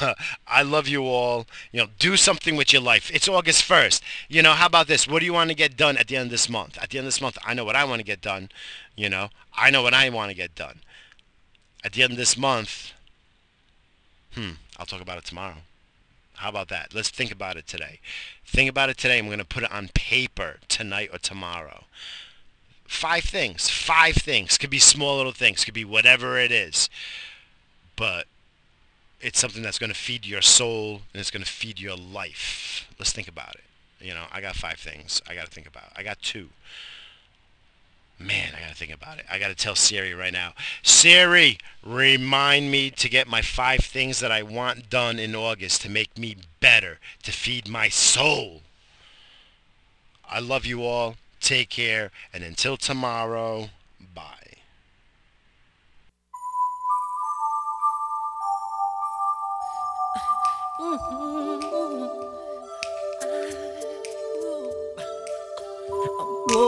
I 0.48 0.62
love 0.62 0.88
you 0.88 1.04
all. 1.04 1.46
You 1.70 1.82
know, 1.82 1.86
do 2.00 2.16
something 2.16 2.56
with 2.56 2.72
your 2.72 2.82
life. 2.82 3.12
It's 3.14 3.28
August 3.28 3.62
first. 3.62 4.02
You 4.28 4.42
know, 4.42 4.54
how 4.54 4.66
about 4.66 4.88
this? 4.88 5.06
What 5.06 5.20
do 5.20 5.26
you 5.26 5.32
want 5.32 5.50
to 5.50 5.54
get 5.54 5.76
done 5.76 5.96
at 5.96 6.08
the 6.08 6.16
end 6.16 6.26
of 6.26 6.30
this 6.32 6.48
month? 6.48 6.78
At 6.82 6.90
the 6.90 6.98
end 6.98 7.04
of 7.06 7.12
this 7.12 7.20
month, 7.20 7.38
I 7.46 7.54
know 7.54 7.64
what 7.64 7.76
I 7.76 7.84
want 7.84 8.00
to 8.00 8.04
get 8.04 8.20
done. 8.20 8.50
You 8.96 9.08
know, 9.08 9.28
I 9.54 9.70
know 9.70 9.82
what 9.82 9.94
I 9.94 10.08
want 10.10 10.30
to 10.30 10.36
get 10.36 10.56
done. 10.56 10.80
At 11.84 11.92
the 11.92 12.02
end 12.02 12.10
of 12.12 12.18
this 12.18 12.36
month, 12.36 12.92
hmm, 14.34 14.50
I'll 14.78 14.86
talk 14.86 15.00
about 15.00 15.18
it 15.18 15.24
tomorrow. 15.24 15.58
How 16.40 16.48
about 16.48 16.68
that? 16.68 16.94
Let's 16.94 17.10
think 17.10 17.30
about 17.30 17.58
it 17.58 17.66
today. 17.66 18.00
Think 18.46 18.70
about 18.70 18.88
it 18.88 18.96
today. 18.96 19.18
I'm 19.18 19.26
going 19.26 19.40
to 19.40 19.44
put 19.44 19.62
it 19.62 19.70
on 19.70 19.90
paper 19.92 20.56
tonight 20.68 21.10
or 21.12 21.18
tomorrow. 21.18 21.84
Five 22.86 23.24
things. 23.24 23.68
Five 23.68 24.14
things. 24.14 24.56
Could 24.56 24.70
be 24.70 24.78
small 24.78 25.18
little 25.18 25.32
things. 25.32 25.66
Could 25.66 25.74
be 25.74 25.84
whatever 25.84 26.38
it 26.38 26.50
is. 26.50 26.88
But 27.94 28.24
it's 29.20 29.38
something 29.38 29.62
that's 29.62 29.78
going 29.78 29.92
to 29.92 29.96
feed 29.96 30.24
your 30.24 30.40
soul 30.40 31.02
and 31.12 31.20
it's 31.20 31.30
going 31.30 31.44
to 31.44 31.50
feed 31.50 31.78
your 31.78 31.94
life. 31.94 32.88
Let's 32.98 33.12
think 33.12 33.28
about 33.28 33.56
it. 33.56 33.64
You 34.00 34.14
know, 34.14 34.24
I 34.32 34.40
got 34.40 34.56
five 34.56 34.78
things 34.78 35.20
I 35.28 35.34
got 35.34 35.44
to 35.44 35.50
think 35.50 35.66
about. 35.66 35.92
I 35.94 36.02
got 36.02 36.22
two. 36.22 36.48
Man, 38.22 38.52
I 38.54 38.60
gotta 38.60 38.74
think 38.74 38.92
about 38.92 39.18
it. 39.18 39.24
I 39.32 39.38
gotta 39.38 39.54
tell 39.54 39.74
Siri 39.74 40.12
right 40.12 40.32
now. 40.32 40.52
Siri, 40.82 41.56
remind 41.82 42.70
me 42.70 42.90
to 42.90 43.08
get 43.08 43.26
my 43.26 43.40
five 43.40 43.80
things 43.80 44.20
that 44.20 44.30
I 44.30 44.42
want 44.42 44.90
done 44.90 45.18
in 45.18 45.34
August 45.34 45.80
to 45.82 45.88
make 45.88 46.18
me 46.18 46.36
better, 46.60 46.98
to 47.22 47.32
feed 47.32 47.66
my 47.66 47.88
soul. 47.88 48.60
I 50.28 50.38
love 50.38 50.66
you 50.66 50.84
all. 50.84 51.16
Take 51.40 51.70
care. 51.70 52.10
And 52.34 52.44
until 52.44 52.76
tomorrow, 52.76 53.70
bye. 54.14 54.22
Mm-hmm. 60.78 61.29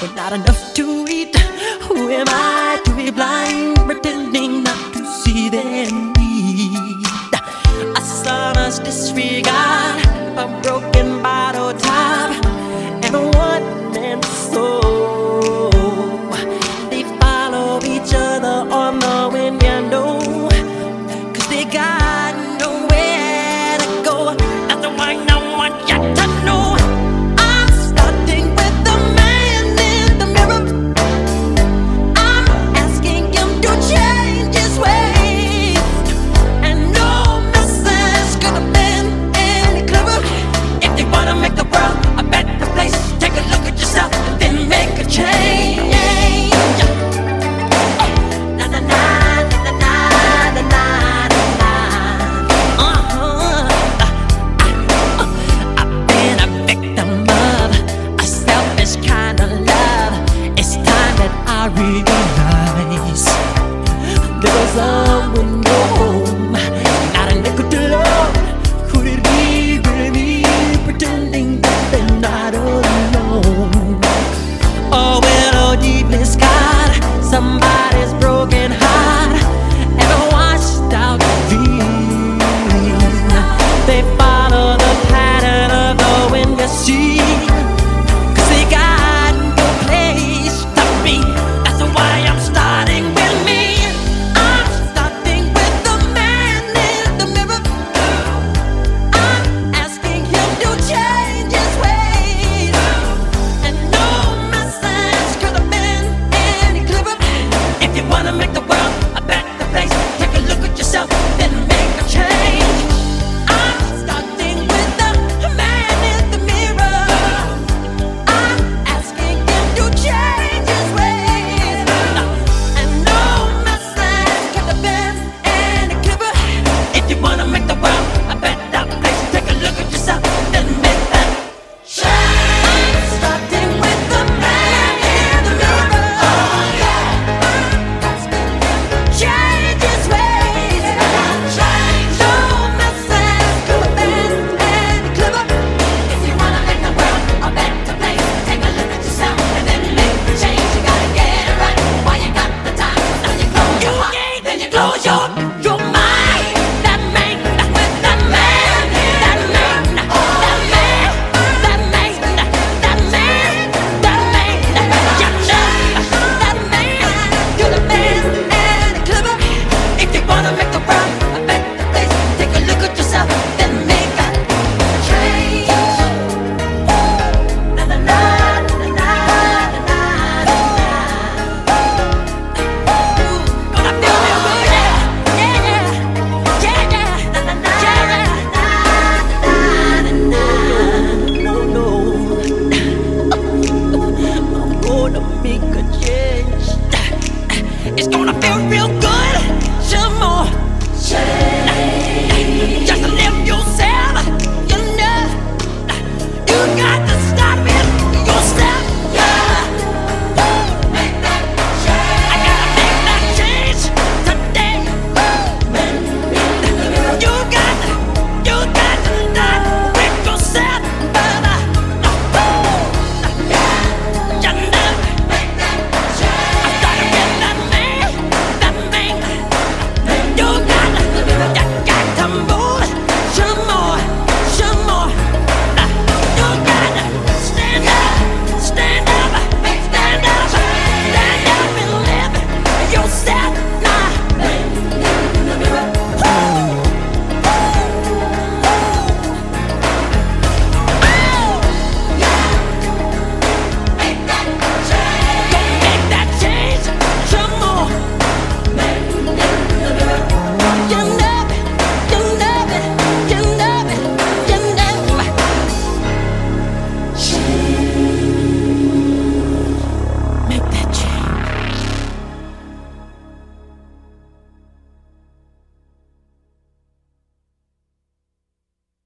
but 0.00 0.14
not 0.14 0.32
enough 0.32 0.74
to 0.74 1.06
eat. 1.08 1.34
Who 1.82 2.08
am 2.10 2.26
I 2.28 2.80
to 2.84 2.94
be 2.94 3.10
blind, 3.10 3.76
pretending 3.78 4.62
not 4.62 4.92
to 4.94 5.04
see 5.04 5.48
their 5.48 5.90
need? 5.90 7.04
A 7.96 8.00
son's 8.00 8.78
disregard, 8.78 10.07